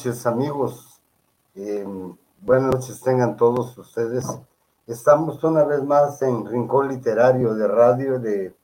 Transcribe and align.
Noches, 0.00 0.24
amigos. 0.26 0.98
Eh, 1.54 1.86
buenas 2.40 2.72
noches 2.72 3.02
tengan 3.02 3.36
todos 3.36 3.76
ustedes. 3.76 4.24
Estamos 4.86 5.44
una 5.44 5.62
vez 5.64 5.84
más 5.84 6.22
en 6.22 6.46
Rincón 6.46 6.88
Literario 6.88 7.54
de 7.54 7.68
Radio 7.68 8.18
de, 8.18 8.56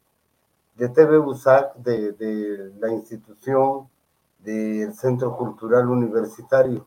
de 0.77 0.89
TV 0.89 1.19
USAC, 1.19 1.75
de, 1.75 2.13
de 2.13 2.73
la 2.81 2.91
institución 2.91 3.87
del 4.39 4.95
Centro 4.95 5.37
Cultural 5.37 5.91
Universitario. 5.91 6.87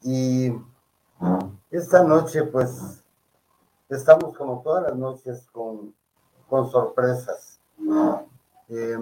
Y 0.00 0.54
esta 1.70 2.02
noche, 2.02 2.44
pues, 2.44 3.04
estamos 3.90 4.34
como 4.38 4.62
todas 4.62 4.84
las 4.84 4.96
noches 4.96 5.46
con, 5.52 5.94
con 6.48 6.70
sorpresas. 6.70 7.60
Eh, 8.70 8.98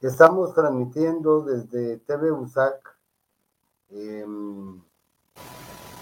estamos 0.00 0.52
transmitiendo 0.52 1.42
desde 1.42 1.98
TV 1.98 2.32
USAC, 2.32 2.93
eh, 3.96 4.26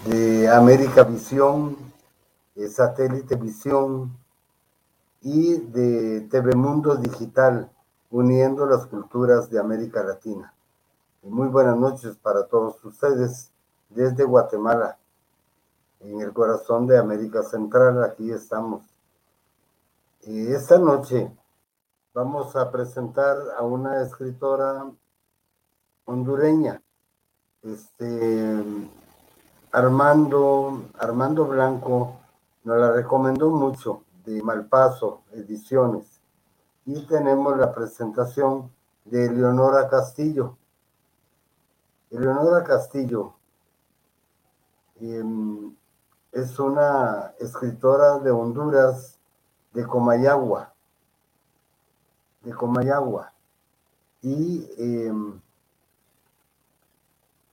de 0.05 0.49
América 0.49 1.03
Visión, 1.03 1.77
de 2.55 2.67
Satélite 2.67 3.35
Visión 3.35 4.17
y 5.21 5.57
de 5.57 6.21
TV 6.21 6.55
Mundo 6.55 6.95
Digital, 6.95 7.71
uniendo 8.09 8.65
las 8.65 8.87
culturas 8.87 9.49
de 9.51 9.59
América 9.59 10.03
Latina. 10.03 10.53
Muy 11.21 11.47
buenas 11.49 11.77
noches 11.77 12.15
para 12.17 12.47
todos 12.47 12.83
ustedes 12.83 13.51
desde 13.89 14.23
Guatemala, 14.23 14.97
en 15.99 16.19
el 16.19 16.33
corazón 16.33 16.87
de 16.87 16.97
América 16.97 17.43
Central, 17.43 18.03
aquí 18.03 18.31
estamos. 18.31 18.83
Y 20.23 20.51
esta 20.51 20.79
noche 20.79 21.31
vamos 22.11 22.55
a 22.55 22.71
presentar 22.71 23.37
a 23.55 23.61
una 23.61 24.01
escritora 24.01 24.91
hondureña, 26.05 26.81
este 27.63 28.63
Armando, 29.71 30.83
Armando 30.99 31.45
Blanco 31.45 32.17
nos 32.63 32.77
la 32.77 32.91
recomendó 32.91 33.49
mucho 33.49 34.03
de 34.25 34.41
Malpaso 34.43 35.23
Ediciones. 35.31 36.21
Y 36.85 37.05
tenemos 37.07 37.57
la 37.57 37.73
presentación 37.73 38.69
de 39.05 39.25
Eleonora 39.25 39.87
Castillo. 39.89 40.57
Eleonora 42.11 42.63
Castillo 42.63 43.33
eh, 44.99 45.23
es 46.33 46.59
una 46.59 47.33
escritora 47.39 48.19
de 48.19 48.31
Honduras, 48.31 49.17
de 49.73 49.85
Comayagua, 49.87 50.73
de 52.41 52.53
Comayagua. 52.53 53.33
Y 54.21 54.69
eh, 54.77 55.11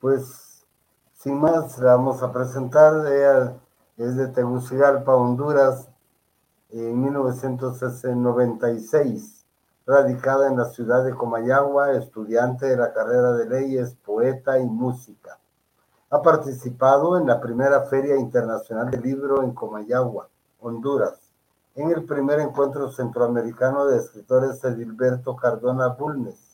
pues, 0.01 0.65
sin 1.13 1.39
más, 1.39 1.77
la 1.77 1.95
vamos 1.95 2.21
a 2.23 2.33
presentar. 2.33 3.07
Ella 3.07 3.55
es 3.97 4.17
de 4.17 4.27
Tegucigalpa, 4.27 5.15
Honduras, 5.15 5.87
en 6.71 6.99
1996, 6.99 9.45
radicada 9.85 10.47
en 10.47 10.57
la 10.57 10.65
ciudad 10.65 11.05
de 11.05 11.13
Comayagua, 11.13 11.91
estudiante 11.91 12.65
de 12.65 12.77
la 12.77 12.93
carrera 12.93 13.33
de 13.33 13.47
leyes, 13.47 13.93
poeta 13.95 14.57
y 14.57 14.65
música. 14.65 15.37
Ha 16.09 16.19
participado 16.21 17.17
en 17.17 17.27
la 17.27 17.39
primera 17.39 17.83
Feria 17.83 18.17
Internacional 18.17 18.89
del 18.89 19.01
Libro 19.01 19.43
en 19.43 19.53
Comayagua, 19.53 20.29
Honduras, 20.59 21.19
en 21.75 21.91
el 21.91 22.05
primer 22.05 22.39
encuentro 22.39 22.91
centroamericano 22.91 23.85
de 23.85 23.97
escritores 23.97 24.63
Edilberto 24.63 25.35
Cardona 25.35 25.89
Bulnes. 25.89 26.50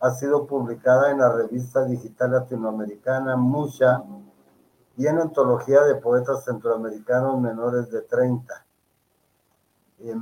Ha 0.00 0.10
sido 0.10 0.46
publicada 0.46 1.10
en 1.10 1.18
la 1.18 1.32
revista 1.32 1.84
digital 1.84 2.32
latinoamericana 2.32 3.36
Mucha 3.36 4.02
y 4.96 5.06
en 5.06 5.18
antología 5.18 5.82
de 5.82 5.94
poetas 5.96 6.44
centroamericanos 6.44 7.40
menores 7.40 7.90
de 7.90 8.02
30. 8.02 8.66
Eh, 10.00 10.14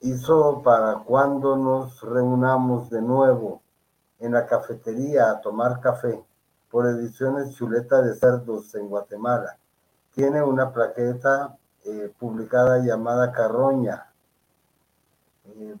hizo 0.00 0.62
para 0.62 1.00
cuando 1.04 1.56
nos 1.56 2.00
reunamos 2.02 2.90
de 2.90 3.02
nuevo 3.02 3.62
en 4.18 4.32
la 4.32 4.46
cafetería 4.46 5.30
a 5.30 5.40
tomar 5.40 5.80
café 5.80 6.24
por 6.70 6.86
ediciones 6.86 7.54
Chuleta 7.54 8.02
de 8.02 8.14
Cerdos 8.14 8.74
en 8.74 8.88
Guatemala. 8.88 9.56
Tiene 10.12 10.42
una 10.42 10.72
plaqueta 10.72 11.56
eh, 11.84 12.12
publicada 12.18 12.78
llamada 12.78 13.32
Carroña. 13.32 14.05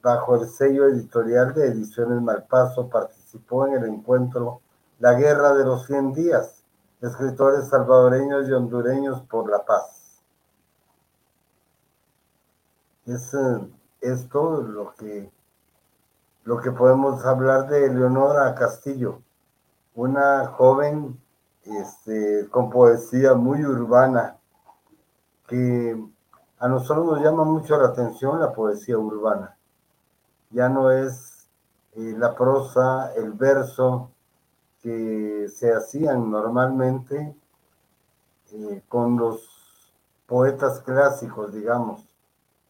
Bajo 0.02 0.36
el 0.36 0.48
sello 0.48 0.86
editorial 0.86 1.52
de 1.52 1.66
Ediciones 1.66 2.22
Malpaso 2.22 2.88
participó 2.88 3.66
en 3.66 3.74
el 3.74 3.84
encuentro 3.84 4.62
La 5.00 5.12
Guerra 5.12 5.52
de 5.54 5.66
los 5.66 5.86
100 5.86 6.14
Días, 6.14 6.64
escritores 7.02 7.68
salvadoreños 7.68 8.48
y 8.48 8.52
hondureños 8.52 9.20
por 9.22 9.50
la 9.50 9.66
paz. 9.66 10.22
Es 13.04 13.34
eh, 13.34 13.70
esto 14.00 14.62
lo 14.62 14.94
que, 14.94 15.30
lo 16.44 16.58
que 16.58 16.70
podemos 16.70 17.26
hablar 17.26 17.68
de 17.68 17.92
Leonora 17.92 18.54
Castillo, 18.54 19.20
una 19.94 20.46
joven 20.46 21.20
este, 21.64 22.48
con 22.48 22.70
poesía 22.70 23.34
muy 23.34 23.62
urbana, 23.62 24.38
que 25.46 26.02
a 26.60 26.66
nosotros 26.68 27.04
nos 27.04 27.20
llama 27.20 27.44
mucho 27.44 27.76
la 27.76 27.88
atención 27.88 28.40
la 28.40 28.54
poesía 28.54 28.96
urbana. 28.96 29.55
Ya 30.50 30.68
no 30.68 30.90
es 30.90 31.48
eh, 31.92 32.14
la 32.16 32.34
prosa, 32.34 33.12
el 33.14 33.32
verso 33.32 34.10
que 34.80 35.48
se 35.48 35.72
hacían 35.72 36.30
normalmente 36.30 37.36
eh, 38.52 38.82
con 38.88 39.16
los 39.16 39.92
poetas 40.26 40.80
clásicos, 40.80 41.52
digamos. 41.52 42.06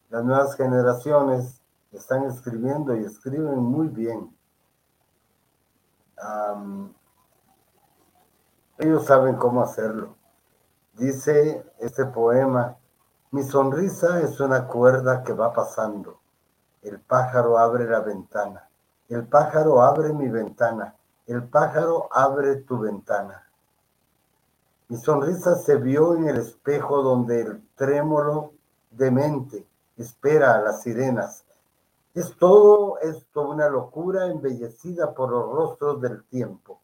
Las 0.09 0.23
nuevas 0.23 0.55
generaciones 0.55 1.61
están 1.91 2.23
escribiendo 2.23 2.95
y 2.95 3.03
escriben 3.03 3.59
muy 3.59 3.87
bien. 3.87 4.35
Um, 6.17 6.93
ellos 8.77 9.05
saben 9.05 9.35
cómo 9.35 9.61
hacerlo. 9.61 10.15
Dice 10.93 11.63
este 11.79 12.05
poema, 12.05 12.77
mi 13.31 13.43
sonrisa 13.43 14.21
es 14.21 14.39
una 14.39 14.67
cuerda 14.67 15.23
que 15.23 15.33
va 15.33 15.53
pasando. 15.53 16.19
El 16.87 17.01
pájaro 17.01 17.57
abre 17.57 17.85
la 17.85 17.99
ventana. 17.99 18.69
El 19.09 19.27
pájaro 19.27 19.81
abre 19.81 20.13
mi 20.13 20.29
ventana. 20.29 20.95
El 21.25 21.43
pájaro 21.43 22.07
abre 22.13 22.55
tu 22.61 22.79
ventana. 22.79 23.43
Mi 24.87 24.95
sonrisa 24.95 25.55
se 25.55 25.75
vio 25.75 26.15
en 26.15 26.29
el 26.29 26.37
espejo 26.37 27.01
donde 27.01 27.41
el 27.41 27.67
trémolo 27.75 28.53
demente 28.89 29.67
espera 29.97 30.55
a 30.55 30.61
las 30.61 30.83
sirenas. 30.83 31.43
Es 32.13 32.37
todo 32.37 32.97
esto 32.99 33.49
una 33.49 33.67
locura 33.67 34.27
embellecida 34.27 35.13
por 35.13 35.29
los 35.29 35.51
rostros 35.51 35.99
del 35.99 36.23
tiempo. 36.23 36.79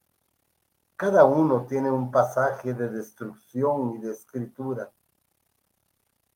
Cada 0.98 1.24
uno 1.24 1.66
tiene 1.66 1.90
un 1.90 2.12
pasaje 2.12 2.74
de 2.74 2.90
destrucción 2.90 3.96
y 3.96 4.00
de 4.00 4.12
escritura. 4.12 4.92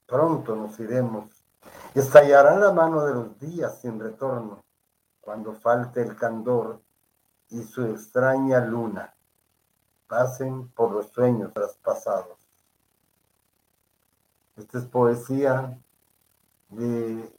Pronto 0.05 0.55
nos 0.55 0.79
iremos. 0.79 1.36
Estallará 1.93 2.57
la 2.57 2.71
mano 2.71 3.03
de 3.05 3.13
los 3.13 3.39
días 3.39 3.79
sin 3.81 3.99
retorno, 3.99 4.63
cuando 5.19 5.53
falte 5.53 6.01
el 6.01 6.15
candor 6.15 6.81
y 7.49 7.63
su 7.63 7.85
extraña 7.85 8.59
luna 8.59 9.13
pasen 10.07 10.67
por 10.69 10.91
los 10.91 11.07
sueños 11.09 11.53
traspasados. 11.53 12.37
Esta 14.55 14.77
es 14.77 14.85
poesía 14.85 15.77
de 16.69 17.31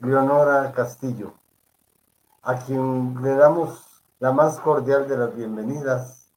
Leonora 0.00 0.72
Castillo, 0.72 1.34
a 2.42 2.56
quien 2.58 3.20
le 3.22 3.34
damos 3.34 4.02
la 4.18 4.32
más 4.32 4.58
cordial 4.60 5.08
de 5.08 5.16
las 5.16 5.34
bienvenidas 5.34 6.32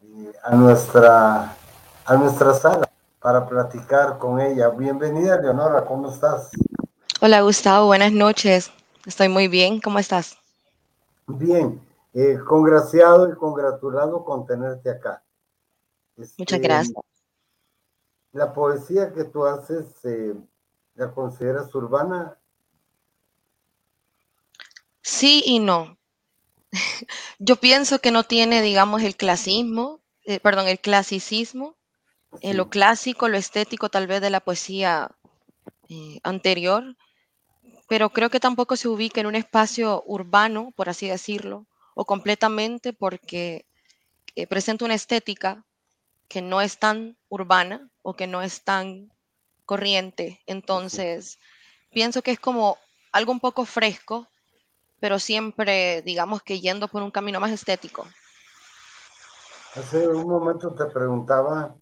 eh, 0.00 0.32
a 0.44 0.54
nuestra, 0.54 1.56
a 2.04 2.16
nuestra 2.16 2.54
sala 2.54 2.87
para 3.20 3.46
platicar 3.46 4.18
con 4.18 4.40
ella. 4.40 4.68
Bienvenida, 4.70 5.40
Leonora, 5.40 5.84
¿cómo 5.84 6.10
estás? 6.10 6.50
Hola, 7.20 7.40
Gustavo, 7.42 7.86
buenas 7.86 8.12
noches. 8.12 8.70
Estoy 9.06 9.28
muy 9.28 9.48
bien, 9.48 9.80
¿cómo 9.80 9.98
estás? 9.98 10.36
Bien, 11.26 11.80
eh, 12.14 12.38
congraciado 12.46 13.28
y 13.30 13.34
congratulado 13.34 14.24
con 14.24 14.46
tenerte 14.46 14.90
acá. 14.90 15.22
Este, 16.16 16.34
Muchas 16.38 16.60
gracias. 16.60 16.94
La 18.32 18.52
poesía 18.52 19.12
que 19.12 19.24
tú 19.24 19.44
haces, 19.44 19.86
eh, 20.04 20.34
¿la 20.94 21.12
consideras 21.12 21.74
urbana? 21.74 22.36
Sí 25.02 25.42
y 25.44 25.58
no. 25.58 25.96
Yo 27.38 27.56
pienso 27.56 27.98
que 28.00 28.10
no 28.10 28.24
tiene, 28.24 28.62
digamos, 28.62 29.02
el 29.02 29.16
clasismo, 29.16 30.00
eh, 30.24 30.38
perdón, 30.38 30.68
el 30.68 30.78
clasicismo, 30.78 31.74
sí. 32.40 32.52
lo 32.52 32.68
clásico, 32.68 33.28
lo 33.28 33.36
estético 33.36 33.88
tal 33.88 34.06
vez 34.06 34.20
de 34.20 34.30
la 34.30 34.40
poesía 34.40 35.10
anterior, 36.22 36.96
pero 37.88 38.10
creo 38.10 38.30
que 38.30 38.40
tampoco 38.40 38.76
se 38.76 38.88
ubica 38.88 39.20
en 39.20 39.26
un 39.26 39.34
espacio 39.34 40.02
urbano, 40.06 40.72
por 40.76 40.88
así 40.88 41.08
decirlo, 41.08 41.66
o 41.94 42.04
completamente 42.04 42.92
porque 42.92 43.64
eh, 44.36 44.46
presenta 44.46 44.84
una 44.84 44.94
estética 44.94 45.64
que 46.28 46.42
no 46.42 46.60
es 46.60 46.78
tan 46.78 47.16
urbana 47.30 47.88
o 48.02 48.14
que 48.14 48.26
no 48.26 48.42
es 48.42 48.62
tan 48.62 49.10
corriente. 49.64 50.40
Entonces, 50.46 51.38
pienso 51.90 52.22
que 52.22 52.32
es 52.32 52.38
como 52.38 52.76
algo 53.12 53.32
un 53.32 53.40
poco 53.40 53.64
fresco, 53.64 54.28
pero 55.00 55.18
siempre, 55.18 56.02
digamos 56.02 56.42
que 56.42 56.60
yendo 56.60 56.88
por 56.88 57.02
un 57.02 57.10
camino 57.10 57.40
más 57.40 57.50
estético. 57.50 58.06
Hace 59.74 60.06
un 60.08 60.28
momento 60.28 60.74
te 60.74 60.86
preguntaba, 60.86 61.74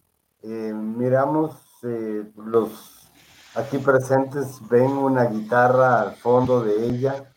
eh, 0.49 0.73
miramos 0.73 1.55
eh, 1.83 2.23
los 2.37 3.09
aquí 3.55 3.79
presentes, 3.79 4.59
ven 4.69 4.91
una 4.91 5.25
guitarra 5.25 6.01
al 6.01 6.15
fondo 6.15 6.63
de 6.63 6.85
ella 6.85 7.33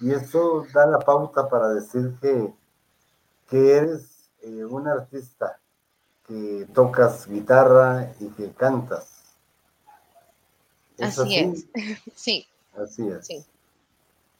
y 0.00 0.12
eso 0.12 0.66
da 0.72 0.86
la 0.86 0.98
pauta 0.98 1.48
para 1.48 1.68
decir 1.68 2.14
que, 2.20 2.52
que 3.48 3.76
eres 3.76 4.30
eh, 4.42 4.64
un 4.64 4.86
artista, 4.86 5.58
que 6.26 6.66
tocas 6.74 7.26
guitarra 7.26 8.12
y 8.20 8.28
que 8.28 8.52
cantas. 8.52 9.34
así, 11.00 11.36
es, 11.36 11.66
sí. 12.14 12.46
Así 12.76 13.08
es. 13.08 13.26
Sí. 13.26 13.44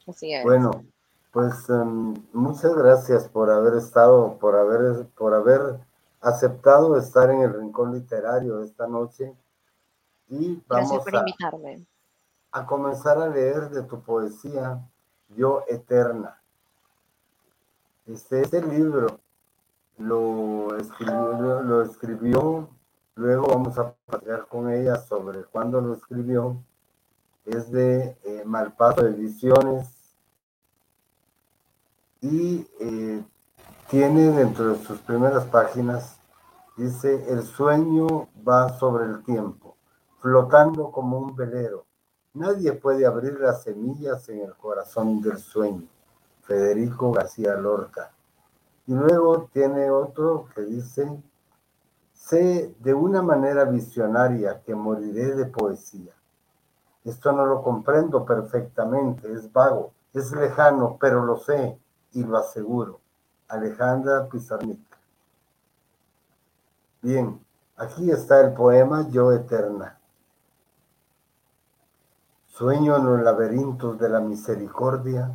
Así 0.06 0.32
es. 0.32 0.44
Bueno, 0.44 0.84
pues 1.32 1.69
em, 1.69 2.14
muchas 2.32 2.74
gracias 2.74 3.28
por 3.28 3.50
haber 3.50 3.74
estado, 3.74 4.38
por 4.38 4.56
haber, 4.56 5.06
por 5.16 5.34
haber 5.34 5.80
aceptado 6.26 6.96
estar 6.99 7.31
en 7.31 7.43
el 7.43 7.55
Rincón 7.55 7.93
Literario 7.93 8.62
esta 8.62 8.87
noche. 8.87 9.32
Y 10.28 10.61
vamos 10.67 11.05
invitarme. 11.06 11.87
a 12.50 12.67
comenzar 12.67 13.19
a 13.19 13.28
leer 13.28 13.70
de 13.70 13.82
tu 13.84 14.00
poesía 14.00 14.84
yo 15.37 15.62
Eterna. 15.69 16.40
Este, 18.06 18.43
este 18.43 18.61
libro 18.62 19.20
lo 19.99 20.76
escribió, 20.76 21.62
lo, 21.62 21.82
escribió, 21.82 22.69
luego 23.14 23.46
vamos 23.46 23.79
a 23.79 23.94
pasar 24.06 24.46
con 24.49 24.70
ella 24.70 24.96
sobre 24.96 25.44
cuándo 25.44 25.81
lo 25.81 25.94
escribió. 25.94 26.56
Es 27.44 27.70
de 27.70 28.17
eh, 28.25 28.43
Malpaso 28.44 29.06
Ediciones 29.06 29.88
y 32.20 32.67
eh, 32.81 33.22
tiene 33.88 34.32
dentro 34.32 34.72
de 34.72 34.84
sus 34.84 34.99
primeras 35.00 35.44
páginas, 35.44 36.15
dice, 36.76 37.32
el 37.32 37.43
sueño 37.43 38.28
va 38.46 38.69
sobre 38.78 39.06
el 39.06 39.23
tiempo, 39.25 39.76
flotando 40.20 40.90
como 40.90 41.19
un 41.19 41.34
velero 41.34 41.87
Nadie 42.37 42.75
puede 42.75 43.06
abrir 43.06 43.40
las 43.40 43.62
semillas 43.62 44.28
en 44.28 44.40
el 44.40 44.55
corazón 44.56 45.23
del 45.23 45.38
sueño. 45.38 45.88
Federico 46.43 47.11
García 47.11 47.55
Lorca. 47.55 48.12
Y 48.87 48.93
luego 48.93 49.49
tiene 49.55 49.90
otro 49.90 50.46
que 50.55 50.61
dice, 50.61 51.11
sé 52.12 52.75
de 52.79 52.93
una 52.93 53.22
manera 53.22 53.64
visionaria 53.64 54.61
que 54.61 54.75
moriré 54.75 55.34
de 55.34 55.46
poesía. 55.46 56.12
Esto 57.05 57.32
no 57.32 57.46
lo 57.46 57.62
comprendo 57.62 58.26
perfectamente, 58.26 59.32
es 59.32 59.50
vago, 59.50 59.94
es 60.12 60.31
lejano, 60.32 60.99
pero 61.00 61.25
lo 61.25 61.38
sé 61.38 61.81
y 62.12 62.22
lo 62.22 62.37
aseguro. 62.37 63.00
Alejandra 63.49 64.29
Pizarnik. 64.29 64.85
Bien, 67.06 67.41
aquí 67.76 68.11
está 68.11 68.41
el 68.41 68.53
poema 68.53 69.08
Yo 69.11 69.31
Eterna. 69.31 69.97
Sueño 72.49 72.97
en 72.97 73.05
los 73.05 73.23
laberintos 73.23 73.97
de 73.97 74.08
la 74.08 74.19
misericordia, 74.19 75.32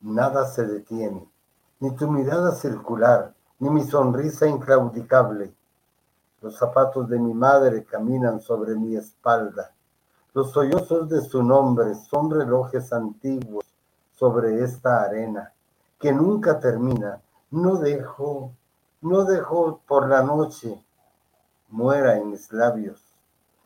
nada 0.00 0.46
se 0.46 0.66
detiene, 0.66 1.30
ni 1.78 1.94
tu 1.94 2.10
mirada 2.10 2.50
circular, 2.50 3.34
ni 3.60 3.70
mi 3.70 3.84
sonrisa 3.84 4.48
inclaudicable. 4.48 5.54
Los 6.40 6.56
zapatos 6.56 7.08
de 7.08 7.20
mi 7.20 7.34
madre 7.34 7.84
caminan 7.84 8.40
sobre 8.40 8.74
mi 8.74 8.96
espalda. 8.96 9.70
Los 10.34 10.50
sollozos 10.50 11.08
de 11.08 11.20
su 11.20 11.40
nombre 11.44 11.94
son 11.94 12.32
relojes 12.32 12.92
antiguos 12.92 13.64
sobre 14.10 14.64
esta 14.64 15.04
arena, 15.04 15.52
que 16.00 16.12
nunca 16.12 16.58
termina. 16.58 17.22
No 17.52 17.76
dejo, 17.76 18.50
no 19.02 19.22
dejo 19.22 19.82
por 19.86 20.08
la 20.08 20.24
noche 20.24 20.82
muera 21.72 22.18
en 22.18 22.30
mis 22.30 22.52
labios. 22.52 23.02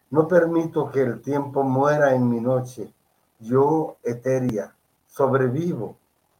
No 0.09 0.27
permito 0.29 0.91
que 0.91 1.03
el 1.03 1.21
tiempo 1.21 1.63
muera 1.63 2.15
en 2.15 2.29
mi 2.29 2.41
noche 2.41 2.95
yo 3.39 3.99
etérea, 4.03 4.75
sobrevivo 5.07 5.99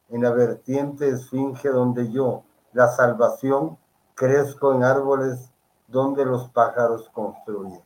en 0.09 0.23
la 0.23 0.31
vertiente 0.31 1.09
esfinge 1.09 1.69
donde 1.69 2.11
yo, 2.11 2.45
la 2.73 2.89
salvación, 2.89 3.77
crezco 4.15 4.73
en 4.73 4.85
árboles 4.85 5.51
donde 5.89 6.25
los 6.25 6.49
pájaros 6.49 7.11
construyen. 7.11 7.83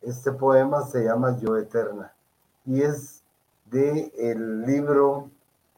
Este 0.00 0.32
poema 0.32 0.82
se 0.82 1.04
llama 1.04 1.36
Yo 1.38 1.56
Eterna 1.56 2.14
y 2.64 2.82
es 2.82 3.22
de 3.66 4.12
el 4.16 4.62
libro 4.62 5.30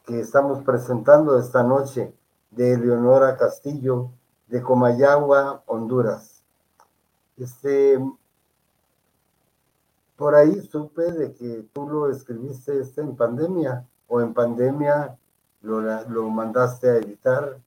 que 0.05 0.21
estamos 0.21 0.63
presentando 0.63 1.39
esta 1.39 1.63
noche 1.63 2.15
de 2.51 2.75
Eleonora 2.75 3.37
Castillo 3.37 4.11
de 4.49 4.63
Comayagua, 4.63 5.63
Honduras. 5.67 6.40
Este 7.41 7.99
por 10.17 10.35
ahí 10.35 10.61
supe 10.61 11.11
de 11.13 11.33
que 11.33 11.65
tú 11.73 11.89
lo 11.89 12.11
escribiste 12.11 12.79
este 12.79 13.01
en 13.01 13.17
pandemia 13.17 13.89
o 14.07 14.21
en 14.21 14.35
pandemia 14.35 15.17
lo, 15.63 15.81
lo 15.81 16.29
mandaste 16.29 16.91
a 16.91 16.97
editar. 16.97 17.59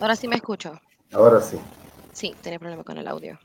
Ahora 0.00 0.14
sí 0.14 0.28
me 0.28 0.36
escucho. 0.36 0.80
Ahora 1.12 1.40
sí. 1.40 1.58
Sí, 2.12 2.36
tenía 2.40 2.60
problema 2.60 2.84
con 2.84 2.98
el 2.98 3.08
audio. 3.08 3.36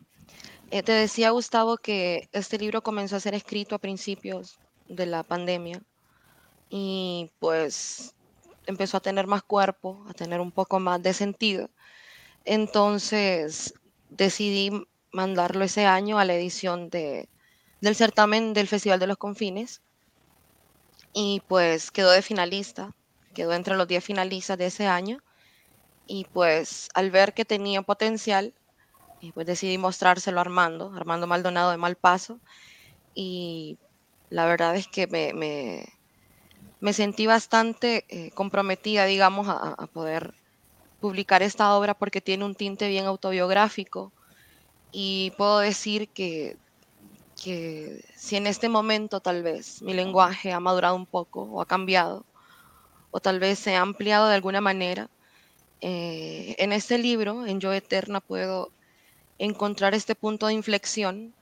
Eh, 0.71 0.83
te 0.83 0.91
decía, 0.91 1.31
Gustavo, 1.31 1.77
que 1.77 2.29
este 2.31 2.59
libro 2.59 2.83
comenzó 2.83 3.15
a 3.15 3.19
ser 3.19 3.33
escrito 3.33 3.75
a 3.75 3.79
principios 3.79 4.59
de 4.87 5.07
la 5.07 5.23
pandemia 5.23 5.81
y 6.69 7.31
pues 7.39 8.13
empezó 8.67 8.97
a 8.97 9.01
tener 9.01 9.25
más 9.25 9.41
cuerpo, 9.41 10.05
a 10.07 10.13
tener 10.13 10.39
un 10.39 10.51
poco 10.51 10.79
más 10.79 11.01
de 11.01 11.13
sentido. 11.13 11.69
Entonces 12.45 13.73
decidí 14.09 14.71
mandarlo 15.11 15.63
ese 15.65 15.85
año 15.87 16.19
a 16.19 16.25
la 16.25 16.35
edición 16.35 16.89
de, 16.91 17.29
del 17.81 17.95
certamen 17.95 18.53
del 18.53 18.67
Festival 18.67 18.99
de 18.99 19.07
los 19.07 19.17
Confines 19.17 19.81
y 21.13 21.41
pues 21.47 21.89
quedó 21.89 22.11
de 22.11 22.21
finalista, 22.21 22.95
quedó 23.33 23.53
entre 23.53 23.75
los 23.75 23.87
10 23.87 24.03
finalistas 24.03 24.57
de 24.59 24.67
ese 24.67 24.85
año 24.85 25.23
y 26.05 26.25
pues 26.25 26.89
al 26.93 27.09
ver 27.09 27.33
que 27.33 27.45
tenía 27.45 27.81
potencial, 27.81 28.53
pues 29.33 29.45
decidí 29.47 29.77
mostrárselo 29.77 30.39
a 30.39 30.41
Armando, 30.41 30.93
Armando 30.95 31.27
Maldonado 31.27 31.71
de 31.71 31.77
Malpaso 31.77 32.39
y 33.13 33.77
la 34.29 34.45
verdad 34.45 34.75
es 34.75 34.87
que 34.87 35.07
me, 35.07 35.33
me 35.33 35.85
me 36.79 36.93
sentí 36.93 37.27
bastante 37.27 38.05
eh, 38.09 38.31
comprometida, 38.31 39.05
digamos, 39.05 39.47
a, 39.49 39.87
poder 39.87 40.33
publicar 40.99 41.41
esta 41.43 41.75
obra 41.75 41.93
porque 41.93 42.21
tiene 42.21 42.45
un 42.45 42.55
tinte 42.55 42.87
bien 42.87 43.05
autobiográfico 43.05 44.11
y 44.91 45.31
puedo 45.37 45.59
decir 45.59 46.09
que, 46.09 46.57
que 47.41 48.03
si 48.15 48.35
en 48.35 48.47
este 48.47 48.69
momento 48.69 49.19
tal 49.19 49.43
vez 49.43 49.81
mi 49.81 49.93
lenguaje 49.93 50.51
ha 50.51 50.59
madurado 50.59 50.95
un 50.95 51.05
poco 51.05 51.43
o 51.43 51.61
ha 51.61 51.65
cambiado 51.65 52.25
o 53.11 53.19
tal 53.19 53.39
vez 53.39 53.59
se 53.59 53.75
ha 53.75 53.81
ampliado 53.81 54.27
de 54.27 54.35
alguna 54.35 54.61
manera, 54.61 55.09
eh, 55.81 56.55
en 56.59 56.73
este 56.73 56.97
libro, 56.97 57.45
en 57.45 57.59
Yo 57.59 57.73
Eterna, 57.73 58.19
puedo 58.19 58.71
encontrar 59.39 59.95
este 59.95 60.15
punto 60.15 60.47
de 60.47 60.53
inflexión 60.53 61.33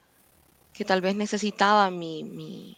que 0.74 0.86
tal 0.86 1.02
vez 1.02 1.16
necesitaba 1.16 1.90
mi, 1.90 2.24
mi, 2.24 2.78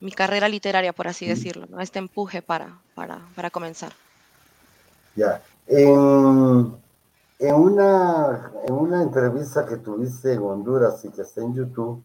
mi 0.00 0.12
carrera 0.12 0.48
literaria, 0.48 0.92
por 0.92 1.08
así 1.08 1.26
decirlo, 1.26 1.66
¿no? 1.68 1.80
este 1.80 1.98
empuje 1.98 2.42
para, 2.42 2.78
para, 2.94 3.50
comenzar. 3.50 3.92
Ya, 5.16 5.42
en, 5.66 6.76
en, 7.38 7.54
una, 7.54 8.52
en 8.66 8.74
una 8.74 9.02
entrevista 9.02 9.66
que 9.66 9.76
tuviste 9.78 10.34
en 10.34 10.42
Honduras 10.42 11.04
y 11.04 11.08
que 11.08 11.22
está 11.22 11.40
en 11.40 11.54
YouTube, 11.54 12.04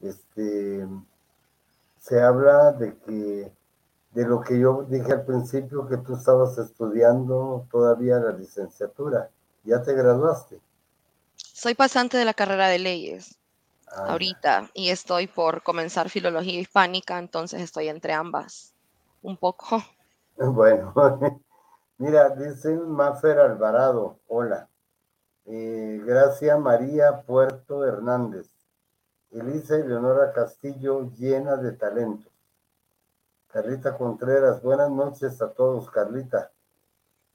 este, 0.00 0.86
se 2.00 2.22
habla 2.22 2.72
de 2.72 2.96
que 2.96 3.52
de 4.12 4.24
lo 4.24 4.40
que 4.40 4.58
yo 4.58 4.86
dije 4.88 5.12
al 5.12 5.24
principio, 5.24 5.86
que 5.86 5.96
tú 5.98 6.14
estabas 6.14 6.58
estudiando 6.58 7.66
todavía 7.70 8.18
la 8.18 8.32
licenciatura. 8.32 9.30
¿Ya 9.62 9.82
te 9.82 9.92
graduaste? 9.92 10.58
Soy 11.60 11.74
pasante 11.74 12.16
de 12.16 12.24
la 12.24 12.32
carrera 12.32 12.68
de 12.68 12.78
leyes. 12.78 13.38
Ah, 13.86 14.12
ahorita 14.12 14.70
y 14.72 14.88
estoy 14.88 15.26
por 15.26 15.62
comenzar 15.62 16.08
filología 16.08 16.58
hispánica, 16.58 17.18
entonces 17.18 17.60
estoy 17.60 17.88
entre 17.88 18.14
ambas 18.14 18.72
un 19.20 19.36
poco. 19.36 19.66
Bueno, 20.38 20.94
mira, 21.98 22.30
dice 22.30 22.74
Mafer 22.74 23.40
Alvarado, 23.40 24.20
hola. 24.26 24.70
Eh, 25.44 26.00
Gracia 26.02 26.56
María 26.56 27.20
Puerto 27.26 27.84
Hernández. 27.84 28.48
Elisa 29.30 29.76
Eleonora 29.76 30.32
Castillo, 30.32 31.10
llena 31.18 31.56
de 31.56 31.72
talentos. 31.72 32.32
Carlita 33.48 33.98
Contreras, 33.98 34.62
buenas 34.62 34.90
noches 34.90 35.42
a 35.42 35.52
todos, 35.52 35.90
Carlita. 35.90 36.52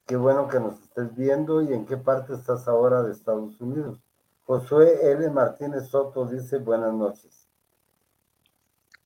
Qué 0.08 0.15
bueno 0.15 0.48
que 0.48 0.60
nos 0.60 0.82
estés 0.82 1.15
viendo 1.15 1.62
y 1.62 1.72
en 1.74 1.86
qué 1.86 1.98
parte 1.98 2.34
estás 2.34 2.67
ahora 2.67 3.03
de 3.03 3.12
Estados 3.12 3.62
Unidos. 3.62 4.00
Josué 4.46 5.12
L. 5.12 5.30
Martínez 5.32 5.90
Soto 5.90 6.25
dice 6.25 6.60
buenas 6.60 6.94
noches. 6.94 7.48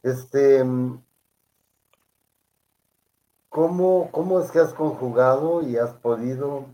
Este, 0.04 0.64
¿cómo, 3.48 4.10
cómo 4.12 4.42
es 4.42 4.52
que 4.52 4.60
has 4.60 4.74
conjugado 4.74 5.62
y 5.62 5.78
has 5.78 5.92
podido 5.92 6.66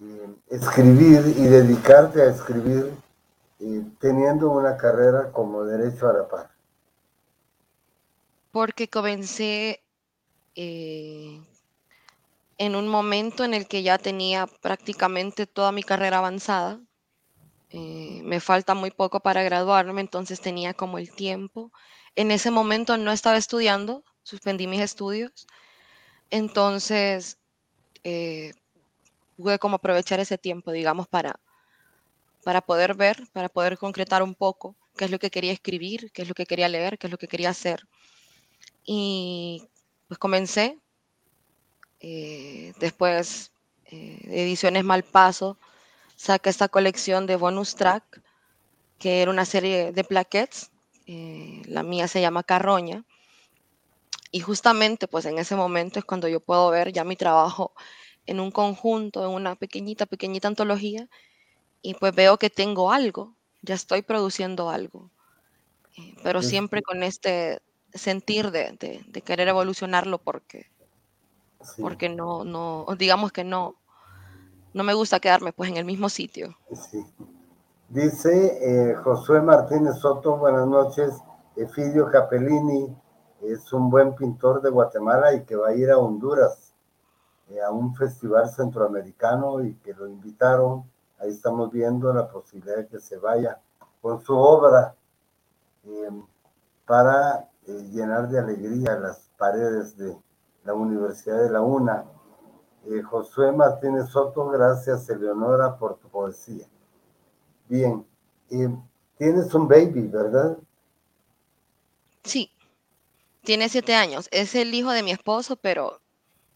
eh, 0.00 0.34
escribir 0.48 1.22
y 1.36 1.44
dedicarte 1.44 2.22
a 2.22 2.30
escribir 2.30 2.92
eh, 3.60 3.84
teniendo 4.00 4.50
una 4.50 4.76
carrera 4.76 5.30
como 5.30 5.64
derecho 5.64 6.08
a 6.08 6.12
la 6.12 6.28
paz? 6.28 6.50
Porque 8.50 8.88
comencé 8.88 9.80
eh, 10.56 11.40
en 12.58 12.76
un 12.76 12.88
momento 12.88 13.44
en 13.44 13.54
el 13.54 13.68
que 13.68 13.84
ya 13.84 13.98
tenía 13.98 14.48
prácticamente 14.60 15.46
toda 15.46 15.70
mi 15.70 15.84
carrera 15.84 16.18
avanzada. 16.18 16.80
Me 17.72 18.40
falta 18.40 18.74
muy 18.74 18.90
poco 18.90 19.20
para 19.20 19.42
graduarme, 19.42 20.00
entonces 20.00 20.40
tenía 20.40 20.74
como 20.74 20.98
el 20.98 21.10
tiempo. 21.10 21.72
En 22.16 22.30
ese 22.30 22.50
momento 22.50 22.96
no 22.96 23.12
estaba 23.12 23.36
estudiando, 23.36 24.04
suspendí 24.22 24.66
mis 24.66 24.80
estudios. 24.80 25.46
Entonces, 26.30 27.38
pude 29.36 29.58
como 29.58 29.76
aprovechar 29.76 30.20
ese 30.20 30.38
tiempo, 30.38 30.72
digamos, 30.72 31.08
para, 31.08 31.40
para 32.44 32.60
poder 32.60 32.94
ver, 32.94 33.26
para 33.32 33.48
poder 33.48 33.78
concretar 33.78 34.22
un 34.22 34.34
poco 34.34 34.76
qué 34.96 35.06
es 35.06 35.10
lo 35.10 35.18
que 35.18 35.30
quería 35.30 35.52
escribir, 35.52 36.10
qué 36.12 36.22
es 36.22 36.28
lo 36.28 36.34
que 36.34 36.46
quería 36.46 36.68
leer, 36.68 36.98
qué 36.98 37.06
es 37.06 37.10
lo 37.10 37.18
que 37.18 37.28
quería 37.28 37.50
hacer. 37.50 37.86
Y 38.84 39.68
pues 40.08 40.18
comencé. 40.18 40.78
Eh, 42.00 42.72
después, 42.80 43.52
eh, 43.86 44.20
Ediciones 44.24 44.84
Malpaso 44.84 45.56
saca 46.22 46.50
esta 46.50 46.68
colección 46.68 47.26
de 47.26 47.34
bonus 47.34 47.74
track, 47.74 48.22
que 49.00 49.22
era 49.22 49.30
una 49.32 49.44
serie 49.44 49.90
de 49.90 50.04
plaquettes. 50.04 50.70
Eh, 51.08 51.62
la 51.66 51.82
mía 51.82 52.06
se 52.06 52.20
llama 52.20 52.44
Carroña. 52.44 53.04
Y 54.30 54.38
justamente, 54.38 55.08
pues 55.08 55.24
en 55.24 55.38
ese 55.38 55.56
momento 55.56 55.98
es 55.98 56.04
cuando 56.04 56.28
yo 56.28 56.38
puedo 56.38 56.70
ver 56.70 56.92
ya 56.92 57.02
mi 57.02 57.16
trabajo 57.16 57.72
en 58.24 58.38
un 58.38 58.52
conjunto, 58.52 59.24
en 59.24 59.30
una 59.30 59.56
pequeñita, 59.56 60.06
pequeñita 60.06 60.46
antología, 60.46 61.08
y 61.82 61.94
pues 61.94 62.14
veo 62.14 62.38
que 62.38 62.50
tengo 62.50 62.92
algo, 62.92 63.34
ya 63.62 63.74
estoy 63.74 64.02
produciendo 64.02 64.70
algo, 64.70 65.10
eh, 65.98 66.14
pero 66.22 66.40
siempre 66.40 66.82
con 66.82 67.02
este 67.02 67.60
sentir 67.92 68.52
de, 68.52 69.02
querer 69.24 69.48
evolucionarlo 69.48 70.18
porque, 70.18 70.70
porque 71.80 72.08
no, 72.08 72.44
no, 72.44 72.86
digamos 72.96 73.32
que 73.32 73.42
no, 73.42 73.81
no 74.74 74.84
me 74.84 74.94
gusta 74.94 75.20
quedarme 75.20 75.52
pues 75.52 75.70
en 75.70 75.76
el 75.76 75.84
mismo 75.84 76.08
sitio. 76.08 76.56
Dice 77.88 78.58
eh, 78.62 78.94
Josué 78.96 79.42
Martínez 79.42 79.96
Soto, 79.96 80.36
buenas 80.36 80.66
noches, 80.66 81.12
Efidio 81.56 82.10
Capellini 82.10 82.96
es 83.42 83.72
un 83.72 83.90
buen 83.90 84.14
pintor 84.14 84.62
de 84.62 84.70
Guatemala 84.70 85.34
y 85.34 85.44
que 85.44 85.56
va 85.56 85.68
a 85.68 85.74
ir 85.74 85.90
a 85.90 85.98
Honduras 85.98 86.72
eh, 87.50 87.60
a 87.60 87.70
un 87.70 87.94
festival 87.94 88.48
centroamericano 88.48 89.62
y 89.62 89.74
que 89.74 89.92
lo 89.94 90.06
invitaron. 90.06 90.84
Ahí 91.18 91.30
estamos 91.30 91.70
viendo 91.70 92.12
la 92.12 92.28
posibilidad 92.28 92.76
de 92.76 92.86
que 92.86 93.00
se 93.00 93.18
vaya 93.18 93.60
con 94.00 94.22
su 94.22 94.34
obra 94.34 94.94
em, 95.84 96.24
para 96.86 97.48
eh, 97.66 97.88
llenar 97.90 98.28
de 98.28 98.38
alegría 98.38 98.96
las 98.96 99.30
paredes 99.36 99.96
de 99.96 100.16
la 100.64 100.74
Universidad 100.74 101.42
de 101.42 101.50
la 101.50 101.60
UNA. 101.60 102.04
Eh, 102.86 103.02
Josué 103.02 103.52
Martínez 103.52 104.08
Soto, 104.08 104.48
gracias 104.48 105.08
Eleonora 105.08 105.76
por 105.76 105.98
tu 105.98 106.08
poesía. 106.08 106.66
Bien, 107.68 108.04
tienes 109.16 109.54
un 109.54 109.68
baby, 109.68 110.08
¿verdad? 110.08 110.58
Sí, 112.24 112.50
tiene 113.42 113.68
siete 113.68 113.94
años. 113.94 114.28
Es 114.30 114.54
el 114.54 114.74
hijo 114.74 114.90
de 114.90 115.02
mi 115.02 115.12
esposo, 115.12 115.56
pero 115.56 116.00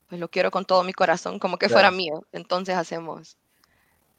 pues 0.08 0.20
lo 0.20 0.28
quiero 0.28 0.50
con 0.50 0.64
todo 0.64 0.84
mi 0.84 0.92
corazón, 0.92 1.38
como 1.38 1.58
que 1.58 1.68
fuera 1.68 1.90
mío. 1.90 2.24
Entonces 2.32 2.76
hacemos. 2.76 3.36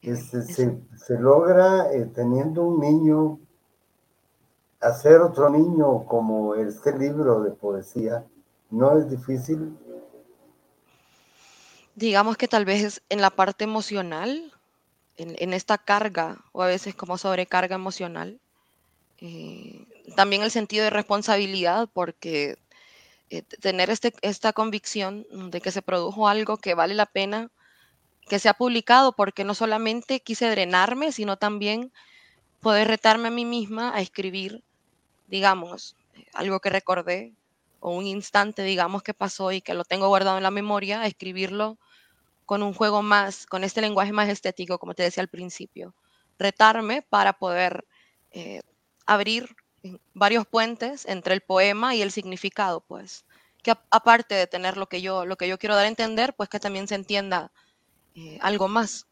Eh, 0.02 0.12
este, 0.12 0.44
se, 0.44 1.20
logra 1.20 1.92
eh, 1.92 2.10
teniendo 2.14 2.64
un 2.64 2.80
niño, 2.80 3.40
hacer 4.80 5.22
otro 5.22 5.50
niño 5.50 6.06
como 6.06 6.56
este 6.56 6.98
libro 6.98 7.42
de 7.42 7.52
poesía, 7.52 8.26
¿no 8.70 8.98
es 8.98 9.10
difícil? 9.10 9.78
Digamos 11.98 12.38
que 12.38 12.48
tal 12.48 12.64
vez 12.64 13.02
en 13.10 13.22
la 13.22 13.32
parte 13.32 13.64
emocional, 13.64 14.54
en, 15.18 15.52
esta 15.52 15.80
carga, 15.80 16.38
o 16.52 16.62
a 16.62 16.68
veces 16.68 16.94
como 16.94 17.18
sobrecarga 17.18 17.74
emocional, 17.74 18.40
eh, 19.20 19.84
también 20.16 20.44
el 20.44 20.52
sentido 20.52 20.84
de 20.84 20.92
responsabilidad, 20.92 21.90
porque 21.92 22.60
eh, 23.32 23.42
tener 23.42 23.90
este, 23.90 24.14
esta 24.22 24.54
convicción 24.54 25.26
de 25.50 25.60
que 25.60 25.72
se 25.72 25.82
produjo 25.82 26.28
algo 26.28 26.58
que 26.58 26.76
vale 26.76 26.94
la 26.94 27.08
pena 27.08 27.50
que 28.30 28.38
sea 28.38 28.54
publicado, 28.54 29.14
porque 29.14 29.44
no 29.44 29.56
solamente 29.56 30.20
quise 30.20 30.52
drenarme, 30.52 31.12
sino 31.12 31.38
también 31.38 31.92
poder 32.62 32.90
retarme 32.90 33.30
a 33.30 33.32
mí 33.32 33.44
misma 33.44 33.92
a 33.96 34.02
escribir, 34.02 34.62
digamos, 35.30 35.96
algo 36.36 36.60
que 36.60 36.70
recordé 36.70 37.34
o 37.80 37.90
un 37.90 38.06
instante, 38.06 38.62
digamos, 38.62 39.02
que 39.02 39.16
pasó 39.16 39.52
y 39.52 39.62
que 39.62 39.74
lo 39.74 39.84
tengo 39.84 40.10
guardado 40.10 40.38
en 40.38 40.44
la 40.44 40.52
memoria, 40.52 41.02
a 41.02 41.08
escribirlo 41.08 41.80
con 42.48 42.64
un 42.64 42.74
juego 42.74 43.04
más, 43.04 43.46
con 43.46 43.66
este 43.66 43.82
lenguaje 43.82 44.14
más 44.14 44.30
estético, 44.30 44.80
como 44.80 44.96
te 44.96 45.04
decía 45.04 45.22
al 45.22 45.28
principio. 45.28 45.94
Retarme 46.40 47.02
para 47.02 47.34
poder 47.34 47.86
eh, 48.32 48.62
abrir 49.06 49.54
varios 50.14 50.48
puentes 50.48 51.06
entre 51.06 51.34
el 51.34 51.42
poema 51.42 51.94
y 51.94 52.02
el 52.02 52.10
significado, 52.10 52.80
pues. 52.80 53.26
Que 53.62 53.74
aparte 53.92 54.34
de 54.34 54.48
tener 54.48 54.78
lo 54.78 54.88
que 54.88 55.02
yo, 55.02 55.26
lo 55.26 55.36
que 55.36 55.50
yo 55.50 55.58
quiero 55.60 55.76
dar 55.76 55.86
a 55.86 55.90
entender, 55.90 56.34
pues 56.36 56.48
que 56.48 56.62
también 56.62 56.88
se 56.88 56.96
entienda 56.96 57.52
eh, 58.16 58.40
algo 58.42 58.70
más. 58.70 59.06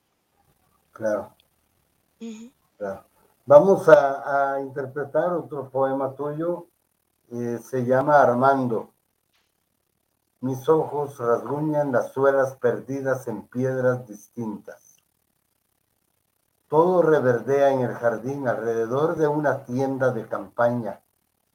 Claro. 0.94 1.36
Vamos 3.46 3.90
a, 3.90 4.60
interpretar 4.62 5.34
otro 5.34 5.70
poema 5.70 6.16
tuyo. 6.16 6.68
Eh, 7.34 7.60
se 7.62 7.86
llama 7.86 8.22
Armando. 8.22 8.95
Mis 10.46 10.70
ojos 10.70 11.18
rasguñan 11.18 11.92
las 11.92 12.12
suelas 12.14 12.56
perdidas 12.58 13.28
en 13.28 13.48
piedras 13.48 14.06
distintas. 14.06 15.02
Todo 16.70 17.02
reverdea 17.02 17.72
en 17.72 17.80
el 17.80 17.96
jardín 17.96 18.48
alrededor 18.48 19.16
de 19.16 19.28
una 19.28 19.66
tienda 19.66 20.12
de 20.12 20.28
campaña. 20.28 21.02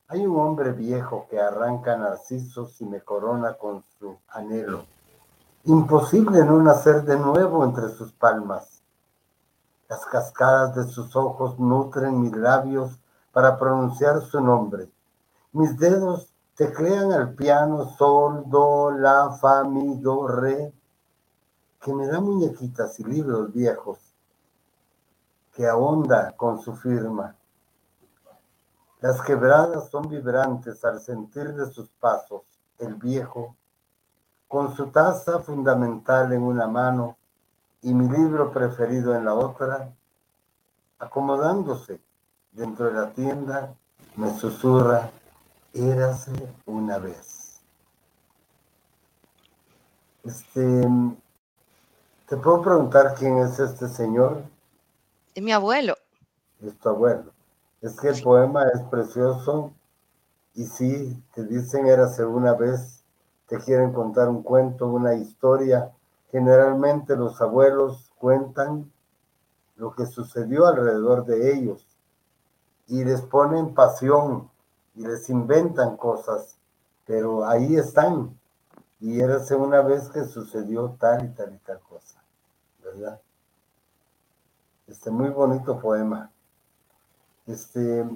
Hay 0.09 0.27
un 0.27 0.41
hombre 0.41 0.73
viejo 0.73 1.29
que 1.31 1.39
arranca 1.39 1.97
narcisos 1.97 2.81
y 2.81 2.85
me 2.85 3.01
corona 3.01 3.55
con 3.55 3.85
su 3.97 4.19
anhelo. 4.27 4.87
Imposible 5.67 6.45
no 6.45 6.61
nacer 6.61 7.05
de 7.05 7.17
nuevo 7.17 7.65
entre 7.65 7.91
sus 7.91 8.11
palmas. 8.11 8.83
Las 9.89 10.05
cascadas 10.05 10.75
de 10.75 10.83
sus 10.83 11.15
ojos 11.15 11.61
nutren 11.61 12.21
mis 12.21 12.33
labios 12.35 12.99
para 13.31 13.57
pronunciar 13.57 14.21
su 14.21 14.41
nombre. 14.41 14.91
Mis 15.53 15.79
dedos 15.79 16.30
teclean 16.61 17.11
al 17.11 17.33
piano 17.33 17.87
sol, 17.97 18.43
do, 18.45 18.91
la, 18.91 19.31
fa, 19.41 19.65
mi, 19.65 19.99
do, 19.99 20.27
re, 20.27 20.71
que 21.81 21.95
me 21.95 22.07
da 22.07 22.21
muñequitas 22.21 23.01
y 23.01 23.05
libros 23.05 23.51
viejos 23.51 23.99
que 25.55 25.67
ahonda 25.67 26.33
con 26.37 26.61
su 26.61 26.75
firma. 26.77 27.35
Las 29.01 29.23
quebradas 29.23 29.89
son 29.89 30.07
vibrantes 30.11 30.85
al 30.85 31.01
sentir 31.01 31.55
de 31.55 31.73
sus 31.73 31.89
pasos 31.89 32.43
el 32.79 32.95
viejo, 32.97 33.57
con 34.47 34.77
su 34.77 34.89
taza 34.89 35.39
fundamental 35.39 36.31
en 36.35 36.43
una 36.43 36.67
mano 36.67 37.17
y 37.81 37.95
mi 37.95 38.07
libro 38.07 38.53
preferido 38.53 39.15
en 39.15 39.25
la 39.25 39.33
otra, 39.33 39.91
acomodándose 40.99 42.03
dentro 42.53 42.85
de 42.85 42.93
la 42.93 43.11
tienda, 43.15 43.75
me 44.17 44.37
susurra, 44.39 45.11
érase 45.75 46.33
una 46.67 46.99
vez. 46.99 47.61
Este, 50.25 50.87
¿te 52.29 52.37
puedo 52.37 52.63
preguntar 52.63 53.15
quién 53.17 53.39
es 53.39 53.59
este 53.59 53.89
señor? 53.89 54.43
Es 55.35 55.43
mi 55.43 55.53
abuelo. 55.53 55.95
Es 56.61 56.79
tu 56.79 56.89
abuelo. 56.89 57.33
Es 57.81 57.99
que 57.99 58.09
el 58.09 58.23
poema 58.23 58.65
es 58.75 58.83
precioso 58.83 59.73
y 60.55 60.67
si 60.67 61.23
te 61.35 61.45
dicen 61.45 61.87
érase 61.87 62.25
una 62.25 62.53
vez, 62.55 63.03
te 63.47 63.59
quieren 63.59 63.93
contar 63.93 64.29
un 64.29 64.43
cuento, 64.43 64.87
una 64.87 65.15
historia. 65.15 65.91
Generalmente 66.31 67.17
los 67.17 67.41
abuelos 67.41 68.11
cuentan 68.19 68.93
lo 69.77 69.95
que 69.95 70.05
sucedió 70.07 70.67
alrededor 70.67 71.25
de 71.25 71.55
ellos 71.55 71.87
y 72.87 73.03
les 73.05 73.23
ponen 73.23 73.75
pasión 73.75 74.51
y 74.95 75.07
les 75.07 75.29
inventan 75.31 75.97
cosas, 75.97 76.59
pero 77.07 77.47
ahí 77.47 77.77
están. 77.77 78.39
Y 79.01 79.21
era 79.21 79.39
una 79.57 79.81
vez 79.81 80.11
que 80.11 80.25
sucedió 80.25 80.97
tal 80.99 81.25
y 81.25 81.29
tal 81.31 81.55
y 81.55 81.59
tal 81.59 81.81
cosa, 81.81 82.23
¿verdad? 82.83 83.21
Este 84.87 85.11
muy 85.11 85.31
bonito 85.31 85.79
poema. 85.79 86.31
Este, 87.47 88.09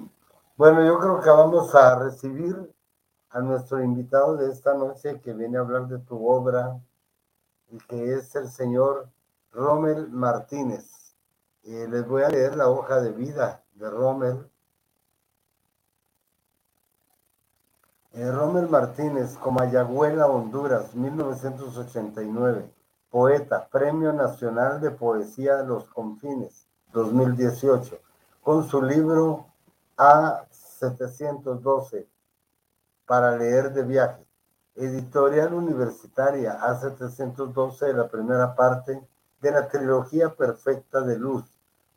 bueno, 0.57 0.85
yo 0.85 0.99
creo 0.99 1.21
que 1.21 1.29
vamos 1.29 1.73
a 1.73 1.97
recibir 1.99 2.73
a 3.29 3.41
nuestro 3.41 3.83
invitado 3.83 4.37
de 4.37 4.51
esta 4.51 4.73
noche 4.73 5.19
que 5.19 5.33
viene 5.33 5.57
a 5.57 5.61
hablar 5.61 5.87
de 5.87 5.99
tu 5.99 6.25
obra 6.25 6.79
y 7.69 7.77
que 7.79 8.13
es 8.13 8.35
el 8.35 8.49
señor 8.49 9.09
Rommel 9.51 10.09
Martínez. 10.09 11.15
Eh, 11.63 11.87
les 11.89 12.07
voy 12.07 12.23
a 12.23 12.29
leer 12.29 12.55
la 12.55 12.69
hoja 12.69 13.01
de 13.01 13.11
vida 13.11 13.63
de 13.73 13.89
Rommel. 13.89 14.49
Eh, 18.17 18.31
Rommel 18.31 18.69
Martínez, 18.69 19.35
Comayagüela, 19.35 20.27
Honduras, 20.27 20.95
1989. 20.95 22.71
Poeta, 23.09 23.67
Premio 23.69 24.13
Nacional 24.13 24.79
de 24.79 24.91
Poesía 24.91 25.57
de 25.57 25.67
Los 25.67 25.83
Confines, 25.89 26.65
2018. 26.93 27.99
Con 28.41 28.69
su 28.69 28.81
libro 28.81 29.47
A712, 29.97 32.07
para 33.05 33.35
leer 33.35 33.73
de 33.73 33.83
viaje. 33.83 34.25
Editorial 34.75 35.53
Universitaria 35.53 36.57
A712, 36.61 37.93
la 37.93 38.07
primera 38.07 38.55
parte 38.55 39.05
de 39.41 39.51
la 39.51 39.67
trilogía 39.67 40.33
perfecta 40.33 41.01
de 41.01 41.19
luz, 41.19 41.43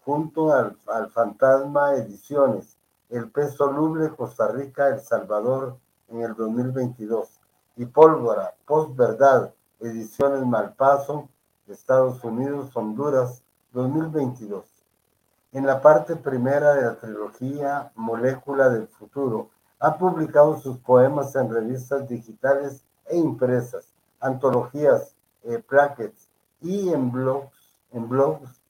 junto 0.04 0.52
al, 0.52 0.76
Fantasma 1.10 1.94
Ediciones, 1.94 2.76
El 3.08 3.30
Pez 3.30 3.54
Soluble, 3.54 4.16
Costa 4.16 4.48
Rica, 4.48 4.88
El 4.88 5.00
Salvador, 5.00 5.78
en 6.08 6.22
el 6.22 6.34
2022, 6.34 7.40
y 7.76 7.86
Pólvora, 7.86 8.54
Postverdad, 8.66 9.52
Ediciones 9.80 10.44
Malpaso, 10.44 11.28
Estados 11.68 12.24
Unidos, 12.24 12.74
Honduras, 12.74 13.42
2022. 13.72 14.64
En 15.52 15.66
la 15.66 15.80
parte 15.80 16.16
primera 16.16 16.74
de 16.74 16.82
la 16.82 16.96
trilogía 16.96 17.92
Molécula 17.94 18.68
del 18.68 18.88
Futuro, 18.88 19.50
ha 19.78 19.96
publicado 19.96 20.58
sus 20.58 20.78
poemas 20.78 21.34
en 21.36 21.50
revistas 21.50 22.08
digitales 22.08 22.84
e 23.06 23.16
impresas, 23.16 23.94
antologías, 24.20 25.14
eh, 25.44 25.62
y 26.60 26.92
en 26.92 27.12
blogs, 27.12 27.80
en 27.92 28.08
blogs 28.08 28.60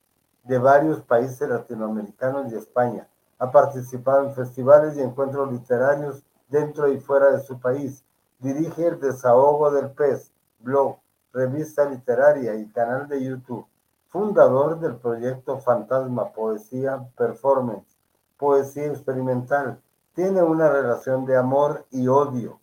de 0.44 0.58
varios 0.58 1.00
países 1.00 1.48
latinoamericanos 1.48 2.52
y 2.52 2.56
España. 2.56 3.08
Ha 3.38 3.50
participado 3.50 4.26
en 4.26 4.34
festivales 4.34 4.96
y 4.96 5.00
encuentros 5.00 5.50
literarios 5.50 6.22
dentro 6.48 6.88
y 6.92 6.98
fuera 6.98 7.30
de 7.30 7.40
su 7.42 7.60
país. 7.60 8.04
Dirige 8.38 8.86
el 8.86 9.00
Desahogo 9.00 9.70
del 9.70 9.90
Pez, 9.90 10.32
blog, 10.60 10.98
revista 11.32 11.84
literaria 11.84 12.54
y 12.54 12.68
canal 12.68 13.08
de 13.08 13.22
YouTube. 13.22 13.66
Fundador 14.08 14.80
del 14.80 14.96
proyecto 14.96 15.58
Fantasma 15.58 16.32
Poesía 16.32 17.06
Performance, 17.16 17.98
Poesía 18.38 18.86
Experimental. 18.86 19.80
Tiene 20.14 20.42
una 20.42 20.70
relación 20.70 21.26
de 21.26 21.36
amor 21.36 21.84
y 21.90 22.08
odio 22.08 22.58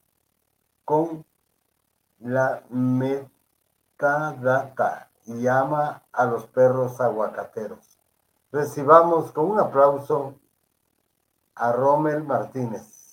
con 0.84 1.24
la 2.20 2.64
metadata 2.70 3.50
y 5.26 5.48
ama 5.48 6.04
a 6.12 6.26
los 6.26 6.46
perros 6.48 7.00
aguacateros. 7.00 7.98
Recibamos 8.52 9.32
con 9.32 9.52
un 9.52 9.60
aplauso 9.60 10.36
a 11.56 11.72
Rommel 11.72 12.24
Martínez. 12.24 13.05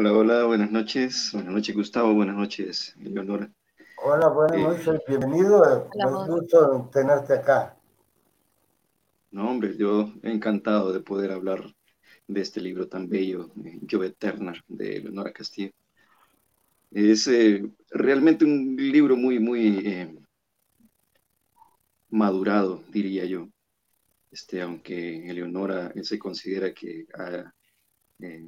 Hola, 0.00 0.12
hola, 0.12 0.44
buenas 0.44 0.70
noches. 0.70 1.30
Buenas 1.32 1.52
noches, 1.52 1.74
Gustavo. 1.74 2.14
Buenas 2.14 2.36
noches, 2.36 2.94
Leonora. 3.00 3.50
Hola, 4.04 4.28
buenas 4.28 4.56
eh, 4.56 4.62
noches. 4.62 5.02
Bienvenido. 5.08 5.88
Es 5.92 6.04
un 6.04 6.28
gusto 6.28 6.88
tenerte 6.92 7.32
acá. 7.32 7.76
No, 9.32 9.50
hombre, 9.50 9.76
yo 9.76 10.12
encantado 10.22 10.92
de 10.92 11.00
poder 11.00 11.32
hablar 11.32 11.74
de 12.28 12.40
este 12.40 12.60
libro 12.60 12.86
tan 12.86 13.08
bello, 13.08 13.50
Yo 13.56 14.04
Eterna, 14.04 14.52
de 14.68 15.00
Leonora 15.00 15.32
Castillo. 15.32 15.72
Es 16.92 17.26
eh, 17.26 17.68
realmente 17.90 18.44
un 18.44 18.76
libro 18.76 19.16
muy, 19.16 19.40
muy 19.40 19.78
eh, 19.84 20.16
madurado, 22.08 22.84
diría 22.92 23.24
yo. 23.24 23.48
Este, 24.30 24.62
aunque 24.62 25.28
Eleonora 25.28 25.92
se 26.04 26.20
considera 26.20 26.72
que, 26.72 27.04
eh, 28.20 28.46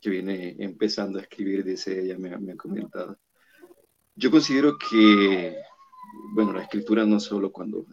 que 0.00 0.10
viene 0.10 0.56
empezando 0.58 1.18
a 1.18 1.22
escribir, 1.22 1.64
dice 1.64 2.00
ella, 2.00 2.18
me, 2.18 2.36
me, 2.38 2.52
ha 2.52 2.56
comentado. 2.56 3.18
Yo 4.14 4.30
considero 4.30 4.76
que, 4.78 5.56
bueno, 6.34 6.52
la 6.52 6.62
escritura 6.62 7.04
no 7.04 7.20
solo 7.20 7.52
cuando 7.52 7.86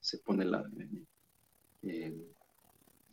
se 0.00 0.18
pone 0.18 0.44
la, 0.44 0.64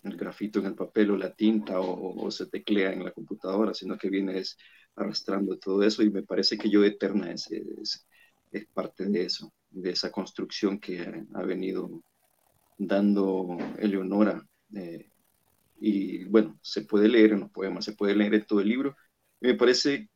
el 0.04 0.18
grafito 0.18 0.60
en 0.60 0.68
el 0.68 0.76
papel 0.76 1.12
o 1.12 1.18
la 1.18 1.34
tinta 1.34 1.80
o, 1.80 2.30
se 2.30 2.48
teclea 2.48 2.92
en 2.92 3.04
la 3.04 3.12
computadora, 3.12 3.74
sino 3.74 3.98
que 3.98 4.10
viene 4.10 4.40
es 4.40 4.58
arrastrando 4.96 5.58
todo 5.58 5.84
eso 5.84 6.04
y 6.04 6.12
me 6.12 6.24
parece 6.24 6.58
que 6.58 6.70
Yo 6.70 6.84
Eterna 6.84 7.32
es, 7.32 7.50
es, 7.52 8.08
parte 8.74 9.06
de 9.06 9.24
eso, 9.24 9.52
de 9.72 9.92
esa 9.92 10.12
construcción 10.12 10.80
que 10.80 11.26
ha 11.34 11.42
venido 11.42 12.04
dando 12.78 13.58
Eleonora. 13.80 14.46
Eh, 14.76 15.10
y 15.80 16.26
bueno, 16.26 16.58
se 16.62 16.82
puede 16.84 17.08
leer 17.10 17.34
en 17.34 17.42
los 17.42 17.52
poemas, 17.52 17.86
se 17.86 17.94
puede 17.94 18.16
leer 18.16 18.34
en 18.36 18.46
todo 18.46 18.62
el 18.62 18.70
libro. 18.70 18.96
me 19.42 19.56
parece 19.56 20.10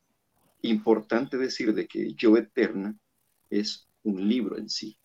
importante 0.62 1.36
decir 1.36 1.74
de 1.74 1.86
que 1.86 2.14
Yo 2.14 2.36
Eterna 2.36 2.96
es 3.50 3.88
un 4.02 4.28
libro 4.28 4.58
en 4.58 4.68
sí, 4.68 4.98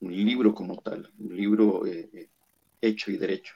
un 0.00 0.14
libro 0.14 0.54
como 0.54 0.80
tal, 0.80 1.12
un 1.18 1.36
libro 1.36 1.86
eh, 1.86 2.10
eh, 2.12 2.30
hecho 2.80 3.10
y 3.10 3.16
derecho. 3.16 3.54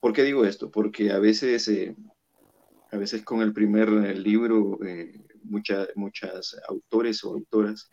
¿Por 0.00 0.12
qué 0.12 0.22
digo 0.22 0.44
esto? 0.44 0.70
Porque 0.70 1.10
a 1.10 1.18
veces, 1.18 1.68
eh, 1.68 1.96
a 2.92 2.96
veces 2.96 3.22
con 3.22 3.42
el 3.42 3.52
primer 3.52 3.88
libro, 4.18 4.78
eh, 4.84 5.20
muchas 5.44 6.56
autores 6.68 7.24
o 7.24 7.34
autoras 7.34 7.90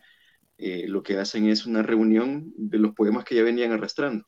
lo 0.57 1.03
que 1.03 1.17
hacen 1.17 1.49
es 1.49 1.65
una 1.65 1.81
reunión 1.83 2.53
de 2.55 2.77
los 2.77 2.93
poemas 2.93 3.25
que 3.25 3.35
ya 3.35 3.43
venían 3.43 3.73
arrastrando, 3.73 4.25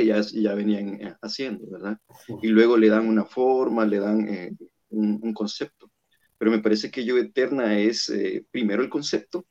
que 0.00 0.06
ya, 0.06 0.20
ya 0.20 0.54
venían 0.54 1.16
haciendo, 1.22 1.68
¿verdad? 1.70 1.98
Y 2.42 2.48
luego 2.48 2.76
le 2.76 2.88
dan 2.88 3.08
una 3.08 3.24
forma, 3.24 3.84
le 3.84 4.00
dan 4.00 4.58
un, 4.90 5.32
concepto. 5.34 5.90
Pero 6.38 6.50
me 6.50 6.60
parece 6.60 6.90
que 6.90 7.04
Yo 7.04 7.16
Eterna 7.18 7.78
es 7.78 8.12
primero 8.50 8.82
el 8.82 8.88
concepto 8.88 9.46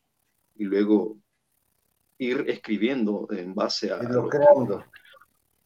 y 0.56 0.66
luego 0.66 1.18
ir 2.18 2.46
escribiendo 2.48 3.28
en 3.32 3.54
base 3.54 3.92
a... 3.92 4.02
lo 4.04 4.28
creando. 4.28 4.84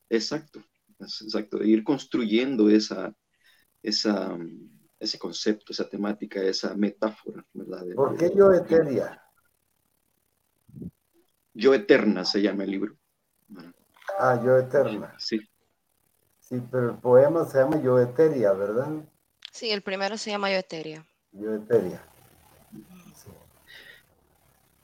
Exacto 0.09 0.61
exacto, 1.01 1.63
ir 1.63 1.83
construyendo 1.83 2.69
esa, 2.69 3.13
esa, 3.81 4.37
ese 4.99 5.19
concepto, 5.19 5.71
esa 5.71 5.89
temática, 5.89 6.41
esa 6.41 6.75
metáfora, 6.75 7.45
¿verdad? 7.53 7.85
¿Por 7.95 8.17
qué 8.17 8.31
yo 8.35 8.51
eteria? 8.51 9.21
Yo 11.53 11.73
eterna 11.73 12.23
se 12.23 12.41
llama 12.41 12.63
el 12.63 12.71
libro. 12.71 12.95
Ah, 14.19 14.41
yo 14.43 14.57
eterna. 14.57 15.15
Sí. 15.17 15.39
Sí, 16.39 16.61
pero 16.69 16.91
el 16.91 16.97
poema 16.97 17.45
se 17.45 17.59
llama 17.59 17.81
Yo 17.81 17.99
eteria, 17.99 18.51
¿verdad? 18.53 18.89
Sí, 19.51 19.69
el 19.71 19.81
primero 19.81 20.17
se 20.17 20.31
llama 20.31 20.51
Yo 20.51 20.57
eteria. 20.57 21.05
Yo 21.31 21.53
eteria. 21.55 22.03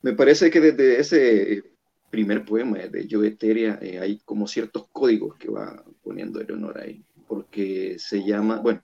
Me 0.02 0.14
parece 0.14 0.50
que 0.50 0.62
desde 0.62 1.00
ese 1.00 1.64
primer 2.10 2.46
poema 2.46 2.78
de 2.78 3.08
Yo 3.08 3.24
Eteria, 3.24 3.78
eh, 3.82 4.00
hay 4.00 4.20
como 4.20 4.48
ciertos 4.48 4.88
códigos 4.92 5.36
que 5.36 5.50
va 5.50 5.84
poniendo 6.02 6.40
Eleonora 6.40 6.84
ahí, 6.84 7.04
porque 7.28 7.98
se 8.00 8.24
llama, 8.24 8.60
bueno, 8.60 8.82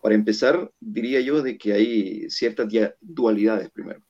para 0.00 0.14
empezar, 0.14 0.72
diría 0.80 1.20
yo 1.20 1.42
de 1.42 1.58
que 1.58 1.72
hay 1.74 2.30
ciertas 2.30 2.68
dualidades 3.00 3.70
primero, 3.70 4.02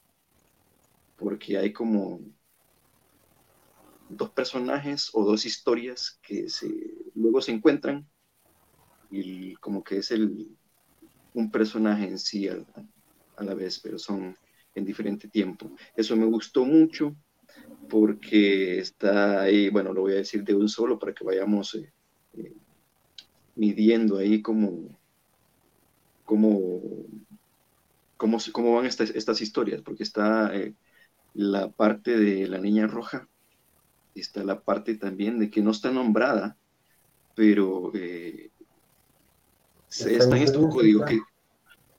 porque 1.16 1.58
hay 1.58 1.72
como 1.72 2.20
dos 4.16 4.30
personajes 4.30 5.10
o 5.12 5.24
dos 5.24 5.46
historias 5.46 6.18
que 6.22 6.48
se, 6.48 6.68
luego 7.14 7.40
se 7.40 7.52
encuentran 7.52 8.06
y 9.10 9.54
como 9.56 9.82
que 9.82 9.98
es 9.98 10.10
el, 10.10 10.48
un 11.34 11.50
personaje 11.50 12.06
en 12.06 12.18
sí 12.18 12.48
a, 12.48 12.56
a 13.36 13.44
la 13.44 13.54
vez, 13.54 13.78
pero 13.78 13.98
son 13.98 14.36
en 14.74 14.84
diferente 14.84 15.28
tiempo. 15.28 15.70
Eso 15.96 16.16
me 16.16 16.26
gustó 16.26 16.64
mucho 16.64 17.14
porque 17.88 18.78
está 18.78 19.42
ahí, 19.42 19.68
bueno, 19.68 19.92
lo 19.92 20.02
voy 20.02 20.12
a 20.12 20.16
decir 20.16 20.42
de 20.44 20.54
un 20.54 20.68
solo 20.68 20.98
para 20.98 21.12
que 21.12 21.24
vayamos 21.24 21.74
eh, 21.74 21.92
eh, 22.34 22.52
midiendo 23.54 24.18
ahí 24.18 24.40
cómo, 24.40 24.88
cómo, 26.24 26.80
cómo, 28.16 28.38
cómo 28.52 28.74
van 28.76 28.86
estas, 28.86 29.10
estas 29.10 29.40
historias, 29.40 29.82
porque 29.82 30.04
está 30.04 30.54
eh, 30.54 30.74
la 31.34 31.70
parte 31.70 32.16
de 32.16 32.46
la 32.48 32.58
niña 32.58 32.86
roja, 32.86 33.28
está 34.14 34.44
la 34.44 34.60
parte 34.60 34.96
también 34.96 35.38
de 35.38 35.50
que 35.50 35.62
no 35.62 35.70
está 35.70 35.90
nombrada, 35.90 36.56
pero 37.34 37.92
eh, 37.94 38.50
están 39.90 40.38
estos 40.38 40.72
códigos 40.72 41.08
que 41.08 41.20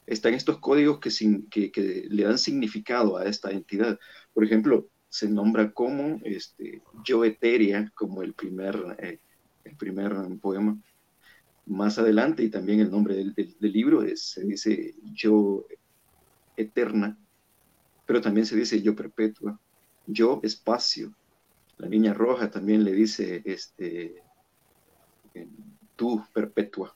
están 0.05 0.33
estos 0.33 0.59
códigos 0.59 0.99
que, 0.99 1.09
sin, 1.09 1.49
que, 1.49 1.71
que, 1.71 2.05
le 2.09 2.23
dan 2.23 2.37
significado 2.37 3.17
a 3.17 3.25
esta 3.25 3.51
entidad. 3.51 3.97
Por 4.33 4.43
ejemplo, 4.43 4.89
se 5.09 5.29
nombra 5.29 5.71
como 5.71 6.19
este, 6.23 6.81
Yo 7.05 7.23
Eteria, 7.23 7.91
como 7.95 8.21
el 8.21 8.33
primer, 8.33 8.97
eh, 8.99 9.19
el 9.63 9.75
primer 9.77 10.13
poema. 10.41 10.77
Más 11.65 11.97
adelante, 11.97 12.43
y 12.43 12.49
también 12.49 12.81
el 12.81 12.91
nombre 12.91 13.15
del, 13.15 13.33
del, 13.33 13.71
libro, 13.71 14.03
es, 14.03 14.21
se 14.21 14.43
dice 14.43 14.95
Yo 15.13 15.65
Eterna, 16.57 17.17
pero 18.05 18.21
también 18.21 18.45
se 18.45 18.55
dice 18.55 18.81
Yo 18.81 18.95
Perpetua, 18.95 19.59
Yo 20.05 20.41
Espacio. 20.43 21.13
La 21.77 21.87
niña 21.87 22.13
roja 22.13 22.49
también 22.49 22.83
le 22.83 22.93
dice 22.93 23.41
este, 23.45 24.23
Tú 25.95 26.23
Perpetua. 26.33 26.95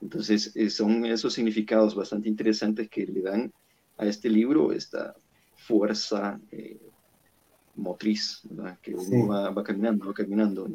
Entonces, 0.00 0.54
eh, 0.54 0.70
son 0.70 1.04
esos 1.06 1.32
significados 1.32 1.94
bastante 1.94 2.28
interesantes 2.28 2.88
que 2.88 3.06
le 3.06 3.22
dan 3.22 3.52
a 3.96 4.06
este 4.06 4.28
libro 4.28 4.72
esta 4.72 5.14
fuerza 5.54 6.38
eh, 6.50 6.78
motriz, 7.76 8.42
que 8.82 8.94
uno 8.94 9.28
va, 9.28 9.64
caminando, 9.64 10.06
va 10.06 10.14
caminando. 10.14 10.68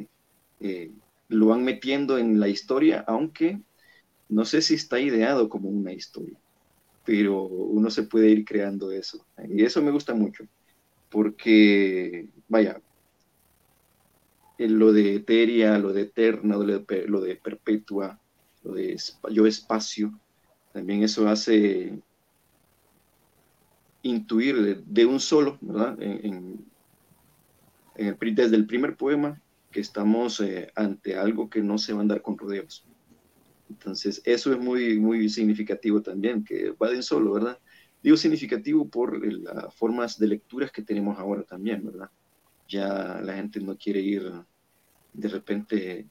Eh, 0.60 0.90
lo 1.28 1.46
van 1.46 1.64
metiendo 1.64 2.18
en 2.18 2.38
la 2.38 2.48
historia, 2.48 3.04
aunque 3.06 3.60
no 4.28 4.44
sé 4.44 4.62
si 4.62 4.74
está 4.74 5.00
ideado 5.00 5.48
como 5.48 5.68
una 5.68 5.92
historia, 5.92 6.38
pero 7.04 7.42
uno 7.44 7.90
se 7.90 8.04
puede 8.04 8.30
ir 8.30 8.44
creando 8.44 8.90
eso. 8.90 9.24
Y 9.48 9.64
eso 9.64 9.82
me 9.82 9.90
gusta 9.90 10.14
mucho, 10.14 10.44
porque, 11.10 12.28
vaya, 12.52 12.78
lo 14.58 14.92
de 14.92 15.16
eteria, 15.16 15.78
lo 15.78 15.92
de 15.92 16.02
eterna, 16.02 16.56
lo 16.56 16.64
de, 16.64 17.36
perpetua, 17.36 18.20
lo 18.62 18.74
de 18.74 18.96
yo 19.30 19.46
espacio, 19.46 20.12
también 20.72 21.02
eso 21.02 21.26
hace 21.28 21.98
intuir 24.02 24.84
de, 24.84 25.06
un 25.06 25.18
solo, 25.18 25.58
¿verdad? 25.62 25.96
En, 26.00 26.64
desde 27.96 28.56
el 28.56 28.66
primer 28.66 28.96
poema 28.96 29.40
que 29.70 29.80
estamos 29.80 30.40
eh, 30.40 30.70
ante 30.74 31.16
algo 31.16 31.48
que 31.48 31.62
no 31.62 31.78
se 31.78 31.94
va 31.94 32.00
a 32.00 32.02
andar 32.02 32.20
con 32.20 32.36
rodeos. 32.36 32.86
Entonces, 33.70 34.20
eso 34.26 34.52
es 34.52 34.58
muy, 34.58 34.98
muy 34.98 35.30
significativo 35.30 36.02
también, 36.02 36.44
que 36.44 36.72
va 36.72 36.90
de 36.90 36.96
un 36.96 37.02
solo, 37.02 37.32
¿verdad? 37.32 37.58
Digo 38.02 38.18
significativo 38.18 38.86
por 38.86 39.26
las 39.26 39.74
formas 39.74 40.18
de 40.18 40.26
lecturas 40.26 40.70
que 40.70 40.82
tenemos 40.82 41.18
ahora 41.18 41.42
también, 41.42 41.86
¿verdad? 41.86 42.10
Ya 42.68 43.20
la 43.22 43.34
gente 43.34 43.60
no 43.60 43.76
quiere 43.76 44.00
ir 44.00 44.32
de 45.12 45.28
repente 45.28 46.06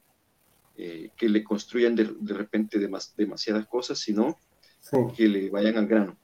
eh, 0.76 1.10
que 1.16 1.28
le 1.28 1.44
construyan 1.44 1.94
de, 1.94 2.34
repente 2.34 2.78
demasiadas 2.78 3.66
cosas, 3.66 3.98
sino 3.98 4.38
que 5.14 5.28
le 5.28 5.50
vayan 5.50 5.76
al 5.76 5.86
grano. 5.86 6.16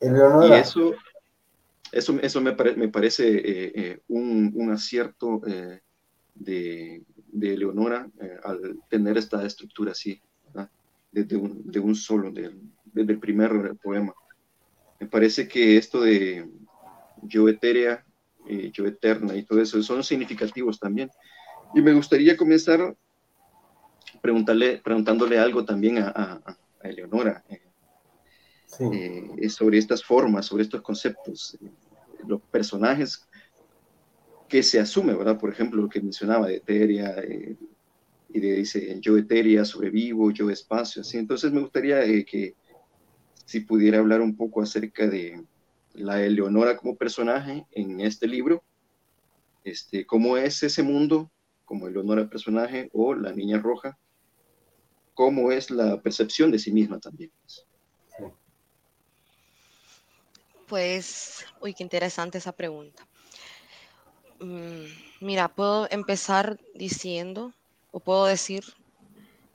Y 0.00 0.52
eso, 0.54 0.94
eso, 1.92 2.18
eso 2.20 2.40
me, 2.40 2.54
me 2.76 2.88
parece 2.88 3.28
eh, 3.28 3.72
eh, 3.74 4.00
un, 4.08 4.52
un, 4.54 4.70
acierto 4.70 5.42
de, 6.34 7.02
de, 7.26 7.56
Leonora 7.58 8.08
al 8.42 8.78
tener 8.88 9.18
esta 9.18 9.44
estructura 9.44 9.92
así, 9.92 10.20
desde 11.12 11.36
un, 11.36 11.70
de 11.70 11.78
un 11.78 11.94
solo, 11.94 12.32
desde 12.32 13.12
el 13.12 13.18
primer 13.18 13.76
poema. 13.82 14.14
Me 14.98 15.06
parece 15.06 15.46
que 15.46 15.76
esto 15.76 16.00
de 16.00 16.48
yo 17.22 17.50
etérea, 17.50 18.05
yo 18.72 18.86
eterna 18.86 19.36
y 19.36 19.42
todo 19.42 19.60
eso 19.60 19.82
son 19.82 20.02
significativos 20.04 20.78
también. 20.78 21.10
Y 21.74 21.80
me 21.82 21.92
gustaría 21.92 22.36
comenzar 22.36 22.96
preguntarle, 24.20 24.78
preguntándole 24.78 25.38
algo 25.38 25.64
también 25.64 25.98
a, 25.98 26.10
a, 26.10 26.56
Eleonora 26.82 27.44
eh, 27.48 29.30
eh, 29.38 29.48
sobre 29.48 29.78
estas 29.78 30.04
formas, 30.04 30.46
sobre 30.46 30.62
estos 30.62 30.82
conceptos, 30.82 31.58
eh, 31.60 31.70
los 32.26 32.40
personajes 32.42 33.26
que 34.48 34.62
se 34.62 34.78
asume, 34.78 35.14
¿verdad? 35.14 35.38
Por 35.38 35.50
ejemplo, 35.50 35.82
lo 35.82 35.88
que 35.88 36.00
mencionaba 36.00 36.46
de 36.46 36.56
Eteria, 36.56 37.16
y 38.28 38.40
de, 38.40 38.52
dice 38.54 38.98
yo 39.00 39.16
Eteria, 39.16 39.64
sobrevivo, 39.64 40.30
yo 40.30 40.50
espacio, 40.50 41.02
así. 41.02 41.18
Entonces 41.18 41.50
me 41.52 41.60
gustaría 41.60 42.00
que 42.24 42.54
si 43.44 43.60
pudiera 43.60 43.98
hablar 43.98 44.20
un 44.20 44.36
poco 44.36 44.62
acerca 44.62 45.06
de 45.06 45.42
la 45.96 46.22
Eleonora 46.22 46.76
como 46.76 46.96
personaje 46.96 47.66
en 47.72 48.00
este 48.00 48.26
libro, 48.26 48.62
este, 49.64 50.06
cómo 50.06 50.36
es 50.36 50.62
ese 50.62 50.82
mundo 50.82 51.30
como 51.64 51.88
Eleonora 51.88 52.28
personaje 52.28 52.88
o 52.92 53.14
la 53.14 53.32
niña 53.32 53.58
roja, 53.58 53.98
cómo 55.14 55.50
es 55.50 55.70
la 55.70 56.00
percepción 56.00 56.50
de 56.50 56.58
sí 56.58 56.72
misma 56.72 57.00
también. 57.00 57.32
Pues, 60.68 61.46
uy, 61.60 61.74
qué 61.74 61.82
interesante 61.82 62.38
esa 62.38 62.52
pregunta. 62.52 63.06
Mm, 64.40 64.84
mira, 65.20 65.48
puedo 65.48 65.88
empezar 65.90 66.58
diciendo, 66.74 67.52
o 67.92 68.00
puedo 68.00 68.26
decir, 68.26 68.64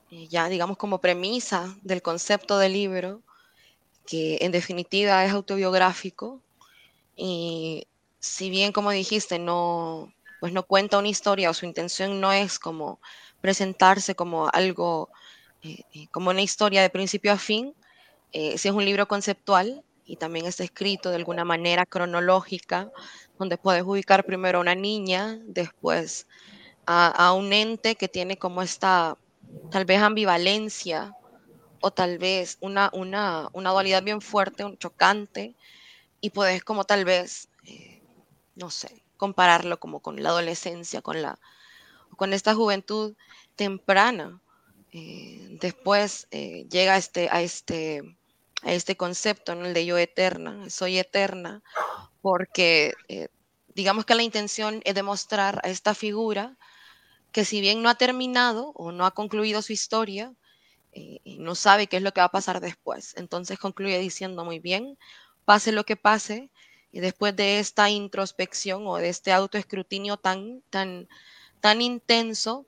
eh, 0.10 0.28
ya 0.28 0.50
digamos 0.50 0.78
como 0.78 1.00
premisa 1.00 1.76
del 1.84 2.02
concepto 2.02 2.58
del 2.58 2.74
libro, 2.74 3.22
que 4.06 4.40
en 4.42 4.52
definitiva 4.52 5.24
es 5.26 5.32
autobiográfico 5.32 6.42
y 7.16 7.88
si 8.20 8.50
bien 8.50 8.72
como 8.72 8.92
dijiste 8.92 9.40
no 9.40 10.14
pues 10.40 10.54
no 10.54 10.64
cuenta 10.64 10.98
una 10.98 11.08
historia 11.08 11.50
o 11.50 11.54
su 11.54 11.66
intención 11.66 12.20
no 12.20 12.32
es 12.32 12.60
como 12.60 13.00
presentarse 13.42 14.16
como 14.16 14.50
algo 14.52 15.10
eh, 15.64 15.84
eh, 15.94 16.08
como 16.10 16.32
una 16.32 16.42
historia 16.42 16.82
de 16.82 16.90
principio 16.90 17.32
a 17.32 17.38
fin, 17.38 17.76
eh, 18.34 18.58
si 18.58 18.68
es 18.68 18.74
un 18.74 18.84
libro 18.84 19.08
conceptual 19.08 19.84
y 20.06 20.16
también 20.16 20.48
está 20.48 20.64
escrito 20.64 21.10
de 21.10 21.18
alguna 21.18 21.46
manera 21.46 21.86
cronológica, 21.86 22.92
donde 23.38 23.58
puedes 23.58 23.84
ubicar 23.84 24.26
primero 24.26 24.58
a 24.58 24.62
una 24.62 24.74
niña, 24.74 25.38
después 25.44 26.28
a, 26.88 27.32
un 27.34 27.54
ente 27.54 27.96
que 27.96 28.08
tiene 28.08 28.38
como 28.38 28.64
esta 28.64 29.18
tal 29.70 29.86
vez 29.86 30.02
ambivalencia 30.02 31.16
o 31.82 31.92
tal 31.92 32.18
vez 32.18 32.58
una, 32.62 32.90
una, 32.94 33.50
una 33.54 33.72
dualidad 33.72 34.04
bien 34.04 34.22
fuerte, 34.22 34.66
un 34.66 34.78
chocante, 34.78 35.56
y 36.22 36.32
puedes 36.32 36.64
como 36.64 36.86
tal 36.86 37.06
vez, 37.06 37.50
no 38.56 38.70
sé, 38.70 39.04
compararlo 39.18 39.80
como 39.80 40.00
con 40.02 40.22
la 40.22 40.30
adolescencia, 40.30 41.02
con, 41.02 41.22
la, 41.22 41.40
con 42.18 42.34
esta 42.34 42.56
juventud 42.56 43.16
temprana, 43.56 44.42
eh, 44.94 45.58
después 45.62 46.28
eh, 46.32 46.68
llega 46.70 46.98
este, 46.98 47.30
a, 47.32 47.42
este, 47.42 48.02
a 48.64 48.74
este 48.74 48.98
concepto, 48.98 49.56
¿no? 49.56 49.66
el 49.66 49.74
de 49.74 49.86
yo 49.86 49.98
eterna, 49.98 50.70
soy 50.70 50.98
eterna, 51.00 51.64
porque 52.22 52.94
eh, 53.08 53.30
digamos 53.76 54.06
que 54.06 54.16
la 54.16 54.24
intención 54.24 54.82
es 54.86 54.96
demostrar 54.96 55.62
a 55.64 55.70
esta 55.70 55.96
figura 55.96 56.58
que 57.32 57.46
si 57.46 57.62
bien 57.62 57.82
no 57.82 57.90
ha 57.90 57.96
terminado 57.96 58.72
o 58.76 58.92
no 58.92 59.06
ha 59.06 59.12
concluido 59.12 59.62
su 59.62 59.74
historia, 59.74 60.34
no 61.26 61.56
sabe 61.56 61.88
qué 61.88 61.98
es 61.98 62.04
lo 62.04 62.12
que 62.14 62.22
va 62.22 62.26
a 62.26 62.32
pasar 62.32 62.60
después. 62.60 63.16
Entonces 63.18 63.60
concluye 63.60 63.98
diciendo 64.00 64.46
muy 64.46 64.60
bien, 64.60 64.98
pase 65.46 65.72
lo 65.72 65.86
que 65.86 65.96
pase, 65.96 66.50
y 66.92 67.00
después 67.00 67.36
de 67.36 67.60
esta 67.60 67.90
introspección 67.90 68.86
o 68.86 68.98
de 68.98 69.10
este 69.10 69.32
autoescrutinio 69.32 70.18
tan, 70.18 70.62
tan, 70.70 71.08
tan 71.62 71.82
intenso, 71.82 72.68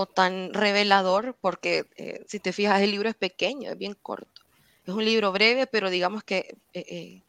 o 0.00 0.06
tan 0.06 0.54
revelador, 0.54 1.36
porque 1.40 1.86
eh, 1.96 2.24
si 2.28 2.38
te 2.38 2.52
fijas, 2.52 2.80
el 2.80 2.92
libro 2.92 3.08
es 3.08 3.16
pequeño, 3.16 3.72
es 3.72 3.76
bien 3.76 3.94
corto. 3.94 4.42
Es 4.86 4.94
un 4.94 5.04
libro 5.04 5.32
breve, 5.32 5.66
pero 5.66 5.90
digamos 5.90 6.22
que 6.22 6.56
eh, 6.72 6.84
eh, 6.88 7.22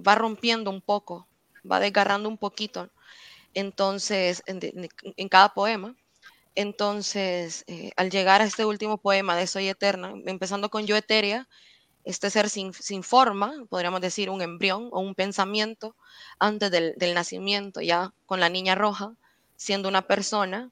va 0.00 0.14
rompiendo 0.14 0.70
un 0.70 0.80
poco, 0.80 1.28
va 1.70 1.80
desgarrando 1.80 2.30
un 2.30 2.38
poquito. 2.38 2.88
Entonces, 3.52 4.42
en, 4.46 5.28
cada 5.28 5.50
poema. 5.52 5.94
Entonces, 6.54 7.64
al 7.96 8.10
llegar 8.10 8.40
a 8.40 8.44
este 8.44 8.64
último 8.64 8.98
poema 8.98 9.36
de 9.36 9.46
Soy 9.46 9.68
Eterna, 9.68 10.14
empezando 10.26 10.70
con 10.70 10.86
Yo 10.86 10.96
Etérea, 10.96 11.48
este 12.04 12.30
ser 12.30 12.50
sin, 12.50 12.72
forma, 13.02 13.64
podríamos 13.68 14.00
decir 14.00 14.28
un 14.30 14.42
embrión 14.42 14.88
o 14.92 15.00
un 15.00 15.14
pensamiento 15.14 15.96
antes 16.38 16.70
del, 16.70 16.94
del 16.96 17.14
nacimiento, 17.14 17.80
ya 17.80 18.12
con 18.26 18.40
la 18.40 18.50
niña 18.50 18.74
roja, 18.74 19.14
siendo 19.56 19.88
una 19.88 20.02
persona, 20.02 20.70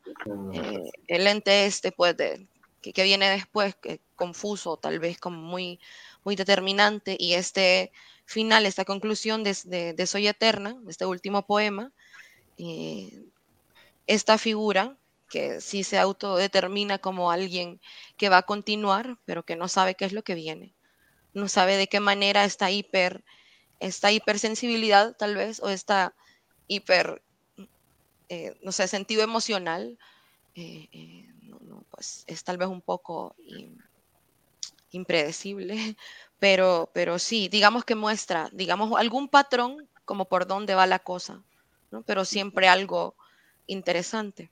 eh, 0.52 0.90
el 1.06 1.26
ente 1.26 1.66
este, 1.66 1.92
pues, 1.92 2.14
que, 2.16 3.02
viene 3.02 3.30
después, 3.30 3.74
que 3.76 4.00
confuso, 4.16 4.76
tal 4.76 4.98
vez 4.98 5.18
como 5.18 5.40
muy, 5.40 5.80
muy 6.24 6.36
determinante, 6.36 7.16
y 7.18 7.34
este 7.34 7.92
final, 8.26 8.66
esta 8.66 8.84
conclusión 8.84 9.44
de, 9.44 10.06
Soy 10.06 10.26
Eterna, 10.26 10.76
este 10.88 11.06
último 11.06 11.46
poema, 11.46 11.90
eh, 12.58 13.24
esta 14.06 14.36
figura 14.36 14.96
que 15.32 15.62
sí 15.62 15.82
se 15.82 15.98
autodetermina 15.98 16.98
como 16.98 17.30
alguien 17.30 17.80
que 18.18 18.28
va 18.28 18.36
a 18.38 18.42
continuar, 18.42 19.16
pero 19.24 19.44
que 19.44 19.56
no 19.56 19.66
sabe 19.66 19.94
qué 19.94 20.04
es 20.04 20.12
lo 20.12 20.22
que 20.22 20.34
viene, 20.34 20.74
no 21.32 21.48
sabe 21.48 21.78
de 21.78 21.86
qué 21.88 22.00
manera 22.00 22.44
esta 22.44 22.70
hiper, 22.70 23.24
esta 23.80 24.12
hipersensibilidad 24.12 25.16
tal 25.16 25.34
vez, 25.34 25.58
o 25.60 25.70
esta 25.70 26.14
hiper 26.66 27.22
eh, 28.28 28.58
no 28.62 28.72
sé, 28.72 28.88
sentido 28.88 29.22
emocional, 29.22 29.98
eh, 30.54 30.88
eh, 30.92 31.28
pues 31.90 32.24
es 32.26 32.44
tal 32.44 32.58
vez 32.58 32.68
un 32.68 32.82
poco 32.82 33.34
impredecible, 34.90 35.76
pero, 36.38 36.90
pero 36.92 37.18
sí, 37.18 37.48
digamos 37.48 37.84
que 37.84 37.94
muestra, 37.94 38.50
digamos, 38.52 38.98
algún 38.98 39.28
patrón 39.28 39.88
como 40.04 40.26
por 40.26 40.46
dónde 40.46 40.74
va 40.74 40.86
la 40.86 40.98
cosa, 40.98 41.42
¿no? 41.90 42.02
pero 42.02 42.26
siempre 42.26 42.68
algo 42.68 43.16
interesante. 43.66 44.50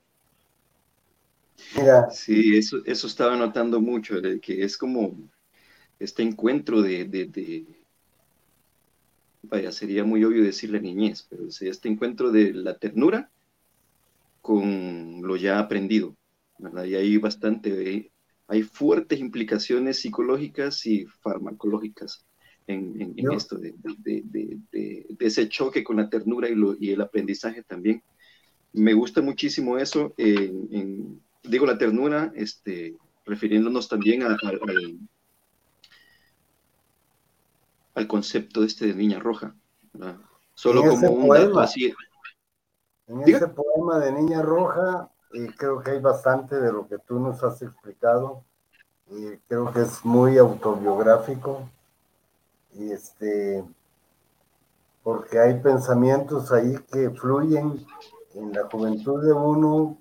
Sí, 2.10 2.56
eso, 2.56 2.78
eso 2.84 3.06
estaba 3.06 3.36
notando 3.36 3.80
mucho, 3.80 4.16
que 4.40 4.62
es 4.64 4.76
como 4.76 5.16
este 5.98 6.22
encuentro 6.22 6.82
de, 6.82 7.04
de, 7.04 7.64
vaya, 9.42 9.72
sería 9.72 10.04
muy 10.04 10.24
obvio 10.24 10.42
decir 10.42 10.70
la 10.70 10.78
niñez, 10.78 11.26
pero 11.28 11.44
este 11.48 11.88
encuentro 11.88 12.30
de 12.30 12.52
la 12.54 12.76
ternura 12.78 13.30
con 14.40 15.20
lo 15.22 15.36
ya 15.36 15.58
aprendido, 15.58 16.16
¿verdad? 16.58 16.84
Y 16.84 16.94
hay 16.94 17.16
bastante, 17.18 18.10
hay 18.48 18.62
fuertes 18.62 19.20
implicaciones 19.20 20.00
psicológicas 20.00 20.86
y 20.86 21.06
farmacológicas 21.06 22.24
en, 22.66 23.14
en, 23.16 23.32
esto, 23.32 23.56
de, 23.58 23.74
de, 23.78 24.22
de, 24.70 25.06
ese 25.18 25.48
choque 25.48 25.84
con 25.84 25.96
la 25.96 26.08
ternura 26.08 26.48
y, 26.48 26.54
lo, 26.54 26.76
y, 26.78 26.90
el 26.90 27.00
aprendizaje 27.00 27.62
también. 27.62 28.02
Me 28.72 28.94
gusta 28.94 29.20
muchísimo 29.20 29.78
eso, 29.78 30.14
en, 30.16 31.20
digo 31.42 31.66
la 31.66 31.78
ternura, 31.78 32.32
este, 32.34 32.96
refiriéndonos 33.24 33.88
también 33.88 34.22
a, 34.22 34.36
al, 34.42 34.60
al 37.94 38.06
concepto 38.06 38.64
este 38.64 38.86
de 38.86 38.94
niña 38.94 39.18
roja, 39.18 39.54
solo 40.54 40.82
como 40.82 41.10
un 41.10 41.28
dato 41.28 41.60
así. 41.60 41.92
En 43.06 43.22
ese 43.22 43.48
poema 43.48 43.98
de 43.98 44.12
Niña 44.12 44.40
Roja, 44.40 45.10
eh, 45.34 45.48
creo 45.56 45.82
que 45.82 45.90
hay 45.90 46.00
bastante 46.00 46.60
de 46.60 46.72
lo 46.72 46.86
que 46.86 46.98
tú 46.98 47.18
nos 47.18 47.42
has 47.42 47.60
explicado. 47.60 48.44
y 49.10 49.36
creo 49.48 49.72
que 49.72 49.80
es 49.80 50.04
muy 50.04 50.38
autobiográfico. 50.38 51.68
Y 52.74 52.92
este, 52.92 53.64
porque 55.02 55.40
hay 55.40 55.58
pensamientos 55.58 56.52
ahí 56.52 56.76
que 56.92 57.10
fluyen 57.10 57.84
en 58.34 58.52
la 58.52 58.68
juventud 58.70 59.24
de 59.24 59.32
uno 59.32 59.98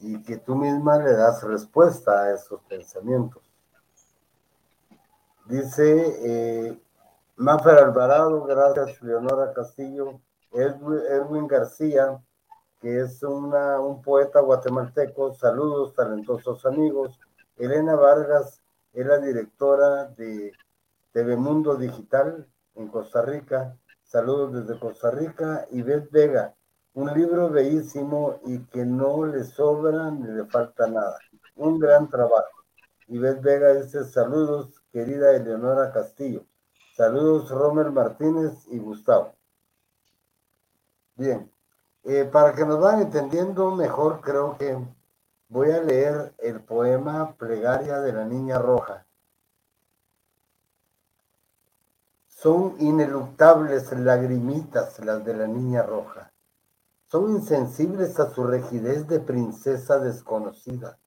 y 0.00 0.22
que 0.22 0.36
tú 0.36 0.54
misma 0.54 0.98
le 0.98 1.12
das 1.12 1.42
respuesta 1.42 2.22
a 2.22 2.34
esos 2.34 2.60
pensamientos. 2.62 3.42
Dice 5.46 6.68
eh, 6.68 6.80
Alvarado, 7.38 8.44
gracias 8.44 9.00
Leonora 9.02 9.52
Castillo, 9.52 10.20
Edwin 10.52 11.46
García, 11.46 12.20
que 12.80 13.00
es 13.00 13.22
una, 13.22 13.80
un 13.80 14.02
poeta 14.02 14.40
guatemalteco, 14.40 15.34
saludos, 15.34 15.94
talentosos 15.94 16.64
amigos. 16.64 17.18
Elena 17.56 17.96
Vargas 17.96 18.62
es 18.92 19.06
la 19.06 19.18
directora 19.18 20.06
de 20.06 20.52
TV 21.12 21.36
Mundo 21.36 21.76
Digital 21.76 22.46
en 22.74 22.88
Costa 22.88 23.22
Rica, 23.22 23.76
saludos 24.04 24.52
desde 24.52 24.78
Costa 24.78 25.10
Rica. 25.10 25.66
Y 25.70 25.82
Beth 25.82 26.10
Vega, 26.10 26.54
un 26.98 27.14
libro 27.14 27.48
bellísimo 27.48 28.40
y 28.44 28.58
que 28.64 28.84
no 28.84 29.24
le 29.24 29.44
sobra 29.44 30.10
ni 30.10 30.32
le 30.32 30.44
falta 30.46 30.88
nada. 30.88 31.16
Un 31.54 31.78
gran 31.78 32.08
trabajo. 32.10 32.64
Beth 33.06 33.40
Vega 33.40 33.72
dice 33.74 34.04
saludos, 34.04 34.82
querida 34.90 35.30
Eleonora 35.36 35.92
Castillo. 35.92 36.44
Saludos, 36.96 37.50
Romer 37.50 37.92
Martínez 37.92 38.66
y 38.66 38.80
Gustavo. 38.80 39.32
Bien, 41.14 41.48
eh, 42.02 42.24
para 42.24 42.52
que 42.52 42.64
nos 42.64 42.80
vayan 42.80 43.02
entendiendo 43.02 43.70
mejor, 43.76 44.20
creo 44.20 44.58
que 44.58 44.76
voy 45.48 45.70
a 45.70 45.80
leer 45.80 46.34
el 46.38 46.60
poema 46.60 47.32
Plegaria 47.38 48.00
de 48.00 48.12
la 48.12 48.24
Niña 48.24 48.58
Roja. 48.58 49.06
Son 52.26 52.74
ineluctables 52.80 53.92
lagrimitas 53.92 54.98
las 54.98 55.24
de 55.24 55.34
la 55.34 55.46
Niña 55.46 55.84
Roja. 55.84 56.32
Son 57.10 57.30
insensibles 57.30 58.20
a 58.20 58.30
su 58.30 58.46
rigidez 58.46 59.06
de 59.08 59.20
princesa 59.20 59.98
desconocida. 59.98 60.98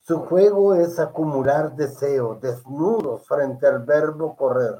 Su 0.00 0.20
juego 0.20 0.74
es 0.74 0.98
acumular 0.98 1.74
deseo, 1.74 2.36
desnudos 2.36 3.26
frente 3.26 3.66
al 3.66 3.84
verbo 3.84 4.36
correr. 4.36 4.76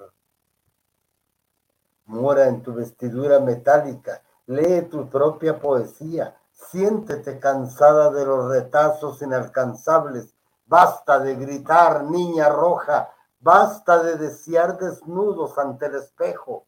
Mora 2.04 2.46
en 2.46 2.62
tu 2.62 2.74
vestidura 2.74 3.40
metálica, 3.40 4.22
Lee 4.46 4.82
tu 4.82 5.08
propia 5.08 5.58
poesía. 5.58 6.36
Siéntete 6.52 7.38
cansada 7.40 8.10
de 8.10 8.24
los 8.24 8.48
retazos 8.48 9.20
inalcanzables. 9.22 10.34
Basta 10.66 11.18
de 11.18 11.34
gritar, 11.34 12.04
niña 12.04 12.48
roja. 12.48 13.10
Basta 13.40 14.02
de 14.02 14.16
desear 14.16 14.78
desnudos 14.78 15.58
ante 15.58 15.86
el 15.86 15.96
espejo. 15.96 16.66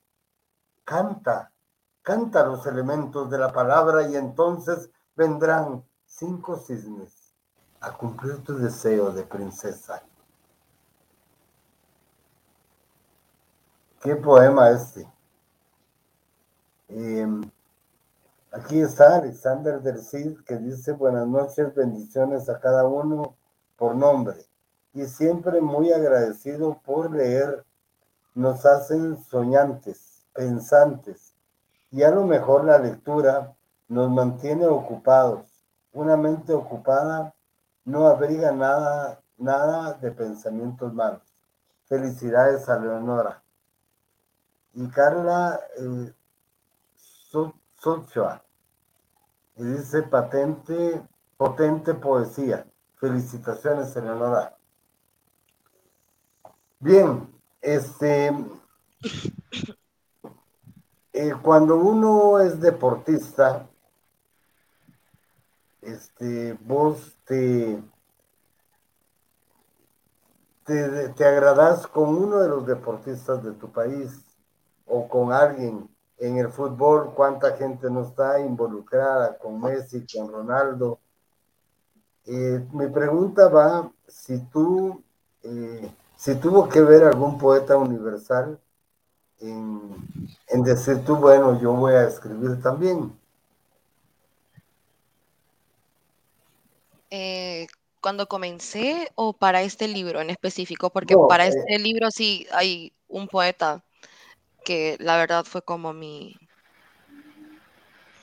Canta, 0.84 1.52
canta 2.08 2.42
los 2.42 2.64
elementos 2.64 3.28
de 3.28 3.36
la 3.36 3.52
palabra 3.52 4.08
y 4.08 4.16
entonces 4.16 4.90
vendrán 5.14 5.84
cinco 6.06 6.56
cisnes 6.56 7.34
a 7.80 7.92
cumplir 7.92 8.42
tu 8.42 8.56
deseo 8.56 9.12
de 9.12 9.24
princesa. 9.24 10.02
¿Qué 14.00 14.16
poema 14.16 14.70
este? 14.70 15.06
Eh, 16.88 17.26
Aquí 18.50 18.80
está 18.80 19.16
Alexander 19.16 19.82
del 19.82 19.98
Cid 20.02 20.38
que 20.46 20.56
dice 20.56 20.92
buenas 20.92 21.28
noches, 21.28 21.74
bendiciones 21.74 22.48
a 22.48 22.58
cada 22.58 22.86
uno 22.86 23.36
por 23.76 23.94
nombre. 23.94 24.46
Y 24.94 25.04
siempre 25.04 25.60
muy 25.60 25.92
agradecido 25.92 26.80
por 26.82 27.14
leer. 27.14 27.66
Nos 28.34 28.64
hacen 28.64 29.22
soñantes, 29.22 30.24
pensantes. 30.32 31.27
Y 31.90 32.02
a 32.02 32.10
lo 32.10 32.24
mejor 32.24 32.64
la 32.64 32.78
lectura 32.78 33.56
nos 33.88 34.10
mantiene 34.10 34.66
ocupados. 34.66 35.46
Una 35.92 36.16
mente 36.16 36.52
ocupada 36.52 37.34
no 37.84 38.06
abriga 38.06 38.52
nada, 38.52 39.20
nada 39.38 39.94
de 39.94 40.10
pensamientos 40.10 40.92
malos. 40.92 41.22
Felicidades 41.86 42.68
a 42.68 42.78
Leonora. 42.78 43.42
Y 44.74 44.86
Carla 44.88 45.58
eh, 45.78 46.12
Sochoa. 47.76 48.42
Y 49.56 49.64
dice 49.64 50.02
patente, 50.02 51.02
potente 51.36 51.94
poesía. 51.94 52.66
Felicitaciones, 52.96 53.96
Eleonora. 53.96 54.56
Bien, 56.80 57.28
este, 57.60 58.32
eh, 61.12 61.32
cuando 61.42 61.76
uno 61.76 62.38
es 62.38 62.60
deportista, 62.60 63.66
este, 65.82 66.52
vos 66.64 67.16
te, 67.24 67.82
te, 70.64 71.08
te 71.10 71.24
agradás 71.24 71.86
con 71.86 72.08
uno 72.10 72.40
de 72.40 72.48
los 72.48 72.66
deportistas 72.66 73.42
de 73.42 73.52
tu 73.52 73.70
país 73.70 74.24
o 74.86 75.08
con 75.08 75.32
alguien 75.32 75.88
en 76.18 76.36
el 76.36 76.48
fútbol, 76.48 77.12
cuánta 77.14 77.56
gente 77.56 77.90
no 77.90 78.02
está 78.02 78.40
involucrada 78.40 79.38
con 79.38 79.60
Messi, 79.60 80.04
con 80.06 80.30
Ronaldo. 80.32 80.98
Eh, 82.24 82.66
mi 82.72 82.88
pregunta 82.88 83.48
va 83.48 83.90
si 84.06 84.38
tú, 84.46 85.02
eh, 85.42 85.90
si 86.16 86.34
tuvo 86.34 86.68
que 86.68 86.82
ver 86.82 87.04
algún 87.04 87.38
poeta 87.38 87.76
universal 87.76 88.58
en, 89.40 90.62
decir 90.64 91.04
tú, 91.04 91.16
bueno, 91.16 91.60
yo 91.60 91.72
voy 91.72 91.94
a 91.94 92.04
escribir 92.04 92.60
también. 92.62 93.12
Eh, 97.10 97.66
cuando 98.00 98.28
comencé 98.28 99.10
o 99.14 99.32
para 99.32 99.62
este 99.62 99.88
libro 99.88 100.20
en 100.20 100.30
específico, 100.30 100.90
porque 100.90 101.16
para 101.28 101.46
este 101.46 101.78
libro 101.78 102.10
sí 102.10 102.46
hay 102.52 102.92
un 103.08 103.28
poeta 103.28 103.82
que 104.64 104.96
la 105.00 105.16
verdad 105.16 105.44
fue 105.44 105.62
como 105.62 105.92
mi, 105.92 106.36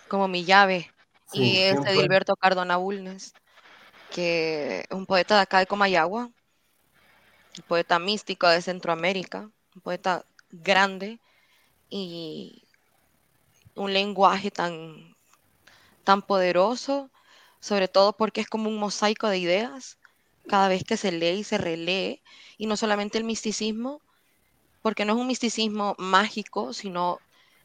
como 0.08 0.28
mi 0.28 0.46
llave. 0.46 0.92
y 1.34 1.58
es 1.58 1.78
Edilberto 1.86 2.36
Cardona 2.36 2.78
Bulnes, 2.78 3.34
que 4.12 4.82
es 4.82 4.88
un 4.92 5.06
poeta 5.06 5.36
de 5.36 5.42
acá 5.42 5.60
de 5.60 5.68
Comayagua, 5.68 6.26
un 6.26 7.64
poeta 7.68 8.00
místico 8.00 8.48
de 8.48 8.62
Centroamérica, 8.62 9.50
un 9.76 9.82
poeta 9.82 10.24
grande 10.64 11.20
y 11.90 12.68
un 13.76 13.94
lenguaje 13.94 14.52
tan, 14.52 15.16
tan 16.04 16.22
poderoso, 16.22 17.12
sobre 17.60 17.88
todo 17.88 18.14
porque 18.14 18.42
es 18.42 18.48
como 18.48 18.70
un 18.70 18.78
mosaico 18.78 19.28
de 19.28 19.40
ideas 19.40 19.98
cada 20.48 20.68
vez 20.68 20.84
que 20.84 20.98
se 20.98 21.12
lee 21.12 21.40
y 21.40 21.44
se 21.44 21.58
relee, 21.58 22.22
y 22.58 22.68
no 22.68 22.78
solamente 22.78 23.18
el 23.18 23.24
misticismo, 23.24 24.02
porque 24.82 25.04
no 25.04 25.14
es 25.14 25.20
un 25.20 25.28
misticismo 25.28 25.96
mágico, 25.98 26.74
sino 26.74 27.20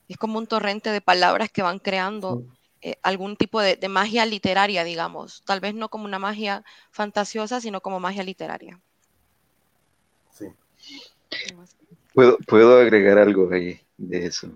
es 0.08 0.16
como 0.16 0.38
un 0.38 0.46
torrente 0.46 0.90
de 0.90 1.00
palabras 1.00 1.50
que 1.50 1.62
van 1.62 1.78
creando 1.78 2.42
eh, 2.80 2.96
algún 3.02 3.36
tipo 3.36 3.60
de, 3.60 3.76
magia 3.88 4.24
literaria, 4.24 4.84
digamos. 4.84 5.42
Tal 5.44 5.60
vez 5.60 5.74
no 5.74 5.90
como 5.90 6.06
una 6.06 6.18
magia 6.18 6.64
fantasiosa, 6.90 7.60
sino 7.60 7.82
como 7.82 8.00
magia 8.00 8.22
literaria. 8.22 8.80
Sí. 10.32 10.46
Puedo, 12.46 12.78
agregar 12.78 13.18
algo 13.18 13.50
ahí 13.52 13.80
de 13.96 14.26
eso. 14.26 14.50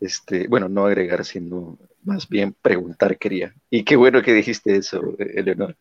Este, 0.00 0.46
bueno, 0.48 0.68
no 0.68 0.86
agregar, 0.86 1.24
sino 1.24 1.78
más 2.04 2.28
bien 2.28 2.54
preguntar 2.62 3.18
quería. 3.18 3.54
Y 3.68 3.84
qué 3.84 3.96
bueno 3.96 4.22
que 4.22 4.32
dijiste 4.32 4.76
eso, 4.76 5.16
Eleonor. 5.18 5.76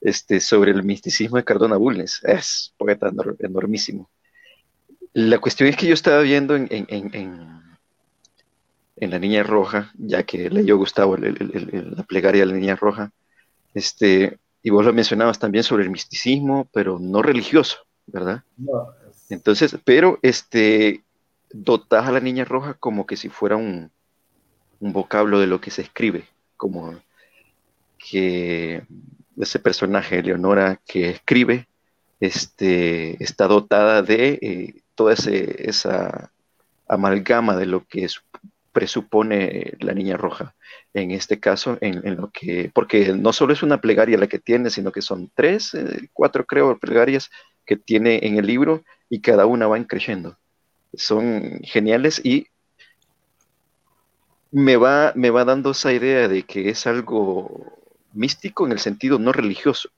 Este, 0.00 0.40
sobre 0.40 0.70
el 0.70 0.82
misticismo 0.82 1.36
de 1.36 1.44
Cardona 1.44 1.76
Bulnes. 1.76 2.20
Es 2.22 2.72
poeta 2.76 3.10
enormísimo. 3.40 4.08
La 5.12 5.38
cuestión 5.38 5.68
es 5.68 5.76
que 5.76 5.86
yo 5.86 5.94
estaba 5.94 6.20
viendo 6.20 6.54
en, 6.54 6.68
en, 6.70 7.56
La 9.10 9.18
Niña 9.18 9.42
Roja, 9.42 9.92
ya 9.98 10.22
que 10.22 10.50
leyó 10.50 10.76
Gustavo 10.76 11.16
la 11.16 12.02
plegaria 12.04 12.42
de 12.42 12.46
la 12.46 12.54
Niña 12.54 12.76
Roja, 12.76 13.10
este, 13.74 14.38
y 14.62 14.70
vos 14.70 14.84
lo 14.84 14.92
mencionabas 14.92 15.38
también 15.38 15.64
sobre 15.64 15.84
el 15.84 15.90
misticismo, 15.90 16.68
pero 16.72 16.98
no 16.98 17.22
religioso, 17.22 17.78
¿verdad? 18.06 18.42
Entonces, 19.28 19.76
pero 19.84 20.18
este, 20.22 21.04
dotas 21.50 22.06
a 22.06 22.12
la 22.12 22.20
Niña 22.20 22.44
Roja 22.44 22.74
como 22.74 23.06
que 23.06 23.16
si 23.16 23.28
fuera 23.28 23.56
un, 23.56 23.90
un 24.80 24.92
vocablo 24.92 25.40
de 25.40 25.46
lo 25.46 25.60
que 25.60 25.70
se 25.70 25.82
escribe, 25.82 26.24
como 26.56 26.94
que 27.98 28.82
ese 29.38 29.58
personaje, 29.58 30.22
Leonora, 30.22 30.80
que 30.86 31.10
escribe, 31.10 31.68
este, 32.20 33.22
está 33.22 33.46
dotada 33.46 34.02
de 34.02 34.38
eh, 34.40 34.74
toda 34.94 35.14
esa 35.14 36.32
amalgama 36.88 37.56
de 37.56 37.66
lo 37.66 37.84
que 37.84 38.06
presupone 38.72 39.72
la 39.80 39.92
niña 39.94 40.16
roja. 40.16 40.54
En 40.94 41.10
este 41.10 41.40
caso, 41.40 41.78
en, 41.80 42.16
lo 42.16 42.30
que, 42.30 42.70
porque 42.74 43.12
no 43.12 43.32
solo 43.32 43.52
es 43.52 43.62
una 43.62 43.80
plegaria 43.80 44.18
la 44.18 44.26
que 44.26 44.38
tiene, 44.38 44.70
sino 44.70 44.92
que 44.92 45.02
son 45.02 45.30
tres, 45.34 45.74
eh, 45.74 46.08
cuatro 46.12 46.46
creo, 46.46 46.78
plegarias 46.78 47.30
que 47.64 47.76
tiene 47.76 48.20
en 48.22 48.38
el 48.38 48.46
libro 48.46 48.84
y 49.08 49.20
cada 49.20 49.46
una 49.46 49.66
va 49.66 49.82
creciendo. 49.84 50.36
Son 50.94 51.60
geniales 51.62 52.20
y 52.24 52.46
me 54.50 54.76
va, 54.76 55.12
me 55.14 55.30
va 55.30 55.44
dando 55.44 55.72
esa 55.72 55.92
idea 55.92 56.28
de 56.28 56.44
que 56.44 56.68
es 56.70 56.86
algo 56.86 57.78
místico 58.12 58.66
en 58.66 58.72
el 58.72 58.78
sentido 58.78 59.18
no 59.18 59.32
religioso, 59.32 59.90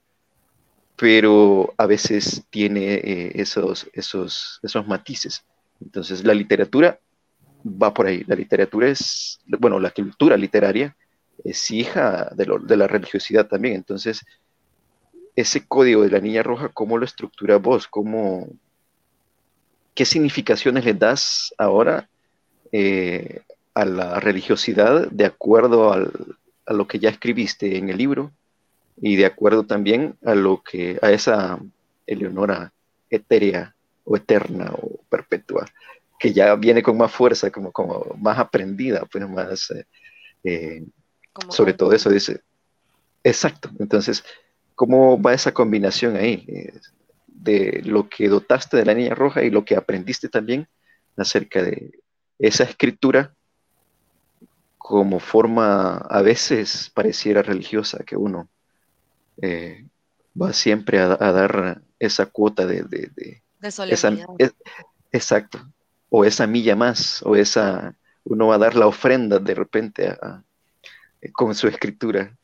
pero 0.97 1.75
a 1.77 1.87
veces 1.87 2.45
tiene 2.51 2.95
eh, 2.95 3.33
esos, 3.35 3.89
esos, 3.93 4.59
esos 4.63 4.87
matices. 4.87 5.45
Entonces 5.81 6.25
la 6.25 6.35
literatura 6.35 6.99
va 7.65 7.95
por 7.95 8.07
ahí. 8.07 8.25
La 8.27 8.35
literatura 8.35 8.89
es, 8.89 9.41
bueno, 9.47 9.79
la 9.79 9.91
cultura 9.91 10.37
literaria 10.37 10.97
es 11.45 11.71
hija 11.71 12.31
de, 12.35 12.77
la 12.77 12.87
religiosidad 12.87 13.47
también. 13.47 13.75
Entonces, 13.77 14.25
ese 15.37 15.67
código 15.67 16.03
de 16.03 16.11
la 16.11 16.21
niña 16.21 16.43
roja, 16.43 16.69
¿cómo 16.69 16.99
lo 16.99 17.05
estructura 17.05 17.59
vos? 17.59 17.87
¿Cómo, 17.87 18.49
¿Qué 19.99 20.05
significaciones 20.05 20.85
le 20.85 20.95
das 20.95 21.53
ahora 21.59 22.09
eh, 22.71 23.41
a 23.75 23.85
la 23.85 24.21
religiosidad 24.21 25.11
de 25.11 25.25
acuerdo 25.25 25.93
a 25.93 26.73
lo 26.73 26.87
que 26.87 27.01
ya 27.01 27.11
escribiste 27.11 27.77
en 27.77 27.89
el 27.89 27.99
libro 27.99 28.31
y 28.99 29.17
de 29.17 29.27
acuerdo 29.27 29.67
también 29.67 30.15
a 30.25 30.37
lo 30.37 30.63
que 30.63 31.01
a 31.03 31.11
esa 31.11 31.59
Eleonora 32.07 32.73
etérea 33.11 33.75
o 34.05 34.15
eterna 34.15 34.71
o 34.71 35.01
perpetua 35.11 35.67
que 36.17 36.33
ya 36.33 36.55
viene 36.55 36.81
con 36.81 36.97
más 36.97 37.11
fuerza, 37.11 37.51
como, 37.51 37.73
como 37.73 38.07
más 38.21 38.39
aprendida, 38.39 39.05
pues 39.11 39.29
más, 39.29 39.73
eh, 39.73 39.85
eh, 40.45 40.85
sobre 41.49 41.73
todo 41.73 41.93
eso 41.93 42.09
dice, 42.09 42.43
exacto, 43.25 43.69
entonces, 43.81 44.23
¿cómo 44.77 45.21
va 45.21 45.35
esa 45.35 45.53
combinación 45.53 46.15
ahí 46.15 46.47
de 47.43 47.83
lo 47.85 48.09
que 48.09 48.29
dotaste 48.29 48.77
de 48.77 48.85
la 48.85 48.95
niña 48.95 49.15
roja 49.15 49.43
y 49.43 49.51
lo 49.51 49.65
que 49.65 49.77
aprendiste 49.77 50.29
también 50.29 50.69
acerca 51.17 51.63
de 51.63 51.93
esa 52.39 52.65
escritura 52.65 53.35
como 54.77 55.21
forma 55.21 55.99
a 55.99 56.23
veces 56.23 56.91
pareciera 56.95 57.43
religiosa 57.43 58.05
que 58.05 58.17
uno 58.17 58.49
eh, 59.43 59.87
va 60.41 60.53
siempre 60.53 60.99
a, 60.99 61.17
dar 61.17 61.83
esa 61.99 62.27
cuota 62.27 62.65
de, 62.67 62.83
de, 62.85 63.43
esa, 63.61 64.17
exacto, 65.13 65.59
o 66.09 66.25
esa 66.25 66.47
milla 66.47 66.77
más, 66.77 67.23
o 67.23 67.37
esa, 67.37 67.95
uno 68.25 68.49
va 68.49 68.55
a 68.55 68.59
dar 68.59 68.77
la 68.77 68.87
ofrenda 68.87 69.39
de 69.39 69.55
repente 69.55 70.17
con 71.33 71.55
su 71.55 71.69
escritura. 71.69 72.37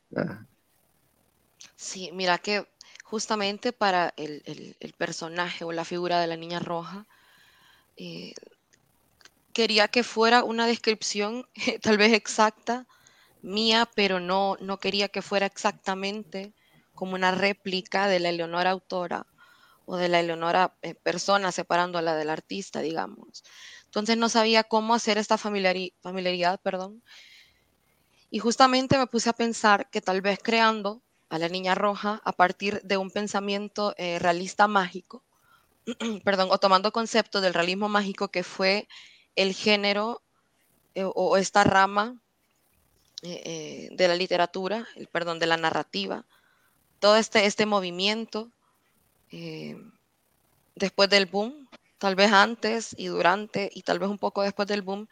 Sí, 1.75 2.11
mira 2.13 2.37
que 2.37 2.67
justamente 3.05 3.71
para 3.71 4.13
el, 4.17 4.75
personaje 4.97 5.63
o 5.63 5.71
la 5.71 5.85
figura 5.85 6.19
de 6.19 6.27
la 6.27 6.35
niña 6.35 6.59
roja, 6.59 7.05
eh, 7.97 8.33
quería 9.53 9.87
que 9.87 10.03
fuera 10.03 10.43
una 10.43 10.65
descripción 10.65 11.47
tal 11.83 11.97
vez 11.97 12.13
exacta 12.13 12.87
mía, 13.43 13.87
pero 13.95 14.19
no, 14.19 14.57
no 14.59 14.79
quería 14.79 15.07
que 15.07 15.21
fuera 15.21 15.45
exactamente 15.45 16.51
como 16.95 17.13
una 17.13 17.29
réplica 17.29 18.07
de 18.07 18.19
la 18.19 18.29
Eleonora 18.29 18.71
autora 18.71 19.27
o 19.85 19.97
de 19.97 20.09
la 20.09 20.19
Eleonora 20.19 20.75
eh, 20.81 20.95
persona 20.95 21.51
separándola 21.51 22.15
del 22.15 22.31
artista, 22.31 22.81
digamos. 22.81 23.43
Entonces 23.85 24.17
no 24.17 24.29
sabía 24.29 24.63
cómo 24.63 24.95
hacer 24.95 25.19
esta 25.19 25.37
familiaridad, 25.37 26.59
perdón. 26.59 27.03
Y 28.31 28.39
justamente 28.39 28.97
me 28.97 29.05
puse 29.05 29.29
a 29.29 29.33
pensar 29.33 29.91
que 29.91 30.01
tal 30.01 30.21
vez 30.21 30.39
creando 30.41 31.03
a 31.29 31.39
la 31.39 31.49
niña 31.49 31.75
roja 31.75 32.21
a 32.23 32.31
partir 32.31 32.81
de 32.83 32.97
un 32.97 33.11
pensamiento 33.11 33.93
eh, 33.97 34.19
realista 34.19 34.67
mágico, 34.67 35.23
perdón, 36.23 36.49
o 36.51 36.57
tomando 36.57 36.91
conceptos 36.91 37.41
del 37.41 37.53
realismo 37.53 37.89
mágico 37.89 38.29
que 38.29 38.43
fue 38.43 38.87
el 39.35 39.53
género 39.53 40.21
eh, 40.93 41.03
o 41.03 41.37
esta 41.37 41.63
rama 41.63 42.15
de 43.21 44.05
la 44.07 44.15
literatura, 44.15 44.87
el, 44.95 45.07
perdón, 45.07 45.39
de 45.39 45.47
la 45.47 45.57
narrativa, 45.57 46.25
todo 46.99 47.17
este, 47.17 47.45
este 47.45 47.65
movimiento 47.65 48.51
eh, 49.31 49.77
después 50.75 51.09
del 51.09 51.25
boom, 51.25 51.67
tal 51.97 52.15
vez 52.15 52.31
antes 52.31 52.95
y 52.97 53.07
durante 53.07 53.69
y 53.73 53.83
tal 53.83 53.99
vez 53.99 54.09
un 54.09 54.17
poco 54.17 54.41
después 54.41 54.67
del 54.67 54.81
boom, 54.81 55.07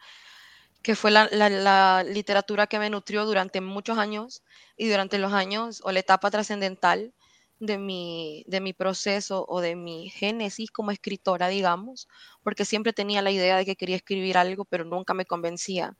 que 0.84 0.94
fue 0.94 1.10
la, 1.10 2.04
literatura 2.04 2.66
que 2.66 2.78
me 2.78 2.90
nutrió 2.90 3.24
durante 3.24 3.62
muchos 3.62 3.96
años 3.96 4.44
y 4.76 4.86
durante 4.86 5.18
los 5.18 5.32
años 5.32 5.80
o 5.82 5.90
la 5.92 6.00
etapa 6.00 6.30
trascendental 6.30 7.14
de 7.58 7.78
mi, 7.78 8.44
de 8.48 8.60
mi 8.60 8.74
proceso 8.74 9.46
o 9.48 9.62
de 9.62 9.76
mi 9.76 10.10
génesis 10.10 10.70
como 10.70 10.90
escritora, 10.90 11.48
digamos, 11.48 12.06
porque 12.42 12.66
siempre 12.66 12.92
tenía 12.92 13.22
la 13.22 13.30
idea 13.30 13.56
de 13.56 13.64
que 13.64 13.76
quería 13.76 13.96
escribir 13.96 14.36
algo, 14.36 14.66
pero 14.66 14.84
nunca 14.84 15.14
me 15.14 15.24
convencía 15.24 15.96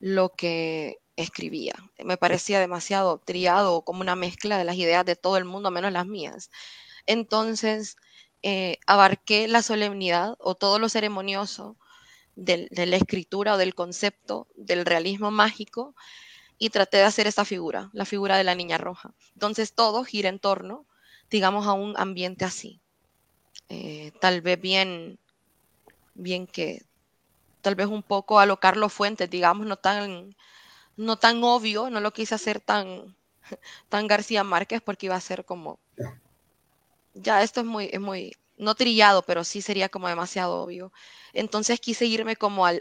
lo 0.00 0.30
que 0.30 0.98
escribía. 1.14 1.74
Me 2.04 2.16
parecía 2.16 2.58
demasiado 2.58 3.18
triado, 3.18 3.82
como 3.82 4.00
una 4.00 4.16
mezcla 4.16 4.58
de 4.58 4.64
las 4.64 4.76
ideas 4.76 5.04
de 5.06 5.14
todo 5.14 5.36
el 5.36 5.44
mundo, 5.44 5.70
menos 5.70 5.92
las 5.92 6.06
mías. 6.06 6.50
Entonces, 7.06 7.96
eh, 8.42 8.78
abarqué 8.84 9.46
la 9.46 9.62
solemnidad 9.62 10.34
o 10.40 10.56
todo 10.56 10.80
lo 10.80 10.88
ceremonioso 10.88 11.76
de 12.38 12.86
la 12.86 12.96
escritura 12.96 13.54
o 13.54 13.58
del 13.58 13.74
concepto 13.74 14.46
del 14.54 14.86
realismo 14.86 15.30
mágico 15.30 15.94
y 16.58 16.70
traté 16.70 16.98
de 16.98 17.04
hacer 17.04 17.26
esa 17.26 17.44
figura, 17.44 17.90
la 17.92 18.04
figura 18.04 18.36
de 18.36 18.44
la 18.44 18.54
niña 18.54 18.78
roja. 18.78 19.12
Entonces, 19.34 19.74
todo 19.74 20.04
gira 20.04 20.28
en 20.28 20.38
torno, 20.38 20.86
digamos, 21.30 21.66
a 21.66 21.72
un 21.72 21.94
ambiente 21.96 22.44
así. 22.44 22.80
Eh, 23.68 24.12
tal 24.20 24.40
vez 24.40 24.60
bien, 24.60 25.18
bien 26.14 26.46
que, 26.46 26.84
tal 27.60 27.74
vez 27.74 27.86
un 27.86 28.02
poco 28.02 28.38
a 28.38 28.46
lo 28.46 28.60
Carlos 28.60 28.92
Fuentes, 28.92 29.28
digamos, 29.28 29.66
no 29.66 29.76
tan 29.76 30.34
no 30.98 31.16
tan 31.16 31.44
obvio, 31.44 31.90
no 31.90 32.00
lo 32.00 32.12
quise 32.12 32.34
hacer 32.34 32.60
tan, 32.60 33.16
tan 33.88 34.06
García 34.06 34.44
Márquez 34.44 34.82
porque 34.82 35.06
iba 35.06 35.14
a 35.14 35.20
ser 35.20 35.44
como, 35.44 35.78
ya 37.14 37.42
esto 37.42 37.60
es 37.60 37.66
muy, 37.66 37.88
es 37.92 38.00
muy, 38.00 38.36
no 38.58 38.74
trillado, 38.74 39.22
pero 39.22 39.44
sí 39.44 39.62
sería 39.62 39.88
como 39.88 40.08
demasiado 40.08 40.62
obvio. 40.62 40.92
Entonces 41.32 41.80
quise 41.80 42.06
irme 42.06 42.36
como 42.36 42.66
al, 42.66 42.80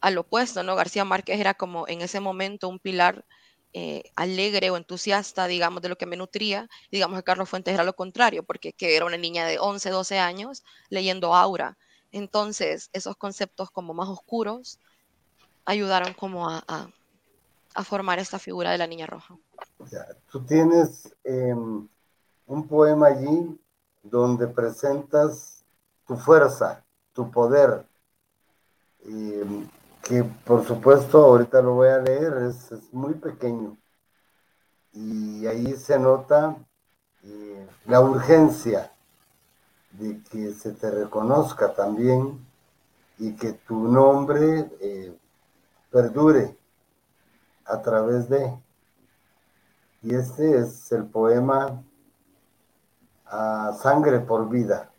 al, 0.00 0.18
opuesto, 0.18 0.62
¿no? 0.62 0.76
García 0.76 1.04
Márquez 1.04 1.40
era 1.40 1.54
como 1.54 1.88
en 1.88 2.02
ese 2.02 2.20
momento 2.20 2.68
un 2.68 2.78
pilar 2.78 3.24
eh, 3.72 4.04
alegre 4.14 4.70
o 4.70 4.76
entusiasta, 4.76 5.46
digamos, 5.46 5.82
de 5.82 5.88
lo 5.88 5.96
que 5.96 6.06
me 6.06 6.16
nutría. 6.16 6.68
Digamos 6.92 7.18
que 7.18 7.24
Carlos 7.24 7.48
Fuentes 7.48 7.74
era 7.74 7.84
lo 7.84 7.96
contrario, 7.96 8.42
porque 8.44 8.72
que 8.72 8.96
era 8.96 9.06
una 9.06 9.16
niña 9.16 9.46
de 9.46 9.58
11, 9.58 9.90
12 9.90 10.18
años 10.18 10.62
leyendo 10.90 11.34
Aura. 11.34 11.76
Entonces, 12.12 12.90
esos 12.92 13.16
conceptos 13.16 13.70
como 13.70 13.94
más 13.94 14.08
oscuros 14.08 14.78
ayudaron 15.64 16.14
como 16.14 16.48
a, 16.48 16.62
a 17.74 17.84
formar 17.84 18.18
esta 18.18 18.38
figura 18.38 18.70
de 18.70 18.78
la 18.78 18.86
niña 18.86 19.06
roja. 19.06 19.36
tú 20.30 20.40
tienes 20.44 21.14
em, 21.24 21.86
un 22.46 22.68
poema 22.68 23.08
allí 23.08 23.58
donde 24.04 24.46
presentas 24.46 25.64
tu 26.06 26.16
fuerza, 26.16 26.84
tu 27.12 27.30
poder, 27.30 27.86
que 30.02 30.22
por 30.44 30.64
supuesto 30.64 31.24
ahorita 31.24 31.62
lo 31.62 31.74
voy 31.74 31.88
a 31.88 31.98
leer, 31.98 32.34
es, 32.48 32.70
muy 32.92 33.14
pequeño. 33.14 33.76
Y 34.92 35.46
ahí 35.46 35.74
se 35.76 35.98
nota 35.98 36.56
eh, 37.24 37.66
la 37.86 38.00
urgencia 38.00 38.92
de 39.92 40.22
que 40.30 40.52
se 40.52 40.72
te 40.72 40.90
reconozca 40.90 41.72
también 41.72 42.46
y 43.18 43.34
que 43.34 43.52
tu 43.52 43.88
nombre 43.88 44.70
eh, 44.80 45.16
perdure 45.90 46.56
a 47.64 47.80
través 47.80 48.28
de. 48.28 48.56
Y 50.02 50.14
este 50.14 50.58
es 50.58 50.92
el 50.92 51.06
poema 51.06 51.82
a 53.26 53.72
Sangre 53.80 54.20
por 54.20 54.48
Vida, 54.48 54.90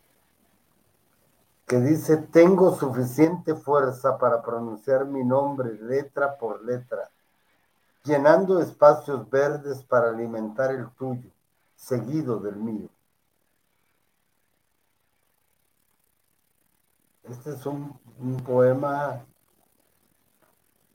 que 1.66 1.80
dice, 1.80 2.18
tengo 2.18 2.76
suficiente 2.76 3.56
fuerza 3.56 4.18
para 4.18 4.42
pronunciar 4.42 5.06
mi 5.06 5.24
nombre 5.24 5.74
letra 5.74 6.38
por 6.38 6.64
letra, 6.64 7.10
llenando 8.04 8.60
espacios 8.62 9.30
verdes 9.30 9.84
para 9.84 10.10
alimentar 10.10 10.72
el 10.72 10.90
tuyo, 10.92 11.30
seguido 11.76 12.40
del 12.40 12.56
mío. 12.58 12.90
Este 17.30 17.52
es 17.52 17.66
un, 17.66 17.98
poema 18.46 19.26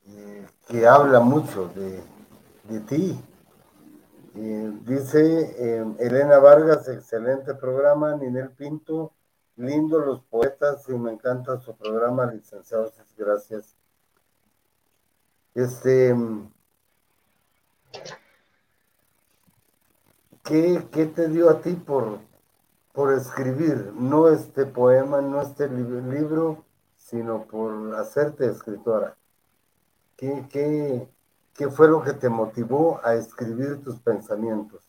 eh, 0.06 0.46
que 0.68 0.86
habla 0.86 1.18
mucho 1.18 1.68
de, 1.68 2.80
ti. 2.80 3.20
Eh, 4.42 4.72
dice 4.86 5.54
eh, 5.58 5.84
Elena 5.98 6.38
Vargas, 6.38 6.88
excelente 6.88 7.52
programa, 7.52 8.16
Ninel 8.16 8.48
Pinto, 8.48 9.12
lindo 9.56 9.98
los 9.98 10.22
poetas 10.22 10.88
y 10.88 10.92
me 10.92 11.12
encanta 11.12 11.60
su 11.60 11.76
programa, 11.76 12.32
licenciados, 12.32 12.94
gracias. 13.18 13.76
Este, 15.54 16.16
¿qué, 20.42 20.88
¿qué, 20.90 21.04
te 21.04 21.28
dio 21.28 21.50
a 21.50 21.60
ti 21.60 21.74
por, 21.74 22.20
por 22.94 23.12
escribir, 23.12 23.92
no 23.94 24.28
este 24.28 24.64
poema, 24.64 25.20
no 25.20 25.42
este 25.42 25.68
libro, 25.68 26.64
sino 26.96 27.44
por 27.44 27.94
hacerte 27.94 28.46
escritora. 28.46 29.18
¿Qué, 30.16 30.46
qué, 30.50 31.10
qué 31.54 31.68
fue 31.68 31.88
lo 31.88 32.02
que 32.02 32.12
te 32.12 32.28
motivó 32.28 33.00
a 33.04 33.14
escribir 33.14 33.82
tus 33.82 33.98
pensamientos? 34.00 34.82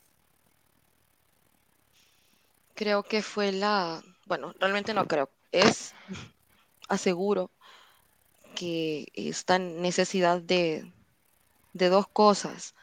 Creo 2.76 3.04
que 3.04 3.22
fue 3.22 3.52
la, 3.52 4.02
bueno, 4.26 4.54
realmente 4.60 4.94
no 4.94 5.08
creo, 5.08 5.30
es, 5.52 5.94
aseguro, 6.88 7.52
que 8.56 9.08
esta 9.14 9.60
necesidad 9.60 10.42
de, 10.42 10.92
de 11.74 11.90
dos 11.90 12.08
cosas, 12.08 12.76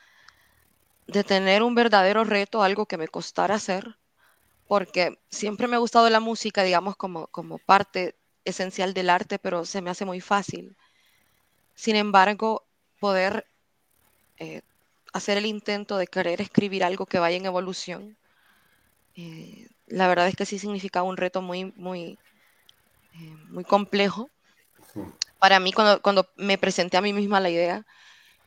de 1.06 1.24
tener 1.24 1.62
un 1.62 1.74
verdadero 1.74 2.24
reto, 2.24 2.62
algo 2.62 2.86
que 2.86 2.98
me 2.98 3.08
costara 3.08 3.54
hacer, 3.54 3.98
porque 4.66 5.18
siempre 5.30 5.66
me 5.66 5.76
ha 5.76 5.80
gustado 5.80 6.08
la 6.10 6.20
música, 6.20 6.62
digamos, 6.62 6.96
como, 6.96 7.26
como 7.28 7.58
parte 7.58 8.16
esencial 8.44 8.92
del 8.92 9.10
arte, 9.10 9.38
pero 9.38 9.64
se 9.64 9.80
me 9.80 9.90
hace 9.90 10.04
muy 10.04 10.20
fácil. 10.20 10.76
Sin 11.74 11.96
embargo, 11.96 12.66
poder 13.00 13.46
eh, 14.39 14.62
hacer 15.12 15.39
el 15.39 15.47
intento 15.47 15.97
de 15.97 16.07
querer 16.07 16.41
escribir 16.41 16.84
algo 16.84 17.07
que 17.07 17.18
vaya 17.18 17.36
en 17.36 17.47
evolución, 17.47 18.16
eh, 19.16 19.68
la 19.86 20.09
verdad 20.09 20.28
es 20.28 20.36
que 20.36 20.47
sí 20.47 20.59
significa 20.59 21.03
un 21.03 21.16
reto 21.16 21.43
muy, 21.43 21.72
muy, 21.76 22.18
eh, 23.14 23.36
muy 23.49 23.64
complejo. 23.64 24.30
Para 25.39 25.61
mí, 25.61 25.72
cuando, 25.72 26.03
cuando 26.03 26.28
me 26.36 26.59
presenté 26.59 26.97
a 26.97 27.03
mí 27.03 27.12
misma 27.12 27.41
la 27.41 27.51
idea, 27.51 27.86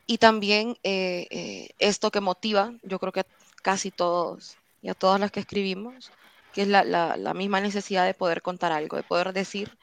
y 0.06 0.18
también 0.18 0.76
esto 0.82 2.10
que 2.10 2.20
motiva, 2.20 2.72
yo 2.82 2.98
creo 2.98 3.12
que 3.12 3.24
casi 3.62 3.90
todos 3.90 4.56
y 4.82 4.88
a 4.88 4.94
todas 4.94 5.20
las 5.20 5.30
que 5.30 5.40
escribimos, 5.40 6.10
que 6.52 6.62
es 6.62 6.68
la, 6.68 7.34
misma 7.34 7.60
necesidad 7.60 8.04
de 8.04 8.14
poder 8.14 8.42
contar 8.42 8.72
algo, 8.72 8.96
de 8.96 9.02
poder 9.04 9.32
decir, 9.32 9.76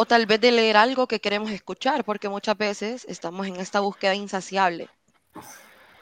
o 0.00 0.06
tal 0.06 0.26
vez 0.26 0.40
de 0.40 0.52
leer 0.52 0.76
algo 0.76 1.08
que 1.08 1.20
queremos 1.20 1.50
escuchar, 1.50 2.04
porque 2.04 2.28
muchas 2.28 2.56
veces 2.56 3.04
estamos 3.08 3.48
en 3.48 3.56
esta 3.56 3.80
búsqueda 3.80 4.14
insaciable 4.14 4.88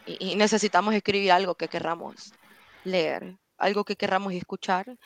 y, 0.05 0.37
necesitamos 0.37 0.95
escribir 0.95 1.33
algo 1.33 1.55
que 1.55 1.69
querramos 1.69 2.35
leer, 2.85 3.39
algo 3.57 3.85
que 3.85 3.97
querramos 3.97 4.35
escuchar, 4.35 4.99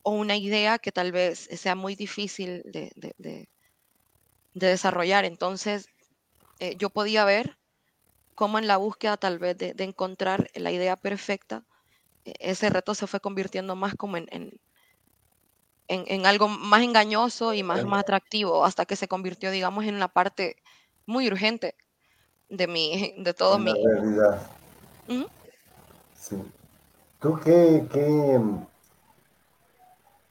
o 0.00 0.12
una 0.12 0.34
idea 0.38 0.78
que 0.78 0.92
tal 0.92 1.12
vez 1.12 1.40
sea 1.40 1.74
muy 1.74 1.94
difícil 1.94 2.62
de, 2.64 3.48
desarrollar. 4.54 5.26
Entonces, 5.26 5.88
eh, 6.58 6.74
yo 6.78 6.88
podía 6.88 7.26
ver 7.26 7.58
cómo 8.34 8.58
en 8.58 8.66
la 8.66 8.78
búsqueda 8.78 9.18
tal 9.18 9.38
vez 9.38 9.58
de, 9.58 9.74
encontrar 9.84 10.50
la 10.54 10.72
idea 10.72 10.96
perfecta, 10.96 11.66
e-, 12.24 12.32
ese 12.40 12.70
reto 12.70 12.94
se 12.94 13.06
fue 13.06 13.20
convirtiendo 13.20 13.76
más 13.76 13.94
como 13.94 14.16
en, 14.16 14.26
en, 14.30 14.58
algo 16.24 16.48
más 16.48 16.82
engañoso 16.82 17.54
y 17.54 17.62
más, 17.62 17.84
más 17.84 18.00
atractivo, 18.00 18.64
hasta 18.64 18.84
que 18.84 18.96
se 18.96 19.08
convirtió, 19.08 19.50
digamos, 19.50 19.84
en 19.84 19.98
la 19.98 20.08
parte 20.08 20.56
muy 21.06 21.26
urgente 21.28 21.74
de 22.48 22.66
mi, 22.66 23.14
de 23.18 23.34
todo 23.34 23.58
mi... 23.58 23.72
realidad. 23.72 24.46
Sí. 26.18 26.36
¿Tú 27.20 27.38
qué, 27.44 27.84
qué, 27.92 28.40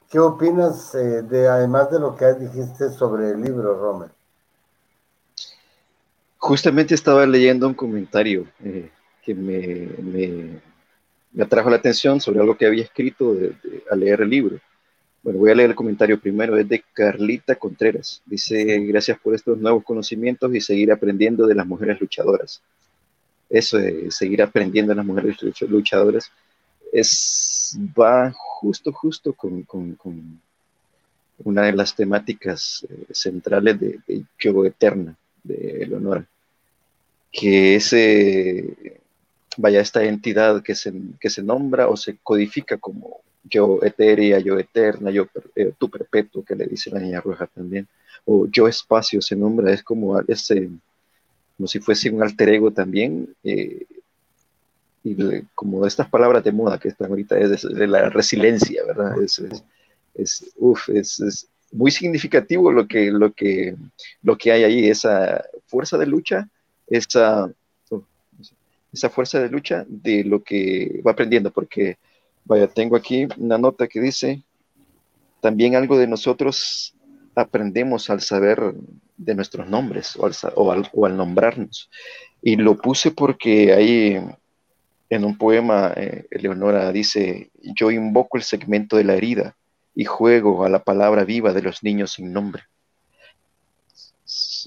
qué 0.10 0.20
opinas 0.20 0.94
eh, 0.96 1.22
de, 1.22 1.48
además 1.48 1.92
de 1.92 2.00
lo 2.00 2.16
que 2.16 2.34
dijiste 2.34 2.90
sobre 2.90 3.32
el 3.32 3.42
libro, 3.42 3.78
Romer? 3.80 4.10
Justamente 6.38 6.96
estaba 6.96 7.26
leyendo 7.26 7.68
un 7.68 7.74
comentario 7.74 8.48
eh, 8.64 8.90
que 9.22 9.36
me, 9.36 10.62
me 11.32 11.44
atrajo 11.44 11.70
la 11.70 11.78
atención 11.78 12.20
sobre 12.20 12.40
algo 12.40 12.58
que 12.58 12.66
había 12.66 12.84
escrito 12.84 13.36
al 13.90 14.00
leer 14.00 14.22
el 14.22 14.30
libro. 14.30 14.60
Bueno, 15.24 15.38
voy 15.38 15.52
a 15.52 15.56
leer 15.56 15.70
el 15.70 15.76
comentario 15.76 16.20
primero, 16.20 16.58
es 16.58 16.68
de 16.68 16.84
Carlita 16.94 17.56
Contreras. 17.56 18.24
Dice, 18.26 18.80
gracias 18.80 19.20
por 19.20 19.36
estos 19.36 19.58
nuevos 19.58 19.84
conocimientos 19.84 20.54
y 20.56 20.62
seguir 20.62 20.92
aprendiendo 20.92 21.46
de 21.46 21.54
las 21.54 21.68
mujeres 21.68 22.02
luchadoras. 22.02 22.62
Eso 23.50 23.78
de 23.78 24.10
seguir 24.10 24.42
aprendiendo 24.42 24.92
de 24.92 24.96
las 24.96 25.06
mujeres 25.06 25.38
luchadoras 25.62 26.32
es, 26.92 27.78
va 27.98 28.32
justo, 28.32 28.92
justo 28.92 29.34
con, 29.34 29.66
una 31.44 31.64
de 31.64 31.74
las 31.74 31.96
temáticas 31.96 32.86
eh, 32.90 33.06
centrales 33.12 33.80
de, 33.80 34.00
de 34.08 34.26
Eterna, 34.68 35.16
de 35.44 35.84
Eleonora, 35.84 36.26
que 37.32 37.76
es 37.76 37.94
vaya, 39.58 39.82
esta 39.82 40.04
entidad 40.04 40.64
que 40.64 40.76
se, 40.76 40.94
que 41.20 41.30
se 41.30 41.44
nombra 41.44 41.88
o 41.88 41.98
se 41.98 42.18
codifica 42.18 42.78
como 42.78 43.22
yo 43.44 43.80
etérea, 43.82 44.40
yo 44.40 44.58
eterna, 44.60 45.12
yo 45.12 45.28
eh, 45.56 45.74
tu 45.78 45.90
perpetuo, 45.90 46.44
que 46.44 46.56
le 46.56 46.66
dice 46.66 46.90
la 46.92 47.00
niña 47.00 47.22
roja 47.22 47.48
también, 47.48 47.88
o 48.26 48.48
yo 48.48 48.68
espacio 48.68 49.22
se 49.22 49.36
nombra, 49.36 49.72
es 49.72 49.84
como 49.84 50.20
ese, 50.22 50.70
como 51.58 51.68
si 51.68 51.80
fuese 51.80 52.10
un 52.10 52.22
alter 52.22 52.50
ego 52.50 52.72
también, 52.72 53.34
eh, 53.44 53.86
y 55.04 55.16
como 55.56 55.86
estas 55.88 56.10
palabras 56.10 56.44
de 56.44 56.52
moda 56.52 56.80
que 56.80 56.90
están 56.90 57.10
ahorita, 57.10 57.40
es 57.40 57.64
de, 57.64 57.88
la 57.88 58.10
resiliencia, 58.10 58.86
¿verdad? 58.86 59.16
Es, 59.24 59.42
es, 60.14 61.48
muy 61.74 61.90
significativo 61.90 62.70
lo 62.72 62.86
que, 62.86 63.12
lo, 63.12 63.32
que, 63.32 63.76
lo 64.22 64.38
que 64.38 64.52
hay 64.52 64.64
ahí, 64.66 64.90
esa 64.90 65.44
fuerza 65.68 65.98
de 65.98 66.06
lucha, 66.06 66.50
esa 66.88 67.50
esa 68.92 69.10
fuerza 69.10 69.40
de 69.40 69.50
lucha 69.50 69.86
de 69.88 70.24
lo 70.24 70.44
que 70.44 71.02
va 71.06 71.12
aprendiendo, 71.12 71.52
porque, 71.52 71.98
vaya, 72.46 72.68
tengo 72.68 72.96
aquí 72.96 73.28
una 73.38 73.58
nota 73.58 73.88
que 73.88 74.00
dice, 74.00 74.44
también 75.42 75.76
algo 75.76 75.98
de 75.98 76.08
nosotros 76.08 76.96
aprendemos 77.36 78.10
al 78.10 78.22
saber 78.22 78.74
de 79.18 79.36
nuestros 79.36 79.68
nombres 79.68 80.18
o 80.18 80.72
al, 80.72 81.18
nombrarnos. 81.18 81.90
Y 82.42 82.56
lo 82.56 82.78
puse 82.78 83.12
porque 83.12 83.74
ahí 83.74 84.20
en 85.10 85.26
un 85.26 85.38
poema, 85.38 85.94
eh, 85.96 86.26
Eleonora 86.32 86.92
dice, 86.92 87.52
yo 87.62 87.92
invoco 87.92 88.38
el 88.38 88.44
segmento 88.44 88.98
de 88.98 89.04
la 89.04 89.16
herida 89.16 89.56
y 89.94 90.06
juego 90.06 90.64
a 90.64 90.70
la 90.70 90.84
palabra 90.84 91.26
viva 91.26 91.54
de 91.54 91.62
los 91.62 91.84
niños 91.84 92.14
sin 92.14 92.32
nombre. 92.32 92.64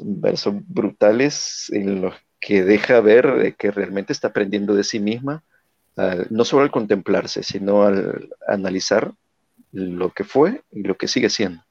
versos 0.04 0.54
brutales 0.68 1.70
en 1.72 2.02
los 2.02 2.14
que 2.40 2.62
deja 2.62 3.00
ver 3.00 3.54
que 3.56 3.70
realmente 3.70 4.12
está 4.12 4.28
aprendiendo 4.28 4.74
de 4.74 4.84
sí 4.84 5.00
misma, 5.00 5.42
no 6.30 6.45
solo 6.45 6.62
al 6.62 6.70
contemplarse, 6.70 7.42
sino 7.42 7.84
al 7.84 8.30
analizar 8.47 9.12
lo 9.72 10.11
que 10.11 10.24
fue 10.24 10.62
y 10.70 10.82
lo 10.82 10.97
que 10.97 11.09
sigue 11.09 11.30
siendo. 11.30 11.64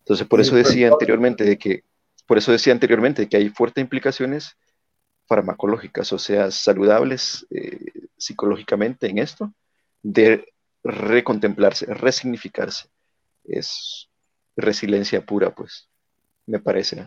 Entonces, 0.00 0.26
por 0.26 0.40
eso 0.40 0.54
decía 0.54 0.88
anteriormente 0.88 1.44
de 1.44 1.58
que, 1.58 1.84
por 2.26 2.38
eso 2.38 2.52
decía 2.52 2.72
anteriormente 2.72 3.28
que 3.28 3.36
hay 3.36 3.50
fuertes 3.50 3.82
implicaciones 3.82 4.56
farmacológicas, 5.26 6.12
o 6.12 6.18
sea, 6.18 6.50
saludables 6.50 7.46
eh, 7.50 7.92
psicológicamente 8.16 9.08
en 9.08 9.18
esto, 9.18 9.52
de 10.02 10.46
recontemplarse, 10.82 11.86
resignificarse. 11.86 12.88
Es 13.44 14.08
resiliencia 14.56 15.24
pura, 15.24 15.54
pues, 15.54 15.88
me 16.46 16.58
parece. 16.58 17.06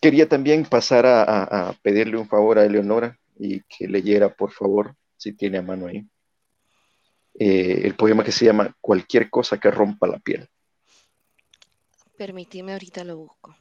quería 0.00 0.28
también 0.28 0.64
pasar 0.64 1.04
a, 1.06 1.74
pedirle 1.82 2.16
un 2.16 2.28
favor 2.28 2.58
a 2.58 2.64
Eleonora 2.64 3.18
y 3.38 3.62
que 3.62 3.88
leyera, 3.88 4.34
por 4.34 4.50
favor, 4.50 4.94
si 5.16 5.32
tiene 5.32 5.58
a 5.58 5.62
mano 5.62 5.86
ahí, 5.86 6.06
eh, 7.38 7.82
el 7.84 7.94
poema 7.94 8.24
que 8.24 8.32
se 8.32 8.44
llama 8.44 8.76
Cualquier 8.80 9.30
cosa 9.30 9.58
que 9.58 9.70
rompa 9.70 10.06
la 10.06 10.18
piel. 10.18 10.48
Permíteme, 12.16 12.72
ahorita 12.72 13.04
lo 13.04 13.16
busco. 13.16 13.56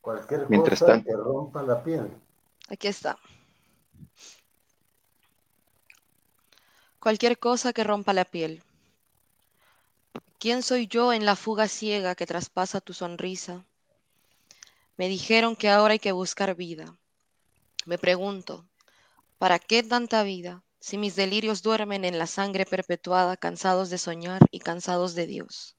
Cualquier 0.00 0.46
cosa 0.46 1.02
que 1.02 1.12
rompa 1.12 1.62
la 1.62 1.82
piel. 1.82 2.10
Aquí 2.68 2.88
está. 2.88 3.18
Cualquier 7.00 7.38
cosa 7.38 7.72
que 7.72 7.84
rompa 7.84 8.12
la 8.12 8.24
piel. 8.24 8.62
¿Quién 10.38 10.62
soy 10.62 10.86
yo 10.86 11.12
en 11.12 11.24
la 11.24 11.36
fuga 11.36 11.68
ciega 11.68 12.14
que 12.14 12.26
traspasa 12.26 12.80
tu 12.80 12.92
sonrisa? 12.92 13.64
Me 14.96 15.08
dijeron 15.08 15.56
que 15.56 15.68
ahora 15.68 15.92
hay 15.92 15.98
que 15.98 16.12
buscar 16.12 16.54
vida. 16.54 16.96
Me 17.84 17.98
pregunto, 17.98 18.66
¿para 19.38 19.58
qué 19.58 19.82
tanta 19.82 20.22
vida 20.22 20.64
si 20.80 20.96
mis 20.96 21.16
delirios 21.16 21.62
duermen 21.62 22.04
en 22.04 22.18
la 22.18 22.26
sangre 22.26 22.64
perpetuada, 22.64 23.36
cansados 23.36 23.90
de 23.90 23.98
soñar 23.98 24.40
y 24.50 24.60
cansados 24.60 25.14
de 25.14 25.26
Dios? 25.26 25.76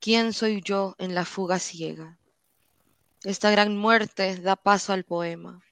¿Quién 0.00 0.32
soy 0.32 0.62
yo 0.62 0.94
en 0.98 1.14
la 1.14 1.24
fuga 1.24 1.58
ciega? 1.58 2.18
Esta 3.24 3.50
gran 3.50 3.76
muerte 3.76 4.36
da 4.36 4.56
paso 4.56 4.92
al 4.92 5.04
poema. 5.04 5.62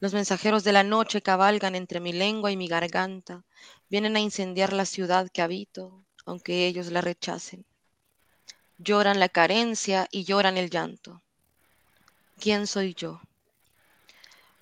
Los 0.00 0.14
mensajeros 0.14 0.64
de 0.64 0.72
la 0.72 0.82
noche 0.82 1.22
cabalgan 1.22 1.76
entre 1.76 2.00
mi 2.00 2.12
lengua 2.12 2.50
y 2.50 2.56
mi 2.56 2.66
garganta, 2.66 3.44
vienen 3.88 4.16
a 4.16 4.20
incendiar 4.20 4.72
la 4.72 4.84
ciudad 4.84 5.30
que 5.30 5.42
habito, 5.42 6.04
aunque 6.24 6.66
ellos 6.66 6.90
la 6.90 7.02
rechacen. 7.02 7.64
Lloran 8.78 9.20
la 9.20 9.28
carencia 9.28 10.08
y 10.10 10.24
lloran 10.24 10.56
el 10.56 10.70
llanto. 10.70 11.22
¿Quién 12.42 12.66
soy 12.66 12.94
yo? 12.94 13.20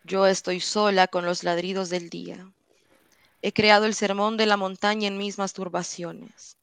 Yo 0.05 0.27
estoy 0.27 0.61
sola 0.61 1.07
con 1.07 1.25
los 1.25 1.45
ladridos 1.45 1.89
del 1.89 2.11
día. 2.11 2.53
He 3.41 3.55
creado 3.55 3.87
el 3.87 3.95
sermón 3.95 4.37
de 4.37 4.45
la 4.45 4.59
montaña 4.59 5.09
en 5.09 5.17
mis 5.17 5.39
masturbaciones. 5.39 6.59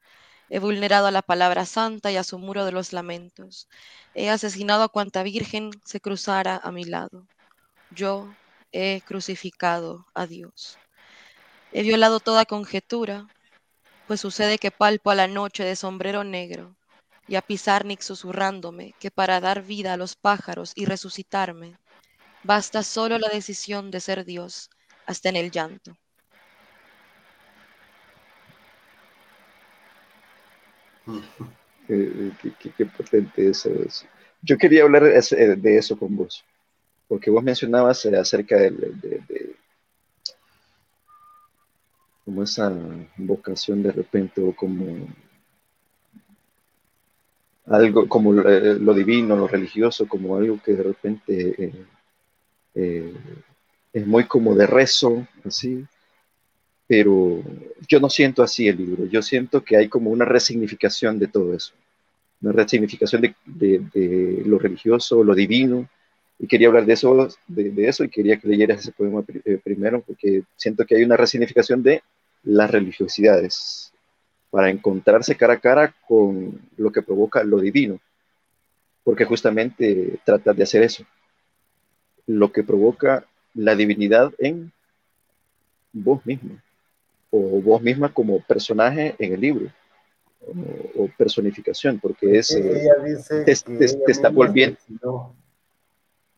He 0.48 0.60
vulnerado 0.60 1.08
a 1.08 1.12
la 1.12 1.24
palabra 1.24 1.66
santa 1.66 2.12
y 2.12 2.18
a 2.18 2.24
su 2.24 2.38
muro 2.38 2.66
de 2.66 2.72
los 2.72 2.94
lamentos. 2.94 3.68
He 4.14 4.30
asesinado 4.30 4.84
a 4.84 4.90
cuanta 4.90 5.24
virgen 5.24 5.72
se 5.84 6.00
cruzara 6.00 6.62
a 6.64 6.72
mi 6.72 6.84
lado. 6.84 7.26
Yo 7.90 8.32
he 8.72 9.02
crucificado 9.02 10.06
a 10.14 10.28
Dios. 10.28 10.78
He 11.74 11.82
violado 11.82 12.20
toda 12.20 12.46
conjetura, 12.46 13.28
pues 14.06 14.22
sucede 14.22 14.60
que 14.60 14.70
palpo 14.70 15.10
a 15.10 15.16
la 15.16 15.28
noche 15.28 15.64
de 15.64 15.76
sombrero 15.76 16.24
negro 16.24 16.77
y 17.28 17.36
a 17.36 17.42
Pizarnik 17.42 18.02
susurrándome 18.02 18.94
que 19.00 19.12
para 19.12 19.40
dar 19.40 19.64
vida 19.64 19.94
a 19.94 19.98
los 19.98 20.16
pájaros 20.16 20.72
y 20.76 20.86
resucitarme, 20.86 21.78
basta 22.44 22.84
solo 22.84 23.18
la 23.20 23.30
decisión 23.30 23.92
de 23.92 24.00
ser 24.00 24.26
Dios 24.26 24.70
hasta 25.06 25.30
en 25.30 25.36
el 25.36 25.52
llanto. 25.52 25.98
Qué, 31.88 32.86
potente 32.86 33.50
eso 33.50 33.70
es. 33.86 34.06
Yo 34.42 34.58
quería 34.58 34.84
hablar 34.84 35.04
de 35.04 35.78
eso 35.78 35.98
con 35.98 36.16
vos, 36.16 36.44
porque 37.08 37.32
vos 37.32 37.42
mencionabas 37.44 38.06
eh, 38.06 38.18
acerca 38.18 38.58
de, 38.58 39.56
como 42.26 42.44
esa 42.44 42.76
vocación 43.16 43.84
de 43.84 43.94
repente 43.94 44.42
o 44.42 44.54
como 44.54 45.08
algo 47.68 48.08
como 48.08 48.42
eh, 48.42 48.78
lo 48.80 48.94
divino, 48.94 49.36
lo 49.36 49.48
religioso, 49.48 50.08
como 50.08 50.38
algo 50.38 50.60
que 50.64 50.74
de 50.74 50.84
repente 50.84 51.56
eh, 51.58 51.74
eh, 52.76 53.14
es 53.94 54.08
muy 54.08 54.26
como 54.26 54.56
de 54.56 54.68
rezo, 54.68 55.28
así, 55.44 55.84
pero 56.88 57.42
yo 57.88 58.00
no 58.00 58.10
siento 58.10 58.42
así 58.42 58.68
el 58.68 58.78
libro, 58.78 59.06
yo 59.06 59.22
siento 59.22 59.64
que 59.64 59.76
hay 59.76 59.90
como 59.90 60.12
una 60.12 60.26
resignificación 60.26 61.20
de 61.20 61.28
todo 61.28 61.54
eso, 61.54 61.74
una 62.42 62.54
resignificación 62.54 63.36
de, 63.46 64.44
lo 64.46 64.60
religioso, 64.60 65.24
lo 65.24 65.36
divino, 65.36 65.90
y 66.40 66.48
quería 66.48 66.68
hablar 66.68 66.86
de 66.86 66.94
eso, 66.94 67.28
de, 67.48 67.88
eso 67.88 68.04
y 68.04 68.10
quería 68.10 68.38
que 68.38 68.48
leyeras 68.48 68.80
ese 68.80 68.92
poema 68.92 69.24
primero, 69.64 70.02
porque 70.02 70.44
siento 70.56 70.86
que 70.86 70.96
hay 70.96 71.04
una 71.04 71.18
resignificación 71.18 71.82
de 71.84 72.04
las 72.44 72.70
religiosidades, 72.70 73.92
para 74.50 74.70
encontrarse 74.70 75.36
cara 75.36 75.54
a 75.54 75.60
cara 75.60 75.94
con 76.08 76.60
lo 76.78 76.92
que 76.92 77.02
provoca 77.02 77.44
lo 77.44 77.60
divino, 77.60 78.00
porque 79.04 79.26
justamente 79.26 80.20
trata 80.24 80.54
de 80.54 80.64
hacer 80.64 80.84
eso, 80.84 81.06
lo 82.26 82.52
que 82.52 82.64
provoca 82.64 83.26
la 83.54 83.76
divinidad 83.76 84.32
en 84.38 84.72
vos 85.92 86.26
mismo, 86.26 86.58
o 87.30 87.62
vos 87.62 87.82
misma 87.82 88.14
como 88.14 88.42
personaje 88.42 89.16
en 89.20 89.34
el 89.34 89.42
libro, 89.42 89.72
o, 90.96 91.10
personificación, 91.18 92.00
porque 92.00 92.38
es, 92.38 92.52
eh, 92.52 92.88
te, 93.46 93.52
está 94.12 94.30
volviendo, 94.30 95.36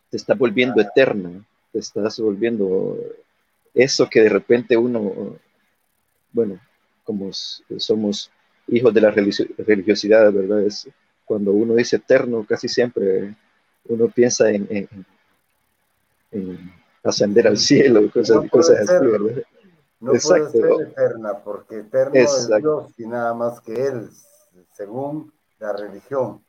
te 0.09 0.17
está 0.17 0.33
volviendo 0.33 0.81
eterno, 0.81 1.45
te 1.71 1.79
estás 1.79 2.19
volviendo 2.19 2.97
eso 3.73 4.09
que 4.09 4.21
de 4.21 4.29
repente 4.29 4.75
uno 4.75 5.37
bueno, 6.31 6.59
como 7.09 7.31
somos 7.33 8.29
hijos 8.67 8.93
de 8.93 9.01
la 9.01 9.09
religiosidad, 9.09 10.31
¿verdad? 10.31 10.61
Es 10.61 10.87
cuando 11.25 11.51
uno 11.51 11.73
dice 11.73 11.95
eterno, 11.95 12.45
casi 12.47 12.67
siempre 12.67 13.33
uno 13.85 14.09
piensa 14.09 14.51
en, 14.51 14.87
ascender 17.03 17.47
al 17.47 17.57
cielo, 17.57 18.11
cosas, 18.11 18.47
cosas 18.51 18.87
así, 18.87 19.07
¿verdad? 19.07 19.41
No 19.99 20.11
puede 20.11 20.21
ser 20.51 20.65
eterna, 20.87 21.33
porque 21.43 21.79
eterno 21.79 22.13
es 22.13 22.47
Dios 22.47 22.91
y 22.99 23.07
nada 23.07 23.33
más 23.33 23.59
que 23.59 23.73
Él, 23.73 24.07
según 24.71 25.33
la 25.57 25.73
religión. 25.73 26.43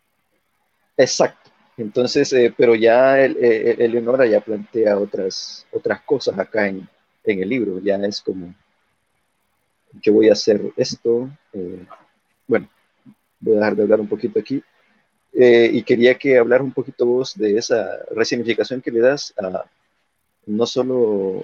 Exacto. 0.95 1.51
Entonces, 1.79 2.31
eh, 2.35 2.53
pero 2.55 2.75
ya 2.75 3.19
el, 3.19 3.35
Eleonora 3.39 4.27
ya 4.27 4.43
plantea 4.43 4.99
otras, 4.99 5.67
otras 5.73 6.03
cosas 6.03 6.39
acá 6.39 6.69
en, 6.69 6.87
en 7.25 7.43
el 7.43 7.49
libro, 7.49 7.81
ya 7.81 7.97
es 7.97 8.21
como 8.21 8.55
yo 9.93 10.13
voy 10.13 10.29
a 10.29 10.33
hacer 10.33 10.61
esto. 10.77 11.31
Eh, 11.53 11.87
bueno, 12.47 12.69
voy 13.41 13.55
a 13.55 13.59
dejar 13.59 13.77
de 13.77 13.83
hablar 13.83 14.01
un 14.01 14.09
poquito 14.09 14.39
aquí. 14.39 14.63
Eh, 15.33 15.71
y 15.73 15.83
quería 15.83 16.19
que 16.19 16.39
hablar 16.39 16.61
un 16.61 16.73
poquito 16.73 17.07
vos 17.07 17.37
de 17.37 17.57
esa 17.57 18.01
resignificación 18.11 18.81
que 18.81 18.91
le 18.91 19.01
das 19.01 19.33
a 19.39 19.65
no 20.47 20.67
solo 20.67 21.43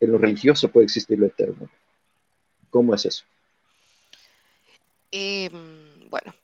en 0.00 0.12
lo 0.12 0.18
religioso 0.18 0.70
puede 0.70 0.84
existir 0.84 1.18
lo 1.18 1.26
eterno. 1.26 1.68
¿Cómo 2.70 2.94
es 2.94 3.04
eso? 3.04 3.24
Em, 5.10 6.08
bueno, 6.08 6.34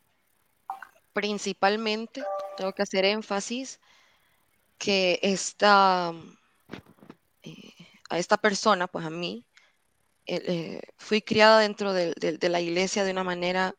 principalmente 1.12 2.22
tengo 2.56 2.72
que 2.72 2.82
hacer 2.82 3.04
énfasis 3.04 3.80
que 4.78 5.18
esta, 5.22 6.12
eh, 7.42 7.72
a 8.08 8.18
esta 8.18 8.36
persona, 8.36 8.86
pues 8.86 9.04
a 9.04 9.10
mí, 9.10 9.44
eh, 10.32 10.80
fui 10.96 11.22
criada 11.22 11.58
dentro 11.58 11.92
de, 11.92 12.14
la 12.48 12.60
iglesia 12.60 13.02
de 13.02 13.10
una 13.10 13.24
manera 13.24 13.74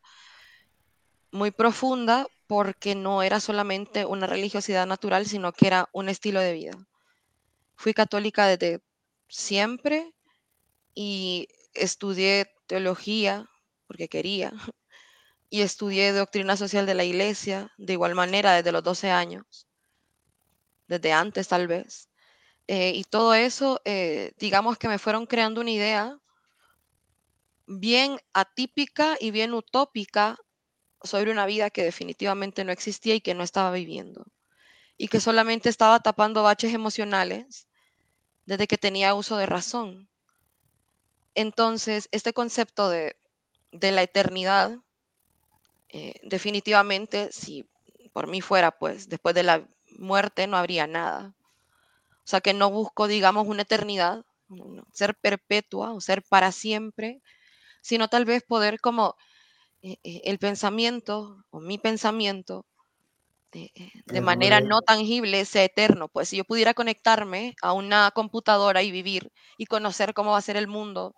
muy 1.30 1.50
profunda 1.50 2.26
porque 2.46 2.94
no 2.94 3.22
era 3.22 3.40
solamente 3.40 4.04
una 4.04 4.26
religiosidad 4.26 4.86
natural, 4.86 5.26
sino 5.26 5.52
que 5.52 5.66
era 5.66 5.88
un 5.92 6.10
estilo 6.10 6.40
de 6.40 6.52
vida. 6.52 6.76
Fui 7.74 7.94
católica 7.94 8.46
desde 8.46 8.80
siempre 9.28 10.12
y 10.94 11.48
estudié 11.72 12.52
teología 12.66 13.48
porque 13.86 14.08
quería 14.08 14.52
y 15.48 15.62
estudié 15.62 16.12
doctrina 16.12 16.58
social 16.58 16.84
de 16.84 16.94
la 16.94 17.04
iglesia 17.04 17.72
de 17.78 17.94
igual 17.94 18.14
manera 18.14 18.52
desde 18.52 18.72
los 18.72 18.84
12 18.84 19.10
años, 19.10 19.66
desde 20.86 21.12
antes 21.12 21.48
tal 21.48 21.66
vez. 21.66 22.10
Eh, 22.66 22.92
y 22.94 23.04
todo 23.04 23.32
eso, 23.32 23.80
eh, 23.86 24.32
digamos 24.38 24.76
que 24.76 24.88
me 24.88 24.98
fueron 24.98 25.24
creando 25.24 25.62
una 25.62 25.70
idea 25.70 26.18
bien 27.80 28.18
atípica 28.32 29.16
y 29.20 29.30
bien 29.30 29.54
utópica 29.54 30.38
sobre 31.02 31.30
una 31.30 31.46
vida 31.46 31.70
que 31.70 31.82
definitivamente 31.82 32.64
no 32.64 32.72
existía 32.72 33.14
y 33.14 33.20
que 33.20 33.34
no 33.34 33.42
estaba 33.42 33.70
viviendo. 33.72 34.26
Y 34.96 35.08
que 35.08 35.20
solamente 35.20 35.68
estaba 35.68 36.00
tapando 36.00 36.42
baches 36.42 36.74
emocionales 36.74 37.66
desde 38.46 38.66
que 38.66 38.78
tenía 38.78 39.14
uso 39.14 39.36
de 39.36 39.46
razón. 39.46 40.08
Entonces, 41.34 42.08
este 42.12 42.32
concepto 42.32 42.88
de, 42.88 43.16
la 43.72 44.02
eternidad, 44.02 44.78
eh, 45.88 46.14
definitivamente, 46.22 47.32
si 47.32 47.66
por 48.12 48.26
mí 48.26 48.40
fuera, 48.40 48.70
pues 48.70 49.08
después 49.08 49.34
de 49.34 49.42
la 49.42 49.66
muerte 49.98 50.46
no 50.46 50.56
habría 50.56 50.86
nada. 50.86 51.34
O 52.24 52.26
sea 52.26 52.40
que 52.40 52.52
no 52.52 52.70
busco, 52.70 53.08
digamos, 53.08 53.48
una 53.48 53.62
eternidad, 53.62 54.24
ser 54.92 55.14
perpetua 55.14 55.92
o 55.92 56.00
ser 56.00 56.22
para 56.22 56.52
siempre, 56.52 57.22
sino 57.82 58.08
tal 58.08 58.24
vez 58.26 58.44
poder 58.44 58.80
como 58.80 59.16
eh, 59.82 59.98
eh, 60.04 60.22
el 60.26 60.38
pensamiento 60.40 61.44
o 61.50 61.60
mi 61.60 61.78
pensamiento 61.78 62.66
de 64.06 64.20
manera 64.20 64.60
no 64.60 64.80
tangible 64.82 65.44
sea 65.44 65.64
eterno. 65.64 66.08
Pues 66.08 66.28
si 66.28 66.36
yo 66.36 66.44
pudiera 66.44 66.74
conectarme 66.74 67.54
a 67.62 67.72
una 67.72 68.10
computadora 68.12 68.82
y 68.82 68.90
vivir 68.90 69.30
y 69.58 69.66
conocer 69.66 70.14
cómo 70.14 70.32
va 70.32 70.38
a 70.38 70.42
ser 70.42 70.56
el 70.56 70.68
mundo, 70.68 71.14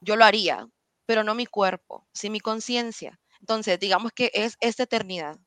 yo 0.00 0.16
lo 0.16 0.24
haría, 0.24 0.68
pero 1.06 1.24
no 1.24 1.34
mi 1.34 1.46
cuerpo, 1.46 2.06
sí 2.12 2.30
mi 2.30 2.40
conciencia. 2.40 3.20
Entonces, 3.40 3.80
digamos 3.80 4.12
que 4.12 4.30
es 4.34 4.56
esta 4.60 4.84
eternidad. 4.84 5.38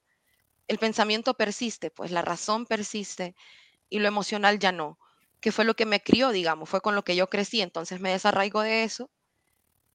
El 0.68 0.80
pensamiento 0.80 1.36
persiste, 1.36 1.92
pues 1.92 2.12
la 2.12 2.22
razón 2.24 2.66
persiste 2.66 3.36
y 3.90 4.00
lo 4.00 4.08
emocional 4.08 4.60
ya 4.60 4.72
no, 4.72 5.00
que 5.42 5.52
fue 5.52 5.66
lo 5.66 5.76
que 5.76 5.86
me 5.86 6.02
crió, 6.02 6.32
digamos, 6.32 6.70
fue 6.70 6.82
con 6.82 6.96
lo 6.96 7.04
que 7.04 7.16
yo 7.16 7.28
crecí, 7.30 7.62
entonces 7.62 8.02
me 8.02 8.12
desarraigo 8.12 8.62
de 8.62 8.84
eso 8.86 9.10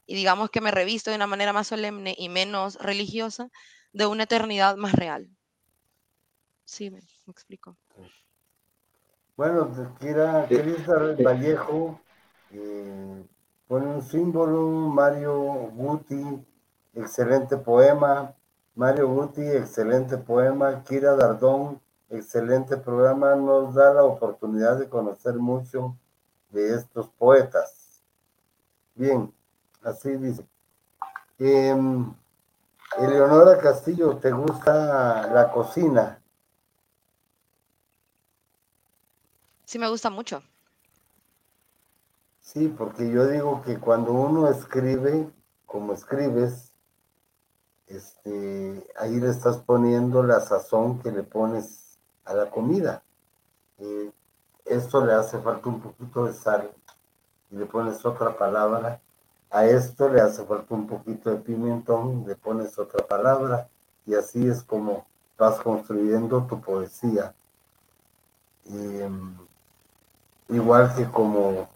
y 0.07 0.15
digamos 0.15 0.51
que 0.51 0.61
me 0.61 0.71
revisto 0.71 1.11
de 1.11 1.17
una 1.17 1.27
manera 1.27 1.53
más 1.53 1.67
solemne 1.67 2.15
y 2.17 2.29
menos 2.29 2.77
religiosa 2.77 3.51
de 3.93 4.07
una 4.07 4.25
eternidad 4.25 4.77
más 4.77 4.93
real. 4.93 5.29
Sí, 6.65 6.91
me, 6.91 7.01
explico. 7.29 7.77
Bueno, 9.37 9.71
Kira, 10.01 10.47
Cristal 10.49 11.17
Vallejo 11.23 12.01
eh, 12.53 13.25
pone 13.69 13.87
un 13.87 14.03
símbolo, 14.03 14.61
Mario 14.89 15.37
Guti, 15.75 16.45
excelente 16.95 17.57
poema. 17.57 18.35
Mario 18.75 19.09
Guti, 19.09 19.43
excelente 19.43 20.17
poema. 20.17 20.83
Kira 20.85 21.15
Dardón, 21.15 21.81
excelente 22.11 22.77
programa. 22.77 23.35
Nos 23.35 23.75
da 23.75 23.93
la 23.95 24.05
oportunidad 24.05 24.79
de 24.79 24.89
conocer 24.89 25.35
mucho 25.35 25.97
de 26.51 26.75
estos 26.75 27.09
poetas. 27.09 28.03
Bien, 28.95 29.33
así 29.87 30.11
dice. 30.17 30.45
Em, 31.39 32.13
Eleonora 32.99 33.59
Castillo, 33.59 34.17
¿te 34.17 34.33
gusta 34.33 35.27
la 35.33 35.51
cocina? 35.53 36.21
Sí, 39.65 39.79
me 39.79 39.89
gusta 39.89 40.11
mucho. 40.11 40.43
Sí, 42.41 42.69
porque 42.69 43.11
yo 43.11 43.27
digo 43.27 43.63
que 43.63 43.79
cuando 43.79 44.13
uno 44.13 44.49
escribe, 44.49 45.31
como 45.67 45.93
escribes, 45.93 46.73
este, 47.87 48.87
ahí 48.99 49.21
le 49.21 49.31
estás 49.31 49.59
poniendo 49.59 50.23
la 50.23 50.41
sazón 50.41 51.01
que 51.01 51.11
le 51.11 51.23
pones 51.23 51.99
a 52.25 52.35
la 52.35 52.51
comida. 52.51 53.03
Eh, 53.79 54.11
esto 54.65 55.05
le 55.05 55.13
hace 55.13 55.39
falta 55.39 55.69
un 55.69 55.81
poquito 55.81 56.27
de 56.27 56.33
sal 56.33 56.71
y 57.51 57.57
le 57.57 57.67
pones 57.67 58.05
otra 58.05 58.37
palabra. 58.37 59.01
A 59.51 59.65
esto 59.65 60.09
le 60.09 60.21
hace 60.21 60.45
falta 60.45 60.75
un 60.75 60.87
poquito 60.87 61.31
de 61.31 61.37
pimentón, 61.37 62.25
le 62.27 62.35
pones 62.35 62.79
otra 62.79 63.07
palabra 63.07 63.69
y 64.07 64.15
así 64.15 64.47
es 64.47 64.63
como 64.63 65.07
vas 65.39 65.61
construyendo 65.61 66.45
tu 66.45 66.61
poesía. 66.61 67.35
Em, 68.69 69.37
igual 70.49 70.95
que 70.95 71.05
como, 71.07 71.69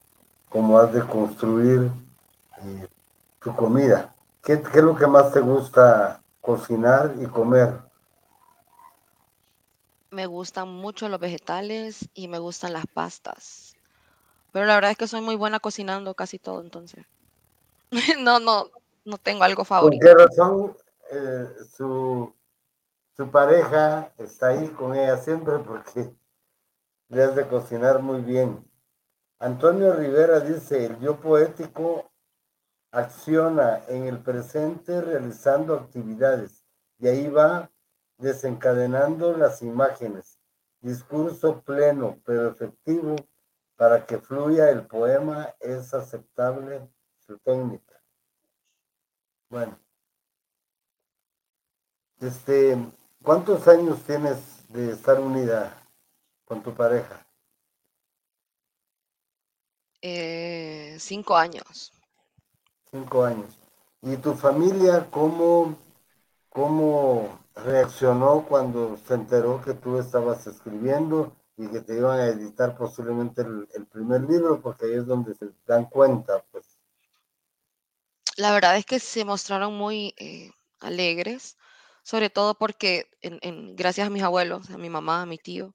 como 0.49 0.79
has 0.79 0.93
de 0.93 1.07
construir 1.07 1.91
eh, 2.63 2.89
tu 3.41 3.55
comida. 3.55 4.15
¿Qué, 4.43 4.55
es 4.55 4.75
lo 4.77 4.97
que 4.97 5.07
más 5.07 5.33
te 5.33 5.41
gusta 5.41 6.23
cocinar 6.41 7.15
y 7.21 7.27
comer? 7.27 7.79
Me 10.11 10.27
gustan 10.27 10.69
mucho 10.69 11.09
los 11.09 11.21
vegetales 11.21 12.09
y 12.15 12.29
me 12.29 12.39
gustan 12.39 12.73
las 12.73 12.87
pastas. 12.87 13.77
Pero 14.53 14.67
la 14.67 14.75
verdad 14.75 14.91
es 14.91 14.99
que 14.99 15.07
soy 15.07 15.21
muy 15.21 15.37
buena 15.37 15.61
cocinando 15.61 16.15
casi 16.15 16.39
todo, 16.39 16.61
entonces. 16.63 17.07
no, 18.21 18.39
no, 18.39 18.71
no 19.05 19.19
tengo 19.19 19.45
algo 19.45 19.65
favorito. 19.65 20.05
¿Por 20.05 20.17
qué 20.17 20.25
razón 20.25 20.77
eh, 21.11 21.49
su, 21.77 22.33
su 23.17 23.31
pareja 23.31 24.13
está 24.19 24.49
ahí 24.49 24.69
con 24.69 24.95
ella 24.95 25.17
siempre? 25.17 25.59
Porque 25.67 26.11
le 27.09 27.23
has 27.23 27.35
de 27.35 27.47
cocinar 27.47 28.01
muy 28.01 28.21
bien. 28.23 28.65
Antonio 29.39 29.95
Rivera 29.95 30.41
dice, 30.41 30.87
el 30.87 31.01
yo 31.01 31.19
poético 31.19 32.11
acciona 32.93 33.83
en 33.89 34.05
el 34.05 34.19
presente 34.19 35.01
realizando 35.01 35.75
actividades 35.75 36.65
y 36.99 37.09
ahí 37.09 37.29
va 37.29 37.71
desencadenando 38.19 39.37
las 39.37 39.63
imágenes. 39.63 40.39
Discurso 40.81 41.63
pleno 41.63 42.19
pero 42.25 42.49
efectivo 42.49 43.17
para 43.77 44.05
que 44.05 44.19
fluya 44.19 44.71
el 44.71 44.87
poema 44.87 45.55
es 45.61 45.95
aceptable 45.95 46.87
su 47.31 47.39
técnica. 47.39 48.01
Bueno, 49.49 49.79
este, 52.21 52.77
¿cuántos 53.23 53.67
años 53.69 54.03
tienes 54.05 54.69
de 54.69 54.93
estar 54.93 55.19
unida? 55.21 55.81
con 56.51 56.65
tu 56.65 56.75
pareja? 56.75 57.25
Eh, 60.03 60.97
cinco 60.99 61.37
años. 61.37 61.93
Cinco 62.91 63.23
años. 63.23 63.57
¿Y 64.03 64.17
tu 64.17 64.35
familia 64.35 65.07
cómo, 65.13 65.77
cómo 66.49 67.39
reaccionó 67.55 68.45
cuando 68.49 68.97
se 68.97 69.15
enteró 69.15 69.63
que 69.63 69.75
tú 69.75 69.99
estabas 69.99 70.45
escribiendo 70.49 71.33
y 71.57 71.69
que 71.69 71.83
te 71.83 71.97
iban 71.97 72.19
a 72.19 72.27
editar 72.27 72.77
posiblemente 72.77 73.43
el, 73.43 73.87
primer 73.87 74.23
libro? 74.23 74.61
Porque 74.61 74.87
ahí 74.87 74.95
es 74.95 75.07
donde 75.07 75.37
se 75.37 75.51
dan 75.69 75.85
cuenta, 75.85 76.45
pues. 76.51 76.70
La 78.41 78.53
verdad 78.53 78.79
es 78.79 78.87
que 78.87 79.01
se 79.01 79.27
mostraron 79.27 79.77
muy 79.77 80.15
eh, 80.17 80.51
alegres, 80.81 81.59
sobre 82.03 82.31
todo 82.31 82.55
porque 82.55 83.11
en, 83.21 83.77
gracias 83.77 84.07
a 84.07 84.11
mis 84.11 84.23
abuelos, 84.23 84.71
a 84.71 84.79
mi 84.79 84.89
mamá, 84.89 85.21
a 85.21 85.27
mi 85.27 85.37
tío, 85.37 85.75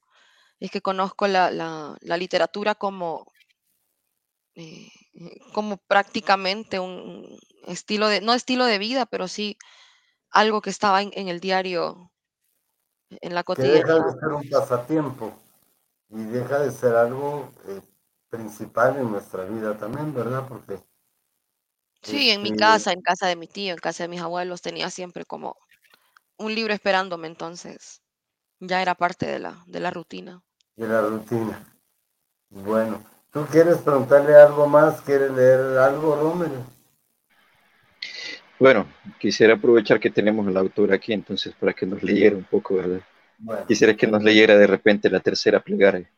es 0.59 0.71
que 0.71 0.81
conozco 0.81 1.27
la, 1.27 1.95
literatura 2.01 2.73
como, 2.73 3.31
eh, 4.55 4.89
como 5.53 5.77
prácticamente 5.77 6.79
un 6.79 7.37
estilo 7.67 8.07
de, 8.07 8.21
no 8.21 8.33
estilo 8.33 8.65
de 8.65 8.79
vida, 8.79 9.05
pero 9.05 9.27
sí 9.27 9.59
algo 10.31 10.59
que 10.61 10.71
estaba 10.71 11.03
en, 11.03 11.27
el 11.27 11.39
diario, 11.39 12.11
en 13.11 13.35
la 13.35 13.43
cotidianidad. 13.43 13.85
Que 13.85 13.93
deja 13.93 14.05
de 14.05 14.19
ser 14.19 14.29
un 14.29 14.49
pasatiempo 14.49 15.33
y 16.09 16.23
deja 16.23 16.59
de 16.61 16.71
ser 16.71 16.95
algo 16.95 17.51
eh, 17.67 17.81
principal 18.29 18.97
en 18.97 19.11
nuestra 19.11 19.43
vida 19.43 19.77
también, 19.77 20.15
¿verdad? 20.15 20.47
Porque... 20.49 20.79
Sí, 22.05 22.29
en 22.29 22.41
mi 22.43 22.49
este 22.49 22.59
casa, 22.59 22.91
en 22.91 23.01
casa 23.01 23.27
de 23.27 23.35
mi 23.35 23.47
tío, 23.47 23.73
en 23.73 23.79
casa 23.79 24.03
de 24.03 24.09
mis 24.09 24.21
abuelos, 24.21 24.61
tenía 24.61 24.89
siempre 24.89 25.25
como 25.25 25.57
un 26.37 26.53
libro 26.53 26.73
esperándome, 26.73 27.27
entonces 27.27 28.01
ya 28.59 28.81
era 28.81 28.95
parte 28.95 29.25
de 29.25 29.39
la, 29.39 29.63
de 29.67 29.79
la 29.79 29.91
rutina. 29.91 30.41
De 30.75 30.87
la 30.87 31.01
rutina. 31.01 31.65
Bueno, 32.49 33.03
¿tú 33.31 33.45
quieres 33.51 33.77
preguntarle 33.77 34.35
algo 34.35 34.67
más? 34.67 35.01
¿Quieres 35.01 35.31
leer 35.31 35.77
algo, 35.77 36.15
Romero? 36.15 36.65
Bueno, 38.59 38.87
quisiera 39.19 39.55
aprovechar 39.55 39.99
que 39.99 40.09
tenemos 40.09 40.47
al 40.47 40.57
autor 40.57 40.93
aquí, 40.93 41.11
entonces, 41.11 41.53
para 41.59 41.73
que 41.73 41.85
nos 41.85 42.01
leyera 42.01 42.37
un 42.37 42.45
poco, 42.45 42.75
¿verdad? 42.75 43.01
Quisiera 43.67 43.95
que 43.95 44.07
nos 44.07 44.23
leyera 44.23 44.57
de 44.57 44.67
repente 44.67 45.09
la 45.09 45.19
tercera 45.19 45.59
plegaria. 45.59 46.09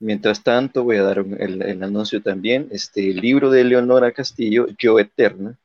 Mientras 0.00 0.42
tanto, 0.42 0.82
voy 0.82 0.96
a 0.96 1.02
dar 1.02 1.18
el, 1.18 1.82
anuncio 1.82 2.22
también. 2.22 2.68
Este 2.70 3.02
libro 3.12 3.50
de 3.50 3.64
Leonora 3.64 4.12
Castillo, 4.12 4.66
Yo 4.78 4.98
Eterna, 4.98 5.58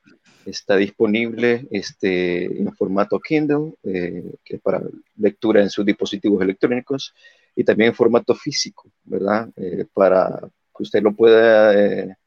está 0.45 0.75
disponible 0.75 1.65
este, 1.71 2.43
en 2.43 2.75
formato 2.75 3.17
Kindle, 3.21 3.75
eh, 3.83 4.25
que 4.43 4.57
para 4.59 4.81
lectura 5.15 5.61
en 5.61 5.69
sus 5.69 5.85
dispositivos 5.85 6.41
electrónicos, 6.41 7.13
y 7.55 7.63
también 7.63 7.91
en 7.91 7.95
formato 7.95 8.35
físico, 8.35 8.91
¿verdad? 9.05 9.49
Eh, 9.55 9.85
para 9.93 10.37
que 10.75 10.83
usted 10.83 11.01
lo 11.01 11.15
pueda 11.15 11.73
eh, 11.73 12.17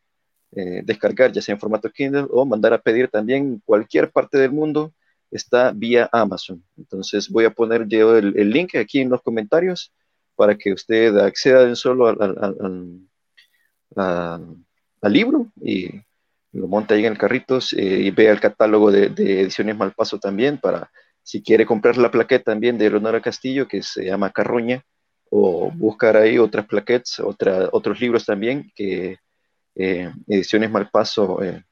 descargar, 0.84 1.30
ya 1.30 1.42
sea 1.42 1.56
en 1.56 1.60
formato 1.60 1.90
Kindle 1.90 2.26
o 2.30 2.46
mandar 2.46 2.72
a 2.72 2.80
pedir 2.80 3.08
también 3.08 3.42
en 3.42 3.62
cualquier 3.62 4.10
parte 4.10 4.38
del 4.38 4.50
mundo, 4.50 4.94
está 5.30 5.72
vía 5.72 6.08
Amazon. 6.10 6.64
Entonces 6.78 7.28
voy 7.28 7.44
a 7.44 7.50
poner 7.50 7.86
yo 7.86 8.16
el, 8.16 8.34
el 8.38 8.48
link 8.48 8.76
aquí 8.76 9.00
en 9.00 9.10
los 9.10 9.20
comentarios 9.20 9.92
para 10.38 10.56
que 10.56 10.72
usted 10.72 11.18
acceda 11.18 11.74
solo 11.74 12.06
al, 12.06 12.20
al, 13.96 15.12
libro 15.12 15.48
y 15.60 15.90
lo 16.52 16.68
monte 16.68 16.94
ahí 16.94 17.04
en 17.04 17.12
el 17.14 17.18
carrito 17.18 17.58
eh, 17.76 18.02
y 18.04 18.10
vea 18.12 18.30
el 18.30 18.38
catálogo 18.38 18.92
de, 18.92 19.06
Ediciones 19.06 19.76
Malpaso 19.76 20.20
también 20.20 20.58
para 20.58 20.92
si 21.24 21.42
quiere 21.42 21.66
comprar 21.66 21.96
la 21.96 22.12
plaqueta 22.12 22.52
también 22.52 22.78
de 22.78 22.88
Leonora 22.88 23.20
Castillo 23.20 23.66
que 23.66 23.82
se 23.82 24.04
llama 24.04 24.30
Carroña 24.30 24.84
o 25.28 25.72
buscar 25.72 26.16
ahí 26.16 26.38
otras 26.38 26.66
plaquetas, 26.66 27.18
otra, 27.18 27.68
otros 27.72 28.00
libros 28.00 28.24
también 28.24 28.70
que 28.76 29.18
eh, 29.74 30.12
Ediciones 30.28 30.70
Malpaso, 30.70 31.42
eh, 31.42 31.64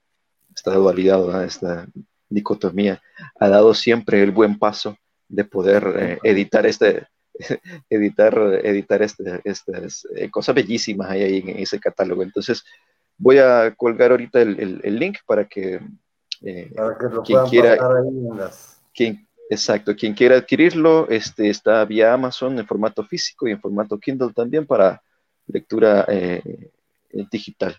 esta 0.52 0.74
dualidad, 0.74 1.44
esta 1.44 1.86
dicotomía, 2.28 3.00
ha 3.38 3.48
dado 3.48 3.74
siempre 3.74 4.24
el 4.24 4.32
buen 4.32 4.58
paso 4.58 4.96
de 5.28 5.44
poder 5.44 6.18
editar 6.24 6.66
este, 6.66 7.06
editar, 7.90 8.36
editar 8.64 9.02
este, 9.02 9.40
estas 9.44 10.06
eh, 10.14 10.30
cosas 10.30 10.54
bellísimas 10.54 11.10
ahí 11.10 11.38
en 11.38 11.58
ese 11.58 11.78
catálogo. 11.78 12.22
Entonces, 12.22 12.64
voy 13.18 13.38
a 13.38 13.74
colgar 13.74 14.10
ahorita 14.10 14.40
el, 14.40 14.98
link 14.98 15.18
para 15.26 15.46
que, 15.46 15.80
eh, 16.42 16.72
quien 17.24 17.46
quiera, 17.46 17.72
ahí 17.72 18.50
quien, 18.94 19.28
exacto, 19.50 19.94
quien 19.94 20.14
quiera 20.14 20.36
adquirirlo, 20.36 21.08
este, 21.08 21.48
está 21.48 21.84
vía 21.84 22.12
Amazon 22.12 22.58
en 22.58 22.66
formato 22.66 23.04
físico 23.04 23.46
y 23.46 23.52
en 23.52 23.60
formato 23.60 23.98
Kindle 23.98 24.32
también 24.32 24.66
para 24.66 25.02
lectura 25.46 26.04
eh, 26.08 26.70
digital. 27.30 27.76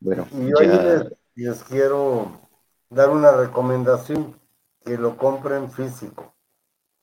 Bueno, 0.00 0.28
y 0.32 0.50
ya... 0.62 1.08
les 1.34 1.62
quiero 1.64 2.48
dar 2.90 3.10
una 3.10 3.32
recomendación 3.32 4.38
que 4.84 4.98
lo 4.98 5.16
compren 5.16 5.70
físico, 5.70 6.34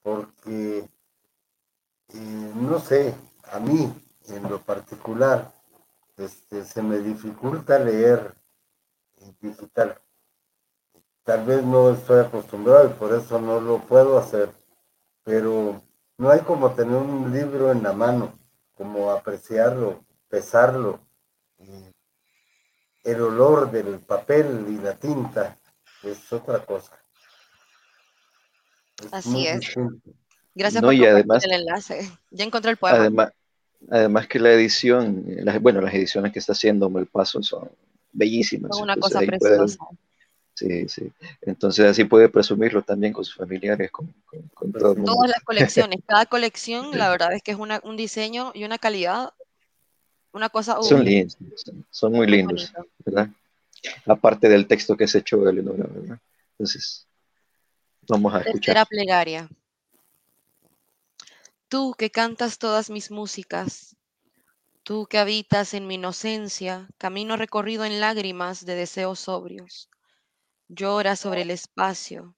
porque 0.03 0.87
eh, 2.13 2.51
no 2.55 2.79
sé, 2.79 3.15
a 3.51 3.59
mí 3.59 3.93
en 4.27 4.43
lo 4.43 4.61
particular, 4.61 5.51
este, 6.17 6.65
se 6.65 6.81
me 6.81 6.99
dificulta 6.99 7.79
leer 7.79 8.35
digital. 9.39 9.99
Tal 11.23 11.45
vez 11.45 11.63
no 11.63 11.91
estoy 11.91 12.19
acostumbrado 12.19 12.89
y 12.89 12.93
por 12.93 13.13
eso 13.13 13.39
no 13.39 13.59
lo 13.59 13.79
puedo 13.79 14.17
hacer, 14.17 14.51
pero 15.23 15.81
no 16.17 16.29
hay 16.29 16.41
como 16.41 16.71
tener 16.71 16.95
un 16.95 17.31
libro 17.31 17.71
en 17.71 17.83
la 17.83 17.93
mano, 17.93 18.37
como 18.75 19.11
apreciarlo, 19.11 20.03
pesarlo, 20.29 20.99
el 23.03 23.21
olor 23.21 23.71
del 23.71 23.99
papel 23.99 24.65
y 24.69 24.77
la 24.77 24.95
tinta 24.95 25.57
es 26.03 26.31
otra 26.31 26.65
cosa. 26.65 26.97
Así 29.11 29.47
es. 29.47 29.75
Gracias 30.53 30.83
por 30.83 30.93
además, 30.93 31.43
el 31.45 31.53
enlace. 31.53 32.11
Ya 32.29 32.43
encontré 32.43 32.71
el 32.71 32.77
poema. 32.77 32.97
Además, 32.97 33.31
además 33.89 34.27
que 34.27 34.39
la 34.39 34.51
edición, 34.51 35.25
bueno, 35.61 35.81
las 35.81 35.93
ediciones 35.93 36.31
que 36.31 36.39
está 36.39 36.53
haciendo 36.53 36.91
El 36.97 37.07
Paso 37.07 37.41
son 37.41 37.69
bellísimas. 38.11 38.75
Son 38.75 38.83
una 38.83 38.95
cosa 38.97 39.19
preciosa. 39.19 39.77
sí, 40.53 40.87
sí. 40.89 41.11
Entonces 41.41 41.85
así 41.85 42.03
puede 42.03 42.29
presumirlo 42.29 42.81
también 42.81 43.13
con 43.13 43.23
sus 43.23 43.35
familiares, 43.35 43.89
con, 43.91 44.13
con, 44.53 44.71
todo 44.73 44.95
Todas 44.95 45.29
las 45.29 45.41
colecciones, 45.43 45.99
cada 46.07 46.25
colección, 46.25 46.97
la 46.97 47.09
verdad 47.09 47.33
es 47.33 47.41
que 47.41 47.51
es 47.51 47.57
un 47.57 47.97
diseño 47.97 48.51
y 48.53 48.65
una 48.65 48.77
calidad, 48.77 49.33
una 50.33 50.49
cosa... 50.49 50.81
son 50.81 51.03
lindos, 51.03 51.37
son, 51.89 52.11
muy 52.11 52.27
lindos, 52.27 52.73
¿verdad? 53.05 53.29
Aparte 54.05 54.47
del 54.47 54.67
texto 54.67 54.95
que 54.95 55.07
se 55.07 55.19
echó 55.19 55.47
Eleonora, 55.47 55.87
¿verdad? 55.89 56.19
Entonces, 56.51 57.07
vamos 58.07 58.33
a 58.35 58.39
escuchar. 58.39 58.75
Tercera 58.75 58.85
plegaria. 58.85 59.49
Tú 61.71 61.95
que 61.97 62.11
cantas 62.11 62.57
todas 62.57 62.89
mis 62.89 63.11
músicas, 63.11 63.95
tú 64.83 65.05
que 65.05 65.19
habitas 65.19 65.73
en 65.73 65.87
mi 65.87 65.95
inocencia, 65.95 66.89
camino 66.97 67.37
recorrido 67.37 67.85
en 67.85 68.01
lágrimas 68.01 68.65
de 68.65 68.75
deseos 68.75 69.21
sobrios, 69.21 69.89
llora 70.67 71.15
sobre 71.15 71.43
el 71.43 71.49
espacio, 71.49 72.35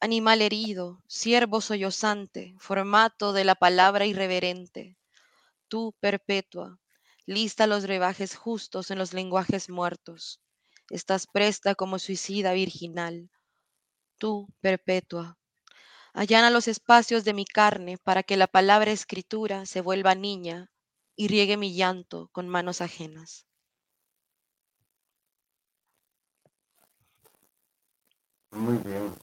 animal 0.00 0.42
herido, 0.42 1.04
siervo 1.06 1.60
sollozante, 1.60 2.56
formato 2.58 3.32
de 3.32 3.44
la 3.44 3.54
palabra 3.54 4.06
irreverente, 4.06 4.98
tú 5.68 5.94
perpetua, 6.00 6.80
lista 7.26 7.68
los 7.68 7.84
rebajes 7.84 8.36
justos 8.36 8.90
en 8.90 8.98
los 8.98 9.14
lenguajes 9.14 9.70
muertos, 9.70 10.40
estás 10.90 11.28
presta 11.28 11.76
como 11.76 12.00
suicida 12.00 12.54
virginal, 12.54 13.30
tú 14.18 14.48
perpetua, 14.60 15.37
Allana 16.12 16.50
los 16.50 16.68
espacios 16.68 17.24
de 17.24 17.34
mi 17.34 17.44
carne 17.44 17.98
para 17.98 18.22
que 18.22 18.36
la 18.36 18.46
palabra 18.46 18.90
escritura 18.90 19.66
se 19.66 19.80
vuelva 19.80 20.14
niña 20.14 20.70
y 21.16 21.28
riegue 21.28 21.56
mi 21.56 21.74
llanto 21.74 22.28
con 22.32 22.48
manos 22.48 22.80
ajenas. 22.80 23.46
Muy 28.50 28.78
bien. 28.78 29.14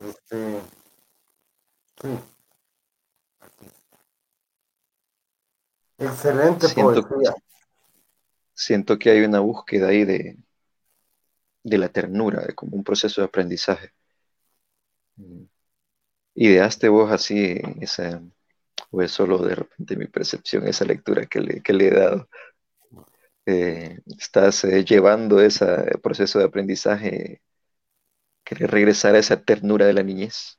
Este, 0.00 0.60
sí. 2.00 2.08
Excelente 5.98 6.68
poesía. 6.68 7.34
siento 8.52 8.98
que 8.98 9.10
hay 9.10 9.20
una 9.24 9.40
búsqueda 9.40 9.88
ahí 9.88 10.04
de, 10.04 10.36
de 11.62 11.78
la 11.78 11.88
ternura, 11.88 12.44
de 12.44 12.54
como 12.54 12.76
un 12.76 12.84
proceso 12.84 13.20
de 13.20 13.26
aprendizaje. 13.26 13.92
¿Ideaste 16.34 16.88
vos 16.88 17.12
así 17.12 17.60
esa, 17.80 18.20
o 18.90 19.02
es 19.02 19.12
solo 19.12 19.38
de 19.38 19.54
repente 19.54 19.96
mi 19.96 20.06
percepción, 20.06 20.66
esa 20.66 20.84
lectura 20.84 21.26
que 21.26 21.40
le, 21.40 21.62
he 21.66 21.90
dado? 21.90 22.28
Eh, 23.46 24.00
¿Estás 24.18 24.64
eh, 24.64 24.84
llevando 24.84 25.40
ese 25.40 25.66
proceso 26.02 26.38
de 26.38 26.46
aprendizaje, 26.46 27.42
que 28.42 28.54
regresar 28.56 29.14
a 29.14 29.18
esa 29.18 29.40
ternura 29.42 29.86
de 29.86 29.92
la 29.92 30.02
niñez? 30.02 30.58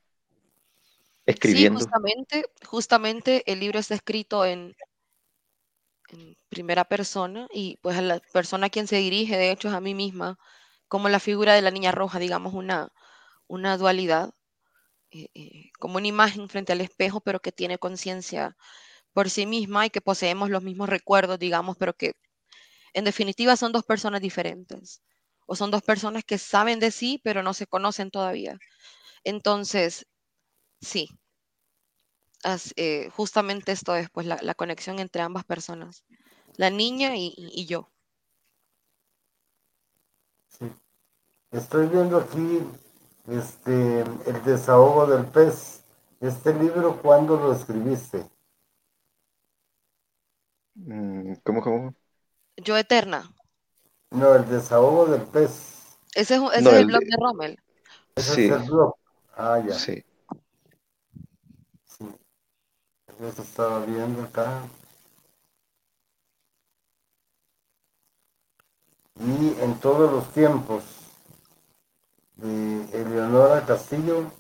Escribiendo. 1.26 1.80
Sí, 1.80 1.86
justamente, 1.86 2.46
justamente 2.66 3.52
el 3.52 3.60
libro 3.60 3.80
está 3.80 3.96
escrito 3.96 4.46
en, 4.46 4.76
en 6.10 6.38
primera 6.50 6.86
persona 6.86 7.48
y 7.54 7.78
pues 7.82 7.98
a 7.98 8.02
la 8.02 8.20
persona 8.32 8.68
a 8.68 8.70
quien 8.70 8.88
se 8.88 8.98
dirige, 8.98 9.36
de 9.36 9.52
hecho, 9.52 9.68
es 9.68 9.74
a 9.74 9.82
mí 9.82 9.94
misma, 9.94 10.38
como 10.88 11.10
la 11.10 11.20
figura 11.20 11.54
de 11.54 11.62
la 11.62 11.72
niña 11.72 11.92
roja, 11.92 12.20
digamos, 12.20 12.54
una, 12.54 12.94
una 13.48 13.78
dualidad 13.78 14.34
eh, 15.16 15.30
eh, 15.34 15.72
como 15.80 15.98
una 15.98 16.08
imagen 16.08 16.50
frente 16.50 16.74
al 16.74 16.82
espejo, 16.82 17.22
pero 17.22 17.40
que 17.40 17.52
tiene 17.52 17.78
conciencia 17.78 18.58
por 19.14 19.30
sí 19.30 19.46
misma 19.46 19.86
y 19.86 19.90
que 19.90 20.02
poseemos 20.02 20.50
los 20.50 20.64
mismos 20.64 20.90
recuerdos, 20.90 21.40
digamos, 21.40 21.78
pero 21.78 21.94
que 21.96 22.16
en 22.94 23.06
definitiva 23.06 23.56
son 23.58 23.72
dos 23.72 23.84
personas 23.86 24.22
diferentes 24.22 25.02
o 25.48 25.56
son 25.56 25.72
dos 25.72 25.84
personas 25.84 26.24
que 26.26 26.38
saben 26.38 26.80
de 26.80 26.92
sí, 26.92 27.22
pero 27.24 27.44
no 27.44 27.54
se 27.54 27.68
conocen 27.68 28.12
todavía. 28.12 28.58
Entonces, 29.24 30.06
sí, 30.82 31.10
eh, 32.76 33.10
justamente 33.12 33.72
esto 33.72 33.96
es 33.96 34.10
pues, 34.10 34.28
la, 34.28 34.54
conexión 34.56 35.00
entre 35.00 35.22
ambas 35.22 35.46
personas, 35.46 36.06
la 36.58 36.70
niña 36.70 37.16
y, 37.16 37.66
yo. 37.66 37.90
Estoy 41.52 41.88
viendo 41.88 42.18
aquí 42.18 42.62
este, 43.28 44.02
El 44.02 44.44
desahogo 44.44 45.08
del 45.08 45.26
pez. 45.26 45.84
Este 46.20 46.54
libro, 46.54 47.02
¿cuándo 47.02 47.38
lo 47.38 47.54
escribiste? 47.54 48.26
Mm, 50.76 51.34
¿Cómo, 51.44 51.62
cómo? 51.62 51.96
Yo 52.58 52.78
Eterna. 52.78 53.32
No, 54.12 54.34
El 54.36 54.48
desahogo 54.48 55.06
del 55.08 55.22
pez. 55.22 55.98
Ese 56.14 56.36
es, 56.36 56.42
ese 56.54 56.70
es 56.70 56.74
el, 56.76 56.86
blog 56.86 57.02
de, 57.02 57.18
Rommel. 57.20 57.60
Ese 58.16 58.36
sí. 58.36 58.46
es 58.46 58.52
el 58.52 58.64
blog. 58.64 58.96
Ah, 59.36 59.62
ya. 59.66 59.74
Sí. 59.74 60.04
Sí. 61.84 62.06
Eso 63.20 63.42
estaba 63.42 63.86
viendo 63.86 64.24
acá. 64.24 64.62
Y 69.20 69.56
en 69.62 69.80
todos 69.80 70.12
los 70.12 70.32
tiempos 70.34 70.84
de 72.38 73.02
Eleonora 73.02 73.66
Castillo, 73.66 74.32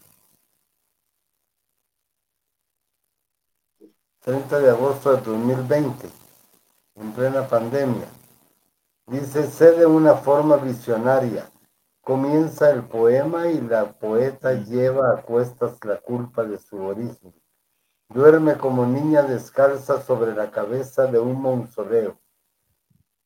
30 4.19 4.59
de 4.59 4.69
agosto 4.69 5.15
de 5.15 5.21
2020, 5.21 6.09
en 6.95 7.11
plena 7.13 7.47
pandemia. 7.47 8.07
Dice, 9.07 9.45
sé 9.51 9.73
de 9.73 9.85
una 9.85 10.15
forma 10.15 10.57
visionaria. 10.57 11.49
Comienza 12.01 12.71
el 12.71 12.83
poema 12.83 13.47
y 13.47 13.61
la 13.61 13.93
poeta 13.93 14.53
lleva 14.53 15.11
a 15.11 15.21
cuestas 15.21 15.77
la 15.85 15.97
culpa 15.97 16.43
de 16.43 16.57
su 16.57 16.77
origen. 16.81 17.33
Duerme 18.09 18.57
como 18.57 18.85
niña 18.85 19.23
descalza 19.23 20.01
sobre 20.01 20.35
la 20.35 20.51
cabeza 20.51 21.07
de 21.07 21.19
un 21.19 21.41
mausoleo. 21.41 22.19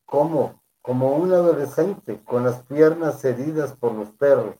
¿Cómo? 0.05 0.61
Como 0.89 1.11
un 1.17 1.31
adolescente 1.31 2.19
con 2.23 2.45
las 2.45 2.63
piernas 2.63 3.23
heridas 3.23 3.73
por 3.73 3.91
los 3.91 4.09
perros. 4.09 4.55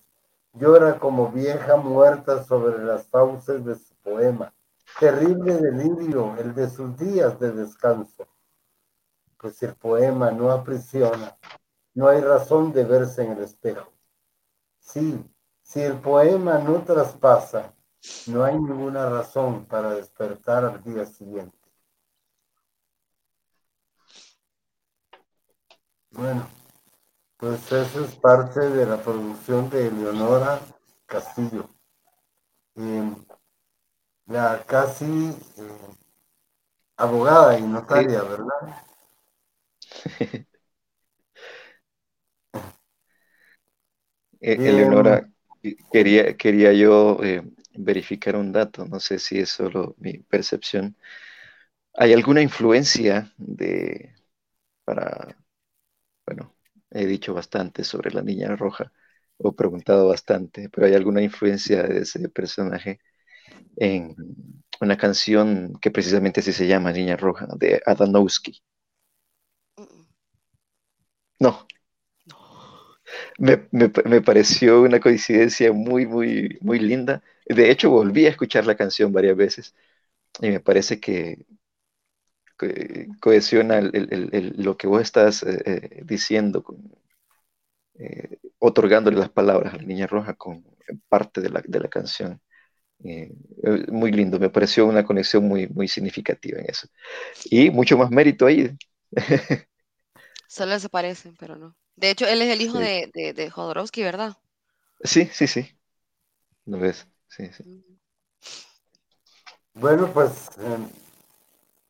Llora 0.53 0.99
como 0.99 1.31
vieja 1.31 1.75
muerta 1.75 2.43
sobre 2.43 2.85
las 2.85 3.07
fauces 3.07 3.65
de 3.65 3.73
su 3.73 3.95
poema. 3.95 4.53
Terrible 4.99 5.55
delirio 5.55 6.35
el 6.37 6.53
de 6.53 6.69
sus 6.69 6.95
días 6.99 7.39
de 7.39 7.51
descanso. 7.51 8.27
Pues 9.39 9.63
el 9.63 9.73
poema 9.73 10.29
no 10.29 10.51
aprisiona, 10.51 11.35
no 11.95 12.07
hay 12.07 12.21
razón 12.21 12.73
de 12.73 12.83
verse 12.83 13.23
en 13.23 13.31
el 13.31 13.43
espejo. 13.45 13.91
Sí, 14.77 15.25
si 15.63 15.81
el 15.81 15.95
poema 15.95 16.59
no 16.59 16.83
traspasa, 16.83 17.73
no 18.27 18.43
hay 18.43 18.53
ninguna 18.53 19.09
razón 19.09 19.65
para 19.65 19.95
despertar 19.95 20.63
al 20.63 20.83
día 20.83 21.07
siguiente. 21.07 21.58
Bueno, 26.11 26.47
pues 27.37 27.71
eso 27.71 28.05
es 28.05 28.15
parte 28.15 28.61
de 28.61 28.85
la 28.85 29.01
producción 29.01 29.69
de 29.69 29.91
Leonora 29.91 30.61
Castillo. 31.07 31.69
Em, 32.75 33.15
la 34.27 34.63
casi 34.65 35.05
eh, 35.57 35.95
abogada 36.97 37.57
y 37.57 37.63
notaria, 37.63 38.21
¿verdad? 38.21 38.83
Eh, 44.41 44.59
Eleonora, 44.63 45.29
quería, 45.91 46.35
quería 46.37 46.73
yo 46.73 47.17
eh, 47.23 47.43
verificar 47.75 48.35
un 48.35 48.51
dato, 48.51 48.85
no 48.85 48.99
sé 48.99 49.19
si 49.19 49.39
es 49.39 49.49
solo 49.49 49.95
mi 49.99 50.19
percepción. 50.19 50.95
¿Hay 51.93 52.13
alguna 52.13 52.41
influencia 52.41 53.31
de, 53.37 54.13
para, 54.85 55.37
bueno, 56.29 56.55
he 56.91 57.07
dicho 57.07 57.33
bastante 57.33 57.83
sobre 57.83 58.11
la 58.11 58.21
niña 58.21 58.55
roja, 58.55 58.91
o 59.37 59.55
preguntado 59.55 60.07
bastante, 60.09 60.69
pero 60.69 60.85
¿hay 60.85 60.93
alguna 60.93 61.23
influencia 61.23 61.81
de 61.81 62.01
ese 62.01 62.29
personaje 62.29 62.99
en 63.77 64.15
una 64.81 64.97
canción 64.97 65.73
que 65.81 65.91
precisamente 65.91 66.41
así 66.41 66.53
se 66.53 66.67
llama 66.67 66.91
Niña 66.93 67.17
Roja, 67.17 67.47
de 67.57 67.81
Adanowski? 67.85 68.61
No. 71.39 71.65
Me, 73.39 73.67
me, 73.71 74.21
pareció 74.21 74.81
una 74.81 74.99
coincidencia 74.99 75.71
muy, 75.73 76.05
muy, 76.05 76.57
muy 76.61 76.79
linda. 76.79 77.23
De 77.47 77.71
hecho, 77.71 77.89
volví 77.89 78.25
a 78.25 78.29
escuchar 78.29 78.65
la 78.67 78.75
canción 78.77 79.11
varias 79.11 79.35
veces 79.35 79.75
y 80.41 80.49
me 80.49 80.59
parece 80.61 80.99
que, 80.99 81.45
cohesiona 83.19 83.81
lo 83.81 84.77
que 84.77 84.87
vos 84.87 85.01
estás 85.01 85.43
eh, 85.43 85.61
eh, 85.65 86.01
diciendo, 86.03 86.65
eh, 87.95 88.37
otorgándole 88.59 89.17
las 89.17 89.29
palabras 89.29 89.73
a 89.73 89.77
la 89.77 89.83
Niña 89.83 90.07
Roja 90.07 90.33
con 90.33 90.65
parte 91.07 91.41
de 91.41 91.49
la, 91.49 91.61
de 91.65 91.79
la 91.79 91.87
canción. 91.87 92.41
muy 93.91 94.11
lindo, 94.11 94.39
me 94.39 94.49
pareció 94.49 94.85
una 94.85 95.05
conexión 95.05 95.47
muy, 95.47 95.67
muy 95.67 95.87
significativa 95.87 96.59
en 96.59 96.69
eso. 96.69 96.87
Y 97.45 97.69
mucho 97.69 97.97
más 97.97 98.11
mérito 98.11 98.45
ahí. 98.45 98.75
Solo 100.47 100.79
se 100.79 100.89
parecen, 100.89 101.35
pero 101.39 101.55
no. 101.55 101.75
De 101.95 102.09
hecho, 102.09 102.25
él 102.25 102.41
es 102.41 102.49
el 102.49 102.61
hijo 102.61 102.79
de, 102.79 103.11
de, 103.13 103.49
Jodorowsky, 103.49 104.03
¿verdad? 104.03 104.37
Sí, 105.03 105.29
sí, 105.31 105.47
sí. 105.47 105.77
¿Lo 106.65 106.79
ves? 106.79 107.07
Sí, 107.27 107.49
sí. 107.53 107.83
Bueno, 109.73 110.11
pues 110.11 110.49
em, 110.57 110.89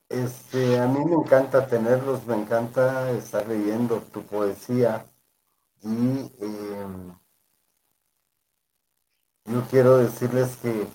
este, 0.10 0.80
a 0.80 0.88
mí 0.88 1.06
me 1.06 1.16
encanta 1.16 1.68
tenerlos, 1.68 2.26
me 2.26 2.36
encanta 2.36 3.12
estar 3.12 3.48
leyendo 3.48 4.02
tu 4.12 4.24
poesía 4.24 5.06
y 5.84 6.32
em, 6.42 7.16
yo 9.46 9.64
quiero 9.70 9.98
decirles 9.98 10.58
que 10.58 10.82
eh, 10.82 10.88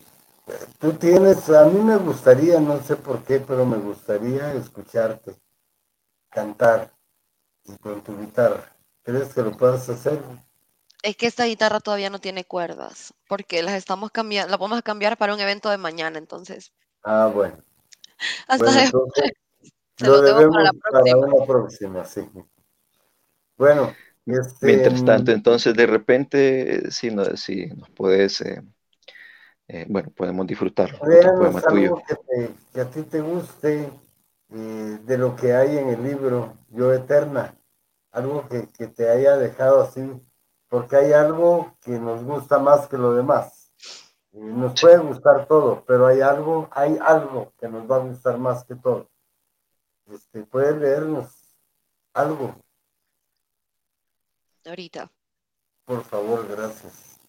tú 0.79 0.93
tienes, 0.95 1.49
a 1.49 1.65
mí 1.67 1.81
me 1.81 1.97
gustaría, 1.97 2.61
no 2.61 2.83
sé 2.83 2.97
por 2.97 3.23
qué, 3.23 3.41
pero 3.41 3.65
me 3.65 3.77
gustaría 3.77 4.53
escucharte 4.55 5.37
cantar 6.29 6.93
y 7.65 7.77
con 7.79 8.03
tu 8.03 8.19
guitarra. 8.19 8.77
¿Crees 9.05 9.33
que 9.33 9.43
lo 9.43 9.57
puedas 9.57 9.89
hacer? 9.89 10.21
Es 11.03 11.17
que 11.17 11.27
esta 11.27 11.45
guitarra 11.45 11.81
todavía 11.81 12.11
no 12.11 12.19
tiene 12.19 12.45
cuerdas, 12.45 13.15
porque 13.29 13.63
las 13.63 13.75
estamos 13.75 14.11
cambiando, 14.11 14.51
la 14.51 14.57
vamos 14.57 14.79
a 14.79 14.83
cambiar 14.83 15.17
para 15.17 15.35
un 15.35 15.41
evento 15.41 15.71
de 15.71 15.79
mañana, 15.79 16.19
entonces. 16.19 16.73
Ah, 17.05 17.31
bueno. 17.33 17.63
Hasta 18.49 18.65
bueno, 18.65 19.07
Se 19.97 20.07
lo, 20.07 20.23
debemos 20.23 20.57
para, 20.57 20.65
la 20.65 20.73
próxima. 20.73 21.21
para 21.21 21.35
una 21.35 21.47
próxima, 21.47 22.05
sí. 22.05 22.29
Bueno, 23.57 23.95
este, 24.27 24.67
mientras 24.67 25.05
tanto, 25.05 25.31
entonces 25.31 25.75
de 25.75 25.87
repente, 25.87 26.91
si, 26.91 27.11
no, 27.11 27.25
si 27.37 27.67
nos 27.67 27.91
puedes, 27.91 28.41
eh, 28.41 28.63
eh, 29.69 29.87
bueno, 29.89 30.11
podemos 30.11 30.47
disfrutar. 30.47 30.99
Otro 31.01 31.63
tuyo. 31.69 32.03
Que, 32.73 32.81
a 32.81 32.91
ti 32.91 33.03
te 33.03 33.21
guste 33.21 33.89
eh, 34.51 34.99
de 35.05 35.19
lo 35.19 35.37
que 35.37 35.53
hay 35.53 35.79
en 35.79 35.91
el 35.91 36.03
libro 36.03 36.57
Yo 36.71 36.93
Eterna, 36.93 37.55
algo 38.11 38.49
que, 38.49 38.87
te 38.89 39.09
haya 39.09 39.37
dejado 39.37 39.83
así, 39.83 40.01
porque 40.69 40.97
hay 40.97 41.13
algo 41.13 41.77
que 41.83 41.93
nos 41.93 42.25
gusta 42.25 42.59
más 42.59 42.89
que 42.89 42.99
lo 42.99 43.15
demás. 43.15 43.64
Nos 44.35 44.81
puede 44.81 44.99
gustar 44.99 45.47
todo, 45.47 45.85
pero 45.87 46.07
hay 46.07 46.21
algo, 46.21 46.69
hay 46.73 46.99
algo 47.01 47.53
que 47.59 47.69
nos 47.69 47.89
va 47.91 47.97
a 47.97 48.01
gustar 48.01 48.39
más 48.39 48.65
que 48.65 48.75
todo. 48.75 49.09
Este, 50.07 50.43
puede 50.43 50.77
leernos 50.77 51.57
algo. 52.13 52.55
Ahorita. 54.67 55.11
Por 55.85 56.03
favor, 56.05 56.49
gracias. 56.49 57.21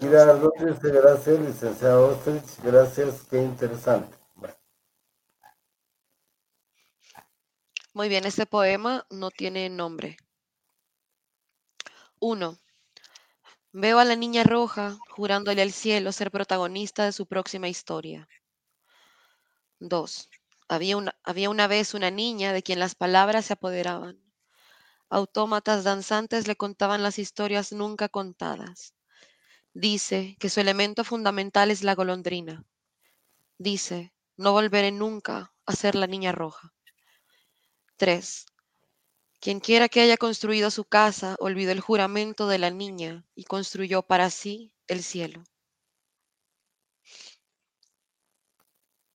Mira, 0.00 0.38
gracias, 0.82 1.40
licenciado 1.40 2.08
Ostrich, 2.10 2.62
gracias, 2.62 3.22
qué 3.30 3.42
interesante. 3.42 4.16
Muy 7.94 8.10
bien, 8.10 8.26
este 8.26 8.44
poema 8.44 9.06
no 9.08 9.30
tiene 9.30 9.70
nombre. 9.70 10.18
1. 12.20 12.58
Veo 13.78 13.98
a 13.98 14.06
la 14.06 14.16
niña 14.16 14.42
roja 14.42 14.96
jurándole 15.10 15.60
al 15.60 15.70
cielo 15.70 16.10
ser 16.10 16.30
protagonista 16.30 17.04
de 17.04 17.12
su 17.12 17.26
próxima 17.26 17.68
historia. 17.68 18.26
2. 19.80 20.30
Había 20.66 20.96
una, 20.96 21.14
había 21.22 21.50
una 21.50 21.66
vez 21.66 21.92
una 21.92 22.10
niña 22.10 22.54
de 22.54 22.62
quien 22.62 22.78
las 22.78 22.94
palabras 22.94 23.44
se 23.44 23.52
apoderaban. 23.52 24.18
Autómatas 25.10 25.84
danzantes 25.84 26.48
le 26.48 26.56
contaban 26.56 27.02
las 27.02 27.18
historias 27.18 27.70
nunca 27.70 28.08
contadas. 28.08 28.94
Dice 29.74 30.38
que 30.40 30.48
su 30.48 30.60
elemento 30.60 31.04
fundamental 31.04 31.70
es 31.70 31.84
la 31.84 31.94
golondrina. 31.94 32.64
Dice, 33.58 34.14
no 34.38 34.52
volveré 34.52 34.90
nunca 34.90 35.52
a 35.66 35.72
ser 35.74 35.96
la 35.96 36.06
niña 36.06 36.32
roja. 36.32 36.72
3. 37.98 38.46
Quien 39.46 39.60
quiera 39.60 39.88
que 39.88 40.00
haya 40.00 40.16
construido 40.16 40.72
su 40.72 40.82
casa 40.82 41.36
olvidó 41.38 41.70
el 41.70 41.78
juramento 41.78 42.48
de 42.48 42.58
la 42.58 42.70
niña 42.70 43.24
y 43.36 43.44
construyó 43.44 44.02
para 44.02 44.28
sí 44.28 44.74
el 44.88 45.04
cielo. 45.04 45.44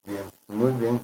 Bien, 0.06 0.24
muy 0.48 0.72
bien. 0.72 1.02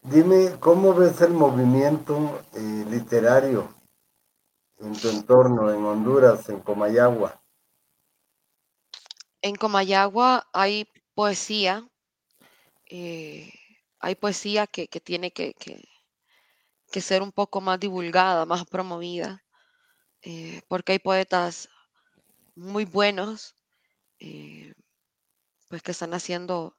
dime, 0.00 0.58
¿cómo 0.58 0.94
ves 0.94 1.20
el 1.20 1.34
movimiento 1.34 2.40
eh, 2.54 2.86
literario 2.88 3.74
en 4.78 4.94
tu 4.94 5.10
entorno, 5.10 5.70
en 5.70 5.84
Honduras, 5.84 6.48
en 6.48 6.60
Comayagua? 6.60 7.42
En 9.42 9.54
Comayagua 9.54 10.48
hay 10.54 10.88
poesía, 11.14 11.86
eh, 12.86 13.52
hay 13.98 14.14
poesía 14.14 14.66
que, 14.66 14.88
tiene 14.88 15.30
que, 15.30 15.52
que, 15.52 15.86
ser 16.92 17.22
un 17.22 17.32
poco 17.32 17.60
más 17.60 17.78
divulgada, 17.78 18.46
más 18.46 18.64
promovida, 18.66 19.44
eh, 20.22 20.62
porque 20.68 20.92
hay 20.92 20.98
poetas 20.98 21.68
muy 22.54 22.84
buenos, 22.84 23.54
eh, 24.18 24.72
pues 25.68 25.82
que 25.82 25.92
están 25.92 26.14
haciendo 26.14 26.76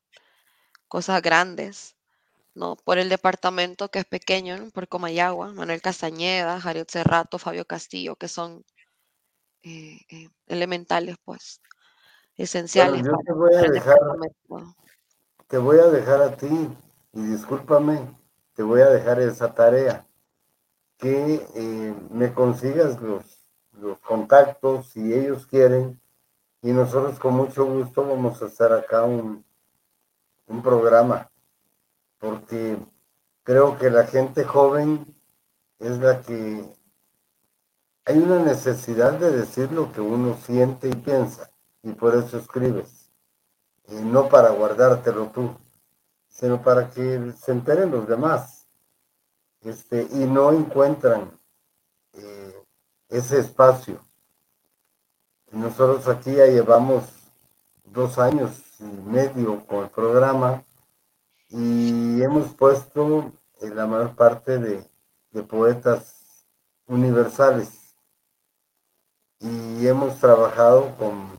cosas 0.88 1.22
grandes, 1.22 1.96
¿no? 2.56 2.76
Por 2.76 2.98
el 2.98 3.10
departamento 3.10 3.90
que 3.90 4.00
es 4.00 4.06
pequeño, 4.06 4.70
por 4.74 4.88
Comayagua, 4.88 5.54
Manuel 5.54 5.82
Castañeda, 5.82 6.60
Jariot 6.60 6.90
Cerrato, 6.90 7.38
Fabio 7.38 7.66
Castillo, 7.66 8.16
que 8.16 8.28
son 8.28 8.66
eh, 9.64 10.30
elementales, 10.48 11.16
pues, 11.24 11.62
esenciales. 12.36 13.04
te 13.04 13.34
voy 13.34 13.56
a 13.56 13.62
dejar, 13.62 14.00
te 15.48 15.58
voy 15.58 15.80
a 15.80 15.88
dejar 15.88 16.22
a 16.22 16.36
ti 16.36 16.70
y 17.14 17.22
discúlpame, 17.22 18.19
te 18.60 18.64
voy 18.64 18.82
a 18.82 18.90
dejar 18.90 19.22
esa 19.22 19.54
tarea, 19.54 20.06
que 20.98 21.48
eh, 21.56 21.96
me 22.10 22.34
consigas 22.34 23.02
los, 23.02 23.48
los 23.80 23.98
contactos 24.02 24.88
si 24.88 25.14
ellos 25.14 25.48
quieren 25.48 26.02
y 26.62 26.74
nosotros 26.74 27.18
con 27.20 27.36
mucho 27.36 27.64
gusto 27.64 28.06
vamos 28.06 28.42
a 28.42 28.48
hacer 28.48 28.74
acá 28.74 29.04
un, 29.04 29.46
un 30.48 30.62
programa, 30.62 31.32
porque 32.18 32.78
creo 33.44 33.78
que 33.78 33.90
la 33.90 34.06
gente 34.06 34.44
joven 34.44 35.06
es 35.80 35.98
la 36.00 36.20
que 36.20 36.62
hay 38.04 38.18
una 38.18 38.40
necesidad 38.40 39.14
de 39.14 39.32
decir 39.32 39.72
lo 39.72 39.90
que 39.94 40.02
uno 40.02 40.36
siente 40.36 40.90
y 40.90 40.96
piensa, 40.96 41.50
y 41.82 41.94
por 41.94 42.14
eso 42.14 42.38
escribes, 42.38 43.10
y 43.88 43.96
no 44.02 44.28
para 44.28 44.50
guardártelo 44.50 45.28
tú 45.28 45.56
sino 46.40 46.62
para 46.62 46.90
que 46.90 47.34
se 47.38 47.52
enteren 47.52 47.92
los 47.92 48.08
demás 48.08 48.66
este, 49.62 50.08
y 50.10 50.20
no 50.20 50.54
encuentran 50.54 51.38
eh, 52.14 52.64
ese 53.10 53.40
espacio. 53.40 54.00
Nosotros 55.52 56.08
aquí 56.08 56.36
ya 56.36 56.46
llevamos 56.46 57.04
dos 57.84 58.18
años 58.20 58.52
y 58.80 58.84
medio 58.84 59.66
con 59.66 59.84
el 59.84 59.90
programa 59.90 60.64
y 61.50 62.22
hemos 62.22 62.54
puesto 62.54 63.34
en 63.60 63.76
la 63.76 63.86
mayor 63.86 64.16
parte 64.16 64.60
de, 64.60 64.90
de 65.32 65.44
poetas 65.44 66.46
universales 66.88 67.96
y 69.40 69.86
hemos 69.86 70.18
trabajado 70.20 70.96
con, 70.98 71.32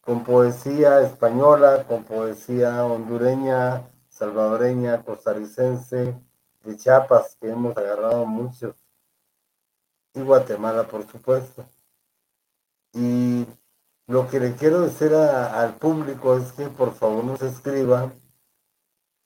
con 0.00 0.22
poesía 0.22 1.00
española, 1.00 1.84
con 1.88 2.04
poesía 2.04 2.84
hondureña, 2.84 3.82
salvadoreña, 4.16 5.02
costarricense, 5.02 6.18
de 6.64 6.76
Chiapas, 6.76 7.36
que 7.40 7.50
hemos 7.50 7.76
agarrado 7.76 8.24
muchos, 8.26 8.74
y 10.14 10.20
Guatemala, 10.22 10.88
por 10.88 11.06
supuesto. 11.06 11.66
Y 12.94 13.46
lo 14.06 14.28
que 14.28 14.40
le 14.40 14.54
quiero 14.54 14.80
decir 14.80 15.14
al 15.14 15.74
público 15.74 16.36
es 16.36 16.52
que 16.52 16.68
por 16.68 16.94
favor 16.94 17.24
nos 17.24 17.42
escriban 17.42 18.14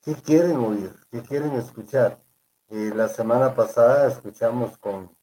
qué 0.01 0.13
quieren 0.15 0.57
oír, 0.57 0.93
qué 1.09 1.21
quieren 1.21 1.53
escuchar. 1.53 2.19
Eh, 2.67 2.91
la 2.93 3.07
semana 3.07 3.55
pasada 3.55 4.07
escuchamos 4.07 4.77
con, 4.77 5.15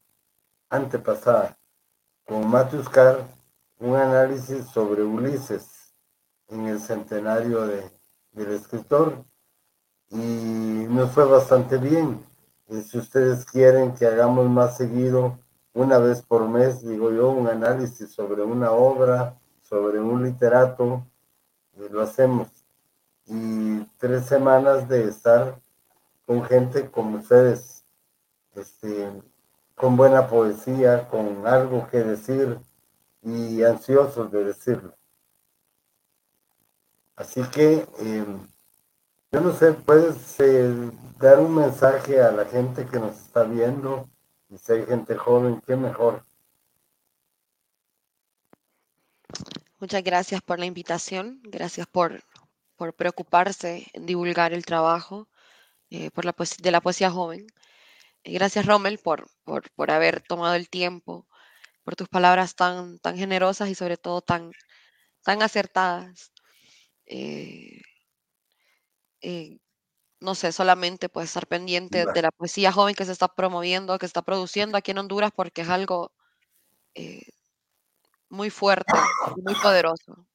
antepasada, 0.70 1.58
con 2.24 2.48
Matthews 2.48 2.88
Carr, 2.88 3.26
un 3.78 3.96
análisis 3.96 4.66
sobre 4.66 5.02
Ulises 5.02 5.94
en 6.48 6.66
el 6.66 6.80
centenario 6.80 7.66
de, 7.66 7.90
del 8.32 8.52
escritor 8.52 9.27
y 10.10 10.16
nos 10.88 11.10
fue 11.12 11.24
bastante 11.24 11.78
bien. 11.78 12.24
Y 12.68 12.82
si 12.82 12.98
ustedes 12.98 13.44
quieren 13.44 13.94
que 13.94 14.06
hagamos 14.06 14.48
más 14.48 14.76
seguido, 14.76 15.38
una 15.72 15.98
vez 15.98 16.22
por 16.22 16.48
mes, 16.48 16.82
digo 16.82 17.10
yo, 17.12 17.30
un 17.30 17.48
análisis 17.48 18.10
sobre 18.10 18.42
una 18.42 18.72
obra, 18.72 19.38
sobre 19.62 20.00
un 20.00 20.22
literato, 20.24 21.06
y 21.76 21.88
lo 21.88 22.02
hacemos. 22.02 22.48
Y 23.26 23.84
tres 23.98 24.24
semanas 24.26 24.88
de 24.88 25.04
estar 25.08 25.60
con 26.26 26.42
gente 26.44 26.90
como 26.90 27.18
ustedes, 27.18 27.84
este, 28.54 29.10
con 29.74 29.96
buena 29.96 30.26
poesía, 30.26 31.08
con 31.08 31.46
algo 31.46 31.86
que 31.88 32.02
decir, 32.02 32.58
y 33.22 33.62
ansiosos 33.62 34.30
de 34.30 34.44
decirlo. 34.44 34.94
Así 37.16 37.42
que, 37.50 37.86
em, 37.98 38.46
yo 39.32 39.40
no 39.40 39.52
sé, 39.52 39.72
puedes 39.72 40.38
eh, 40.40 40.90
dar 41.18 41.40
un 41.40 41.54
mensaje 41.54 42.20
a 42.20 42.32
la 42.32 42.44
gente 42.46 42.86
que 42.86 42.98
nos 42.98 43.16
está 43.16 43.44
viendo, 43.44 44.08
y 44.48 44.58
si 44.58 44.72
hay 44.72 44.86
gente 44.86 45.16
joven, 45.16 45.60
qué 45.66 45.76
mejor. 45.76 46.24
Muchas 49.78 50.02
gracias 50.02 50.40
por 50.42 50.58
la 50.58 50.66
invitación, 50.66 51.40
gracias 51.44 51.86
por, 51.86 52.22
por 52.76 52.94
preocuparse 52.94 53.86
en 53.92 54.06
divulgar 54.06 54.52
el 54.52 54.64
trabajo 54.64 55.28
eh, 55.90 56.10
por 56.10 56.24
la 56.24 56.34
de 56.62 56.70
la 56.70 56.80
poesía 56.80 57.10
joven. 57.10 57.46
gracias, 58.24 58.66
Rommel, 58.66 58.98
por, 58.98 59.28
por, 59.44 59.70
por 59.72 59.90
haber 59.90 60.20
tomado 60.22 60.54
el 60.54 60.68
tiempo 60.68 61.26
por 61.88 61.96
tus 61.96 62.08
palabras 62.08 62.54
tan, 62.54 62.98
tan 62.98 63.16
generosas 63.16 63.70
y 63.70 63.74
sobre 63.74 63.96
todo 63.96 64.20
tan, 64.20 64.52
tan 65.22 65.42
acertadas. 65.42 66.32
Eh, 67.06 67.80
eh, 69.20 69.58
no 70.20 70.34
sé, 70.34 70.52
solamente 70.52 71.08
pues 71.08 71.26
estar 71.26 71.46
pendiente 71.46 72.06
de 72.06 72.22
la 72.22 72.30
poesía 72.30 72.72
joven 72.72 72.94
que 72.94 73.04
se 73.04 73.12
está 73.12 73.28
promoviendo, 73.28 73.98
que 73.98 74.06
se 74.06 74.10
está 74.10 74.22
produciendo 74.22 74.76
aquí 74.76 74.90
en 74.90 74.98
Honduras, 74.98 75.30
porque 75.34 75.62
es 75.62 75.68
algo 75.68 76.10
eh, 76.94 77.22
muy 78.28 78.50
fuerte, 78.50 78.92
muy 79.42 79.54
poderoso. 79.54 80.26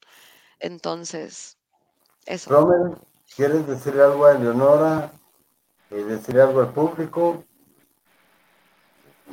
Entonces, 0.60 1.58
eso. 2.26 2.50
Romer, 2.50 2.98
¿quieres 3.36 3.68
decir 3.68 4.00
algo 4.00 4.26
a 4.26 4.36
Eleonora? 4.36 5.12
¿Decir 5.90 6.40
algo 6.40 6.62
al 6.62 6.74
público? 6.74 7.44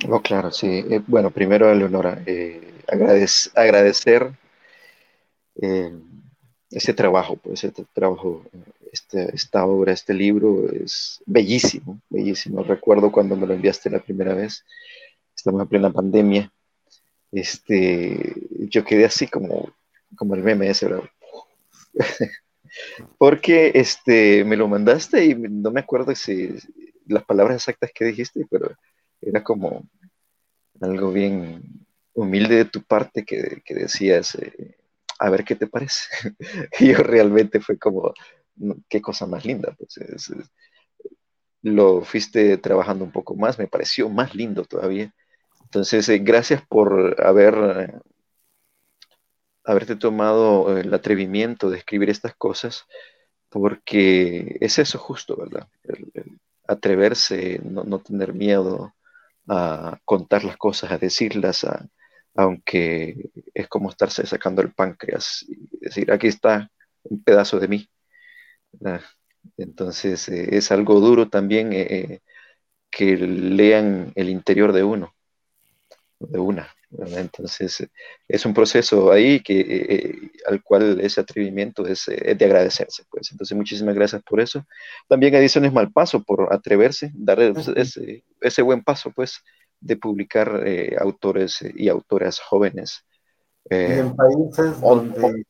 Oh, 0.08 0.20
claro, 0.20 0.50
sí. 0.50 0.84
Eh, 0.90 1.02
bueno, 1.06 1.30
primero, 1.30 1.72
Leonora, 1.74 2.22
eh, 2.26 2.82
agradecer 3.54 4.32
eh, 5.60 5.92
ese 6.70 6.94
trabajo, 6.94 7.36
pues 7.36 7.64
este 7.64 7.84
trabajo, 7.92 8.44
este, 8.92 9.34
esta 9.34 9.64
obra, 9.64 9.92
este 9.92 10.14
libro 10.14 10.70
es 10.70 11.22
bellísimo, 11.26 12.00
bellísimo. 12.08 12.62
Recuerdo 12.62 13.12
cuando 13.12 13.36
me 13.36 13.46
lo 13.46 13.54
enviaste 13.54 13.90
la 13.90 14.00
primera 14.00 14.34
vez, 14.34 14.64
estamos 15.34 15.62
en 15.62 15.68
plena 15.68 15.90
pandemia, 15.90 16.52
este, 17.32 18.34
yo 18.68 18.84
quedé 18.84 19.04
así 19.04 19.26
como, 19.26 19.72
como 20.16 20.34
el 20.34 20.42
meme 20.42 20.68
ese, 20.68 20.86
¿verdad? 20.86 21.08
Porque 23.18 23.72
este, 23.74 24.44
me 24.44 24.56
lo 24.56 24.68
mandaste 24.68 25.24
y 25.24 25.34
no 25.34 25.70
me 25.70 25.80
acuerdo 25.80 26.14
si 26.14 26.54
las 27.06 27.24
palabras 27.24 27.56
exactas 27.56 27.90
que 27.94 28.04
dijiste, 28.04 28.46
pero 28.50 28.76
era 29.20 29.42
como 29.42 29.88
algo 30.80 31.12
bien 31.12 31.62
humilde 32.14 32.56
de 32.56 32.64
tu 32.64 32.82
parte 32.82 33.24
que, 33.24 33.62
decías, 33.68 34.34
eh, 34.36 34.76
a 35.18 35.30
ver 35.30 35.44
qué 35.44 35.54
te 35.54 35.66
parece. 35.66 36.08
y 36.80 36.88
yo 36.88 36.98
realmente 36.98 37.60
fue 37.60 37.78
como, 37.78 38.14
qué 38.88 39.00
cosa 39.02 39.26
más 39.26 39.44
linda. 39.44 39.74
Pues, 39.78 39.98
lo 41.62 42.02
fuiste 42.02 42.56
trabajando 42.58 43.04
un 43.04 43.12
poco 43.12 43.36
más, 43.36 43.58
me 43.58 43.68
pareció 43.68 44.08
más 44.08 44.34
lindo 44.34 44.64
todavía. 44.64 45.12
Entonces, 45.64 46.08
eh, 46.08 46.18
gracias 46.18 46.62
por 46.66 47.22
haber, 47.24 48.00
haberte 49.64 49.96
tomado 49.96 50.76
el 50.78 50.92
atrevimiento 50.94 51.70
de 51.70 51.78
escribir 51.78 52.10
estas 52.10 52.34
cosas, 52.34 52.86
porque 53.48 54.56
es 54.60 54.78
eso 54.78 54.98
justo, 54.98 55.36
¿verdad? 55.36 55.68
atreverse, 56.66 57.60
no, 57.64 57.82
no 57.84 57.98
tener 58.00 58.32
miedo, 58.32 58.94
a 59.48 59.98
contar 60.04 60.44
las 60.44 60.56
cosas, 60.56 60.92
a 60.92 60.98
decirlas, 60.98 61.66
aunque 62.34 63.30
es 63.54 63.68
como 63.68 63.90
estarse 63.90 64.24
sacando 64.26 64.62
el 64.62 64.72
páncreas 64.72 65.44
y 65.48 65.78
decir, 65.80 66.12
aquí 66.12 66.28
está 66.28 66.70
un 67.02 67.22
pedazo 67.22 67.58
de 67.58 67.68
mí. 67.68 67.88
Entonces 69.56 70.28
eh, 70.28 70.56
es 70.56 70.70
algo 70.70 71.00
duro 71.00 71.28
también 71.28 71.72
eh, 71.72 71.86
eh, 71.90 72.20
que 72.90 73.16
lean 73.16 74.12
el 74.14 74.28
interior 74.28 74.72
de 74.72 74.84
uno, 74.84 75.14
de 76.18 76.38
una. 76.38 76.68
Entonces 76.92 77.86
es 78.26 78.46
un 78.46 78.52
proceso 78.52 79.12
ahí 79.12 79.38
que, 79.40 80.32
al 80.44 80.60
cual 80.60 81.00
ese 81.00 81.20
atrevimiento 81.20 81.86
es, 81.86 82.06
de 82.06 82.44
agradecerse. 82.44 83.04
Pues. 83.08 83.30
Entonces 83.30 83.56
muchísimas 83.56 83.94
gracias 83.94 84.22
por 84.24 84.40
eso. 84.40 84.66
También 85.08 85.34
Ediciones 85.36 85.72
Malpaso 85.72 86.24
por 86.24 86.52
atreverse, 86.52 87.12
dar 87.14 87.40
ese, 87.40 88.24
ese 88.40 88.62
buen 88.62 88.82
paso, 88.82 89.12
pues, 89.14 89.40
de 89.78 89.96
publicar 89.96 90.64
autores 90.98 91.60
y 91.76 91.88
autoras 91.88 92.40
jóvenes. 92.40 93.04
Eh, 93.68 93.98
en 93.98 94.16
países 94.16 94.80
donde 94.80 95.44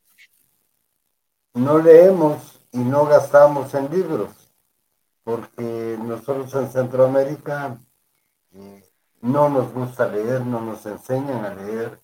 no 1.54 1.78
leemos 1.78 2.59
y 2.72 2.78
no 2.78 3.06
gastamos 3.06 3.74
en 3.74 3.90
libros, 3.90 4.30
porque 5.24 5.98
nosotros 6.02 6.54
en 6.54 6.70
Centroamérica 6.70 7.78
eh, 8.52 8.84
no 9.20 9.48
nos 9.48 9.72
gusta 9.72 10.08
leer, 10.08 10.44
no 10.44 10.60
nos 10.60 10.84
enseñan 10.86 11.44
a 11.44 11.54
leer 11.54 12.00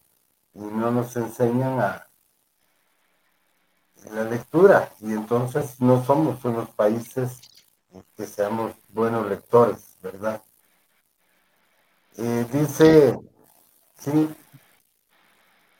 y 0.55 0.61
no 0.61 0.91
nos 0.91 1.15
enseñan 1.17 1.81
a 1.81 2.07
la 4.13 4.25
lectura 4.25 4.93
y 5.01 5.13
entonces 5.13 5.81
no 5.81 6.05
somos 6.05 6.45
unos 6.45 6.71
países 6.71 7.41
que 8.17 8.27
seamos 8.27 8.73
buenos 8.89 9.29
lectores, 9.29 9.97
¿verdad? 10.03 10.43
Eh, 12.19 12.47
dice, 12.53 13.15
sí. 13.99 14.29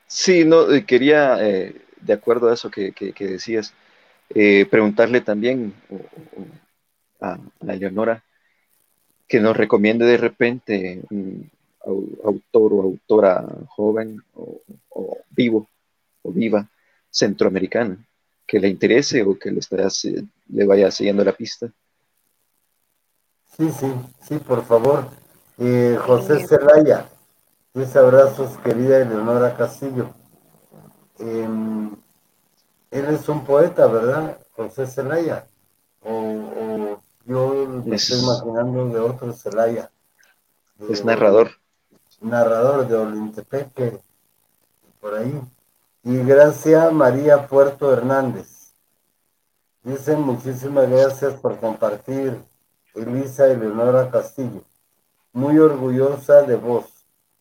Sí, 0.07 0.45
no, 0.45 0.71
eh, 0.71 0.85
quería, 0.85 1.43
eh, 1.45 1.81
de 2.01 2.13
acuerdo 2.13 2.49
a 2.49 2.53
eso 2.53 2.69
que, 2.69 2.93
decías, 3.19 3.73
preguntarle 4.29 5.21
también 5.21 5.73
a, 7.21 7.37
la 7.61 7.75
Leonora 7.75 8.23
que 9.27 9.39
nos 9.39 9.57
recomiende 9.57 10.05
de 10.05 10.17
repente 10.17 11.01
un 11.09 11.49
autor 12.23 12.73
o 12.73 12.81
autora 12.81 13.45
joven 13.69 14.21
o, 14.35 14.61
o 14.89 15.17
vivo 15.31 15.67
o 16.21 16.31
viva 16.31 16.67
centroamericana 17.09 17.97
que 18.47 18.59
le 18.59 18.69
interese 18.69 19.21
o 19.23 19.37
que 19.37 19.51
le, 19.51 19.59
le 20.47 20.65
vaya 20.65 20.89
siguiendo 20.89 21.23
la 21.23 21.33
pista. 21.33 21.67
Sí, 23.57 23.69
sí, 23.71 23.91
sí, 24.21 24.37
por 24.39 24.63
favor. 24.65 25.09
Eh, 25.57 25.97
José 25.99 26.47
Celaya, 26.47 27.09
mis 27.73 27.95
abrazos, 27.95 28.57
querida 28.59 29.01
Eleonora 29.01 29.55
Castillo. 29.55 30.13
Em, 31.19 31.91
él 32.97 33.05
es 33.13 33.27
un 33.29 33.43
poeta, 33.45 33.87
¿verdad? 33.87 34.37
José 34.55 34.87
Celaya. 34.87 35.47
O, 36.03 36.99
yo 37.25 37.81
me 37.85 37.95
estoy 37.95 38.19
imaginando 38.19 38.89
de 38.89 38.99
otro 38.99 39.33
Celaya. 39.33 39.91
es 40.89 41.03
narrador. 41.03 41.51
Narrador 42.21 42.87
de 42.87 42.95
Olintepeque, 42.95 43.99
por 44.99 45.15
ahí. 45.15 45.39
Y 46.03 46.17
gracias 46.19 46.91
María 46.93 47.47
Puerto 47.47 47.91
Hernández. 47.91 48.73
Dicen 49.83 50.21
muchísimas 50.21 50.89
gracias 50.89 51.33
por 51.35 51.59
compartir, 51.59 52.41
Elisa 52.95 53.47
Eleonora 53.47 54.09
Castillo. 54.09 54.63
Muy 55.33 55.59
orgullosa 55.59 56.41
de 56.41 56.55
vos. 56.55 56.85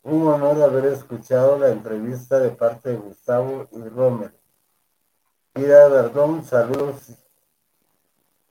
Un 0.02 0.28
honor 0.28 0.62
haber 0.62 0.86
escuchado 0.86 1.58
la 1.58 1.70
entrevista 1.70 2.38
de 2.38 2.50
parte 2.50 2.90
de 2.90 2.96
Gustavo 2.96 3.68
y 3.72 3.88
Romer. 3.88 4.32
Kira 5.56 5.88
Dardón, 5.88 6.44
saludos 6.44 7.12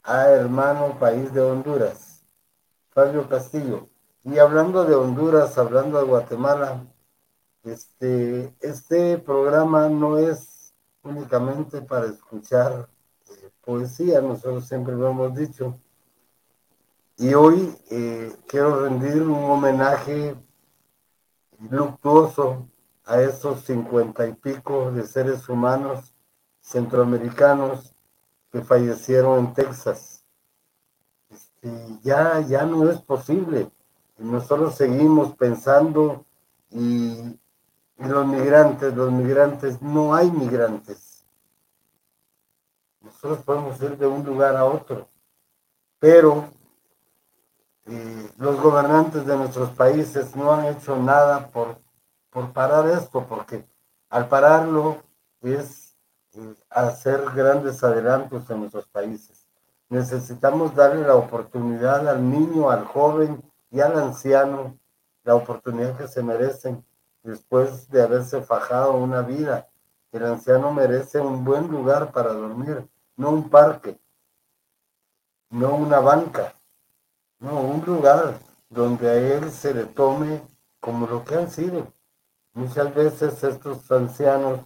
a 0.02 0.28
hermano 0.32 0.98
país 0.98 1.32
de 1.32 1.40
Honduras. 1.40 2.26
Fabio 2.90 3.30
Castillo. 3.30 3.90
Y 4.24 4.40
hablando 4.40 4.86
de 4.86 4.96
Honduras, 4.96 5.56
hablando 5.60 6.00
de 6.00 6.06
Guatemala, 6.06 6.84
este, 7.64 8.52
este 8.60 9.20
programa 9.20 9.88
no 9.88 10.18
es 10.18 10.74
únicamente 11.04 11.80
para 11.84 12.08
escuchar 12.08 12.90
eh, 13.30 13.52
poesía, 13.64 14.20
nosotros 14.20 14.68
siempre 14.68 14.96
lo 14.96 15.08
hemos 15.08 15.36
dicho. 15.36 15.80
Y 17.20 17.36
hoy 17.36 17.78
eh, 17.92 18.36
quiero 18.48 18.82
rendir 18.84 19.22
un 19.22 19.44
homenaje 19.44 20.36
luctuoso 21.70 22.68
a 23.04 23.22
esos 23.22 23.62
cincuenta 23.64 24.26
y 24.26 24.34
pico 24.34 24.92
de 24.92 25.06
seres 25.06 25.48
humanos 25.48 26.15
centroamericanos 26.66 27.94
que 28.52 28.62
fallecieron 28.62 29.40
en 29.40 29.54
Texas. 29.54 30.26
Este, 31.30 31.72
ya, 32.02 32.42
ya 32.42 32.66
no 32.66 32.90
es 32.90 33.00
posible. 33.02 33.70
nosotros 34.18 34.76
seguimos 34.76 35.36
pensando 35.36 36.26
y 36.72 37.38
los 37.98 38.26
migrantes, 38.26 38.96
los 38.96 39.12
migrantes, 39.12 39.82
no 39.82 40.16
hay 40.16 40.32
migrantes. 40.32 41.26
Nosotros 43.02 43.44
podemos 43.44 43.80
ir 43.82 43.98
de 43.98 44.08
un 44.08 44.26
lugar 44.26 44.56
a 44.56 44.66
otro, 44.66 45.08
pero 46.00 46.50
eh, 47.86 48.32
los 48.38 48.60
gobernantes 48.60 49.26
de 49.26 49.38
nuestros 49.38 49.70
países 49.72 50.36
no 50.36 50.52
han 50.52 50.66
hecho 50.66 50.98
nada 50.98 51.48
por, 51.50 51.78
por 52.32 52.52
parar 52.52 52.90
esto, 52.90 53.26
porque 53.28 53.64
al 54.10 54.28
pararlo 54.28 55.04
es 55.42 55.85
hacer 56.70 57.24
grandes 57.36 57.84
adelantos 57.84 58.50
en 58.50 58.60
nuestros 58.62 58.88
países. 58.88 59.48
Necesitamos 59.90 60.76
darle 60.76 61.06
la 61.06 61.16
oportunidad 61.16 62.08
al 62.08 62.30
niño, 62.30 62.70
al 62.70 62.86
joven 62.86 63.44
y 63.70 63.82
al 63.82 63.98
anciano, 63.98 64.78
la 65.24 65.36
oportunidad 65.36 65.98
que 65.98 66.08
se 66.08 66.24
merecen 66.24 66.84
después 67.24 67.90
de 67.90 68.02
haberse 68.02 68.42
fajado 68.42 68.94
una 68.94 69.22
vida. 69.22 69.68
El 70.12 70.26
anciano 70.26 70.72
merece 70.72 71.20
un 71.20 71.44
buen 71.44 71.68
lugar 71.68 72.12
para 72.12 72.34
dormir, 72.34 72.88
no 73.18 73.32
un 73.32 73.50
parque, 73.50 74.00
no 75.50 75.76
una 75.76 76.00
banca, 76.00 76.54
no 77.40 77.62
un 77.62 77.84
lugar 77.86 78.40
donde 78.70 79.10
a 79.10 79.16
él 79.16 79.52
se 79.52 79.74
le 79.74 79.86
tome 79.86 80.42
como 80.80 81.08
lo 81.08 81.24
que 81.24 81.36
han 81.36 81.50
sido. 81.50 81.88
Muchas 82.54 82.94
veces 82.94 83.44
estos 83.44 83.92
ancianos 83.92 84.62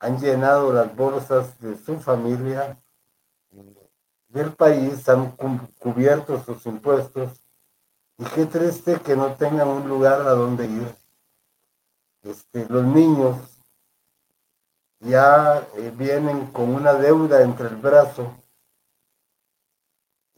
han 0.00 0.18
llenado 0.18 0.72
las 0.72 0.94
bolsas 0.94 1.58
de 1.60 1.76
su 1.76 1.98
familia, 1.98 2.78
del 4.28 4.52
país, 4.52 5.08
han 5.08 5.32
cubierto 5.78 6.42
sus 6.44 6.64
impuestos 6.66 7.42
y 8.18 8.24
qué 8.24 8.46
triste 8.46 9.00
que 9.00 9.16
no 9.16 9.34
tengan 9.34 9.68
un 9.68 9.88
lugar 9.88 10.20
a 10.22 10.30
donde 10.30 10.66
ir. 10.66 10.94
Este, 12.22 12.66
los 12.68 12.84
niños 12.84 13.36
ya 15.00 15.66
eh, 15.76 15.92
vienen 15.96 16.46
con 16.48 16.74
una 16.74 16.94
deuda 16.94 17.42
entre 17.42 17.68
el 17.68 17.76
brazo 17.76 18.34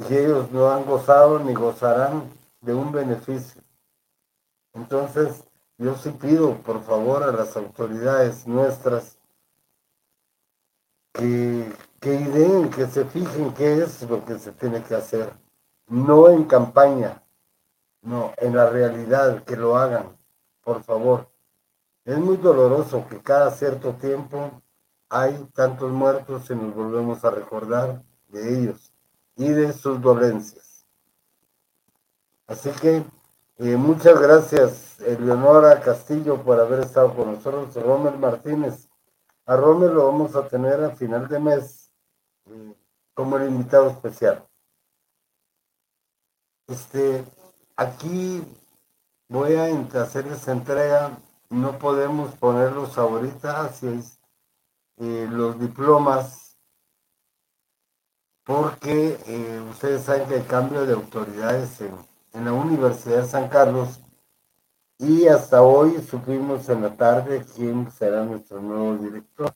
y 0.09 0.15
ellos 0.15 0.51
no 0.53 0.71
han 0.71 0.85
gozado 0.85 1.39
ni 1.41 1.55
gozarán 1.55 2.31
de 2.61 2.75
un 2.75 2.93
beneficio. 2.93 3.63
Entonces, 4.75 5.45
yo 5.79 5.97
sí 5.97 6.11
pido, 6.11 6.57
por 6.59 6.83
favor, 6.83 7.23
a 7.23 7.33
las 7.33 7.57
autoridades 7.57 8.47
nuestras 8.47 9.17
que, 11.13 11.73
que 12.01 12.15
ideen, 12.15 12.71
que 12.71 12.87
se 12.87 13.05
fijen 13.05 13.53
qué 13.55 13.83
es 13.83 14.03
lo 14.03 14.25
que 14.25 14.39
se 14.39 14.53
tiene 14.53 14.83
que 14.83 14.95
hacer. 14.95 15.33
No 15.87 16.29
en 16.29 16.45
campaña, 16.45 17.23
no, 18.03 18.33
en 18.37 18.57
la 18.57 18.71
realidad, 18.71 19.45
que 19.45 19.57
lo 19.57 19.77
hagan, 19.77 20.17
por 20.63 20.83
favor. 20.83 21.31
Es 22.05 22.19
muy 22.19 22.37
doloroso 22.37 23.07
que 23.09 23.21
cada 23.21 23.51
cierto 23.51 23.95
tiempo 23.95 24.63
hay 25.09 25.49
tantos 25.55 25.91
muertos 25.91 26.49
y 26.51 26.55
nos 26.55 26.75
volvemos 26.75 27.25
a 27.25 27.31
recordar 27.31 28.03
de 28.29 28.59
ellos 28.59 28.93
y 29.37 29.49
de 29.49 29.73
sus 29.73 30.01
dolencias. 30.01 30.87
Así 32.47 32.71
que 32.71 33.05
eh, 33.59 33.77
muchas 33.77 34.21
gracias, 34.21 35.01
Eleonora 35.01 35.81
Castillo, 35.81 36.43
por 36.43 36.59
haber 36.59 36.81
estado 36.81 37.15
con 37.15 37.35
nosotros, 37.35 37.75
Romer 37.75 38.17
Martínez. 38.17 38.90
A 39.51 39.57
Romer 39.57 39.91
lo 39.91 40.07
vamos 40.07 40.37
a 40.37 40.47
tener 40.47 40.81
a 40.85 40.95
final 40.95 41.27
de 41.27 41.41
mes 41.41 41.93
eh, 42.47 42.73
como 43.13 43.37
el 43.37 43.49
invitado 43.49 43.91
especial. 43.91 44.47
Este, 46.69 47.25
aquí 47.75 48.45
voy 49.29 49.57
a 49.57 49.65
hacer 50.01 50.29
esa 50.29 50.53
entrega 50.53 51.19
no 51.49 51.81
podemos 51.81 52.33
ponerlos 52.37 52.97
ahorita 52.97 53.63
hacia 53.63 53.91
eh, 54.99 55.27
los 55.29 55.59
diplomas 55.59 56.57
porque 58.45 59.19
eh, 59.27 59.61
ustedes 59.69 60.05
saben 60.05 60.29
que 60.29 60.35
hay 60.37 60.43
cambio 60.43 60.87
de 60.87 60.93
autoridades 60.93 61.81
en, 61.81 61.97
en, 62.35 62.45
la 62.45 62.53
Universidad 62.53 63.23
de 63.23 63.29
San 63.29 63.49
Carlos 63.49 63.99
y 65.01 65.27
hasta 65.29 65.63
hoy 65.63 65.99
supimos 66.03 66.69
en 66.69 66.83
la 66.83 66.95
tarde 66.95 67.43
quién 67.57 67.91
será 67.91 68.23
nuestro 68.23 68.61
nuevo 68.61 69.03
director. 69.03 69.51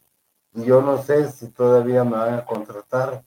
Y 0.55 0.65
yo 0.65 0.81
no 0.81 1.03
sé 1.03 1.31
si 1.31 1.49
todavía 1.49 2.03
me 2.03 2.17
van 2.17 2.35
a 2.35 2.47
contratar 2.47 3.23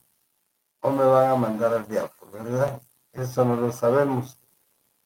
o 0.82 0.90
me 0.90 1.06
van 1.06 1.30
a 1.30 1.36
mandar 1.36 1.76
al 1.76 1.88
diablo, 1.88 2.16
¿verdad? 2.34 2.82
Eso 3.14 3.46
no 3.46 3.56
lo 3.56 3.72
sabemos. 3.72 4.40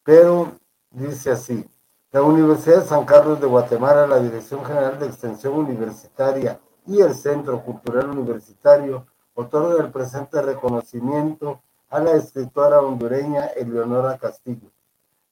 Pero 0.04 0.54
dice 0.90 1.32
así, 1.32 1.70
la 2.14 2.22
Universidad 2.22 2.80
de 2.80 2.88
San 2.88 3.04
Carlos 3.04 3.42
de 3.42 3.48
Guatemala, 3.48 4.08
la 4.08 4.22
Dirección 4.22 4.64
General 4.64 4.98
de 4.98 5.08
Extensión 5.08 5.56
Universitaria 5.56 6.62
y 6.88 7.02
el 7.02 7.14
Centro 7.14 7.62
Cultural 7.62 8.10
Universitario 8.10 9.06
otorga 9.34 9.84
el 9.84 9.92
presente 9.92 10.42
reconocimiento 10.42 11.62
a 11.90 12.00
la 12.00 12.14
escritora 12.14 12.80
hondureña 12.80 13.48
Eleonora 13.48 14.18
Castillo 14.18 14.71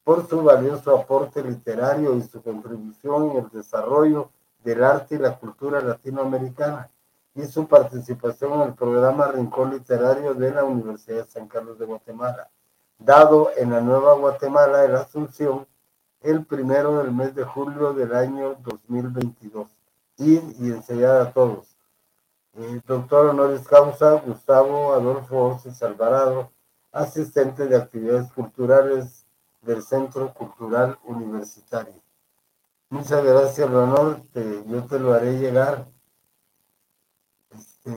por 0.10 0.28
su 0.28 0.42
valioso 0.42 0.98
aporte 0.98 1.44
literario 1.44 2.16
y 2.16 2.24
su 2.24 2.42
contribución 2.42 3.30
en 3.30 3.38
el 3.38 3.50
desarrollo 3.52 4.32
del 4.64 4.84
arte 4.84 5.14
y 5.14 5.18
la 5.20 5.38
cultura 5.38 5.82
latinoamericana 5.82 6.90
y 7.36 7.46
su 7.46 7.68
participación 7.68 8.54
en 8.54 8.62
el 8.70 8.74
programa 8.74 9.28
Rincón 9.28 9.70
Literario 9.70 10.34
de 10.34 10.50
la 10.50 10.64
Universidad 10.64 11.26
de 11.26 11.32
San 11.32 11.48
Carlos 11.48 11.78
de 11.78 11.86
Guatemala, 11.86 12.50
dado 12.98 13.52
en 13.56 13.70
la 13.70 13.82
Nueva 13.82 14.16
Guatemala 14.16 14.80
de 14.80 14.88
la 14.88 15.02
Asunción 15.02 15.68
el 16.22 16.44
primero 16.44 16.98
del 16.98 17.12
mes 17.12 17.36
de 17.36 17.44
julio 17.44 17.94
del 17.94 18.16
año 18.16 18.56
2022. 18.64 19.68
Ir 20.18 20.42
y 20.60 20.72
enseñar 20.72 21.18
a 21.18 21.32
todos. 21.32 21.68
El 22.56 22.82
doctor 22.82 23.28
honoris 23.28 23.68
causa 23.68 24.14
Gustavo 24.14 24.92
Adolfo 24.92 25.50
Oces 25.50 25.84
Alvarado, 25.84 26.50
asistente 26.92 27.68
de 27.68 27.76
actividades 27.76 28.32
culturales 28.32 29.19
del 29.62 29.84
Centro 29.84 30.34
Cultural 30.34 30.98
Universitario. 31.04 31.94
Muchas 32.90 33.24
gracias, 33.24 33.70
Leonor. 33.70 34.22
yo 34.34 34.86
te 34.86 35.00
lo 35.00 35.14
haré 35.14 35.38
llegar 35.38 35.88
este, 37.52 37.92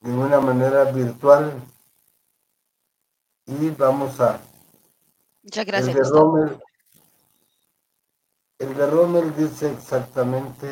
de 0.00 0.12
una 0.12 0.40
manera 0.40 0.84
virtual 0.84 1.52
y 3.46 3.70
vamos 3.70 4.20
a 4.20 4.40
Muchas 5.42 5.64
gracias. 5.64 5.96
El 8.58 8.74
de 8.74 8.86
Rommel 8.86 9.36
dice 9.36 9.70
exactamente 9.70 10.66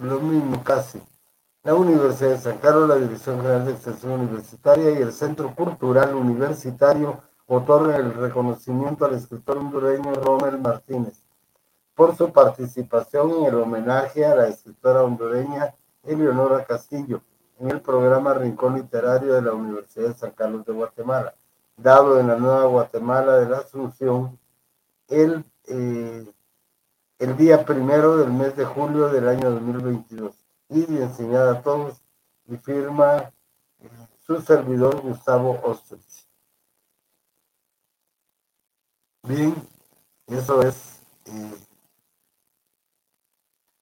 lo 0.00 0.20
mismo 0.20 0.64
casi. 0.64 1.00
La 1.62 1.74
Universidad 1.74 2.30
de 2.30 2.38
San 2.38 2.58
Carlos, 2.58 2.88
la 2.88 2.96
Dirección 2.96 3.36
General 3.36 3.64
de 3.66 3.72
Extensión 3.72 4.12
Universitaria 4.12 4.90
y 4.92 5.02
el 5.02 5.12
Centro 5.12 5.54
Cultural 5.54 6.14
Universitario 6.14 7.22
otorgan 7.54 8.06
el 8.06 8.14
reconocimiento 8.14 9.04
al 9.04 9.14
escritor 9.14 9.58
hondureño 9.58 10.14
Rommel 10.14 10.58
Martínez 10.58 11.20
por 11.94 12.16
su 12.16 12.32
participación 12.32 13.30
en 13.32 13.44
el 13.46 13.54
homenaje 13.56 14.24
a 14.24 14.34
la 14.34 14.48
escritora 14.48 15.02
hondureña 15.02 15.74
Eleonora 16.04 16.64
Castillo 16.64 17.22
en 17.58 17.70
el 17.70 17.80
programa 17.80 18.34
Rincón 18.34 18.76
Literario 18.76 19.34
de 19.34 19.42
la 19.42 19.52
Universidad 19.52 20.08
de 20.08 20.14
San 20.14 20.30
Carlos 20.30 20.64
de 20.64 20.72
Guatemala, 20.72 21.34
dado 21.76 22.20
en 22.20 22.28
la 22.28 22.36
Nueva 22.36 22.64
Guatemala 22.66 23.36
de 23.38 23.48
la 23.48 23.58
Asunción 23.58 24.38
el 25.08 25.44
eh, 25.66 26.24
el 27.20 27.36
día 27.36 27.66
primero 27.66 28.16
del 28.16 28.32
mes 28.32 28.56
de 28.56 28.64
julio 28.64 29.08
del 29.08 29.28
año 29.28 29.50
2022 29.50 30.34
y 30.70 30.84
enseñada 30.96 31.52
a 31.52 31.62
todos 31.62 32.00
y 32.46 32.56
firma 32.56 33.30
eh, 33.78 33.90
su 34.26 34.40
servidor 34.40 35.02
Gustavo 35.02 35.60
Ostrich. 35.62 36.09
Bien, 39.30 39.54
eso 40.26 40.60
es 40.60 40.98
eh, 41.26 41.54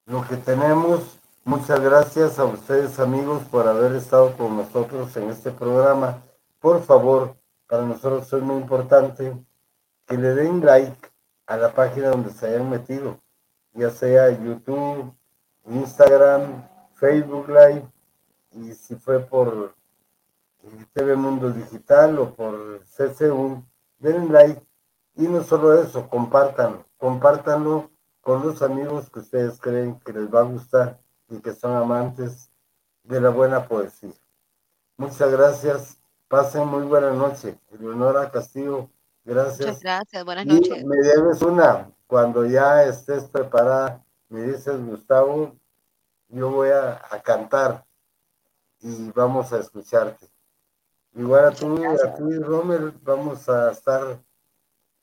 lo 0.05 0.21
que 0.27 0.37
tenemos 0.37 1.17
Muchas 1.43 1.81
gracias 1.81 2.37
a 2.37 2.45
ustedes 2.45 2.99
amigos 2.99 3.41
por 3.45 3.67
haber 3.67 3.95
estado 3.95 4.37
con 4.37 4.57
nosotros 4.57 5.17
en 5.17 5.31
este 5.31 5.49
programa. 5.49 6.21
Por 6.59 6.83
favor, 6.83 7.35
para 7.65 7.81
nosotros 7.81 8.31
es 8.31 8.43
muy 8.43 8.57
importante 8.57 9.35
que 10.05 10.17
le 10.17 10.35
den 10.35 10.63
like 10.63 11.09
a 11.47 11.57
la 11.57 11.73
página 11.73 12.09
donde 12.09 12.29
se 12.31 12.45
hayan 12.45 12.69
metido, 12.69 13.19
ya 13.73 13.89
sea 13.89 14.29
YouTube, 14.29 15.11
Instagram, 15.65 16.69
Facebook 16.93 17.47
Live, 17.49 17.87
y 18.51 18.75
si 18.75 18.93
fue 18.93 19.19
por 19.19 19.73
TV 20.93 21.15
Mundo 21.15 21.49
Digital 21.49 22.19
o 22.19 22.35
por 22.35 22.85
CCU, 22.85 23.63
den 23.97 24.31
like. 24.31 24.68
Y 25.19 25.27
no 25.27 25.43
solo 25.43 25.73
eso, 25.73 26.07
compartan, 26.07 26.85
compártanlo 26.97 27.91
con 28.21 28.41
los 28.41 28.61
amigos 28.61 29.09
que 29.09 29.19
ustedes 29.19 29.59
creen 29.59 29.99
que 29.99 30.13
les 30.13 30.33
va 30.33 30.39
a 30.39 30.43
gustar 30.43 30.97
y 31.27 31.39
que 31.39 31.51
son 31.51 31.75
amantes 31.75 32.49
de 33.03 33.19
la 33.19 33.27
buena 33.29 33.67
poesía. 33.67 34.13
Muchas 34.95 35.29
gracias. 35.29 35.97
Pasen 36.29 36.65
muy 36.65 36.83
buena 36.83 37.11
noche. 37.11 37.59
Eleonora 37.69 38.31
Castillo, 38.31 38.89
gracias. 39.25 39.67
Muchas 39.67 39.81
gracias, 39.81 40.23
buenas 40.23 40.45
noches. 40.45 40.85
me 40.85 40.95
debes 40.95 41.41
una, 41.41 41.91
cuando 42.07 42.45
ya 42.45 42.85
estés 42.85 43.25
preparada, 43.25 44.01
me 44.29 44.43
dices, 44.43 44.79
Gustavo, 44.85 45.53
yo 46.29 46.49
voy 46.49 46.69
a, 46.69 47.01
cantar 47.25 47.83
y 48.79 49.11
vamos 49.11 49.51
a 49.51 49.59
escucharte. 49.59 50.29
Igual 51.13 51.43
a 51.43 51.51
tú, 51.51 51.75
a 51.75 52.15
tú 52.15 52.31
y 52.31 52.39
Romer, 52.39 52.93
vamos 53.01 53.49
a 53.49 53.71
estar 53.71 54.17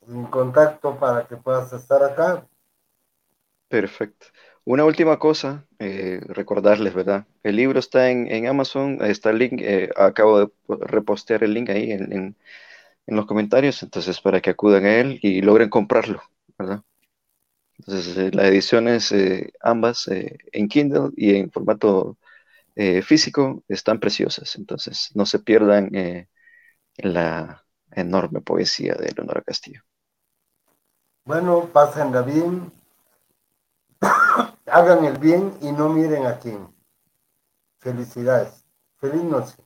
en 0.08 0.24
contacto 0.26 0.96
para 0.98 1.26
que 1.26 1.36
puedas 1.36 1.72
estar 1.72 2.02
acá. 2.02 2.46
Perfecto. 3.68 4.26
Una 4.64 4.84
última 4.84 5.18
cosa, 5.18 5.66
eh, 5.78 6.20
recordarles, 6.26 6.94
¿verdad? 6.94 7.26
El 7.42 7.56
libro 7.56 7.78
está 7.78 8.10
en, 8.10 8.46
Amazon, 8.46 8.98
está 9.04 9.30
el 9.30 9.38
link, 9.38 9.60
eh, 9.60 9.90
acabo 9.96 10.40
de 10.40 10.50
repostear 10.80 11.44
el 11.44 11.54
link 11.54 11.70
ahí 11.70 11.92
en, 11.92 12.36
los 13.06 13.26
comentarios, 13.26 13.82
entonces 13.82 14.20
para 14.20 14.40
que 14.40 14.50
acudan 14.50 14.84
a 14.86 14.96
él 14.96 15.20
y 15.22 15.42
logren 15.42 15.70
comprarlo, 15.70 16.22
¿verdad? 16.58 16.82
Entonces, 17.78 18.16
eh, 18.18 18.30
las 18.32 18.46
ediciones, 18.46 19.14
ambas 19.60 20.08
en 20.08 20.68
Kindle 20.68 21.10
y 21.16 21.36
en 21.36 21.50
formato 21.50 22.18
físico, 23.02 23.64
están 23.68 24.00
preciosas, 24.00 24.56
entonces 24.56 25.10
no 25.14 25.26
se 25.26 25.38
pierdan 25.40 25.90
la 26.98 27.64
enorme 27.92 28.40
poesía 28.40 28.94
de 28.94 29.12
Leonora 29.12 29.42
Castillo. 29.42 29.82
Bueno, 31.26 31.68
pásenla 31.72 32.22
bien, 32.22 32.72
Hagan 34.66 35.04
el 35.04 35.18
bien 35.18 35.58
y 35.60 35.72
no 35.72 35.88
miren 35.88 36.24
a 36.24 36.38
quién. 36.38 36.72
Felicidades. 37.78 38.64
Feliz 38.98 39.24
noche. 39.24 39.56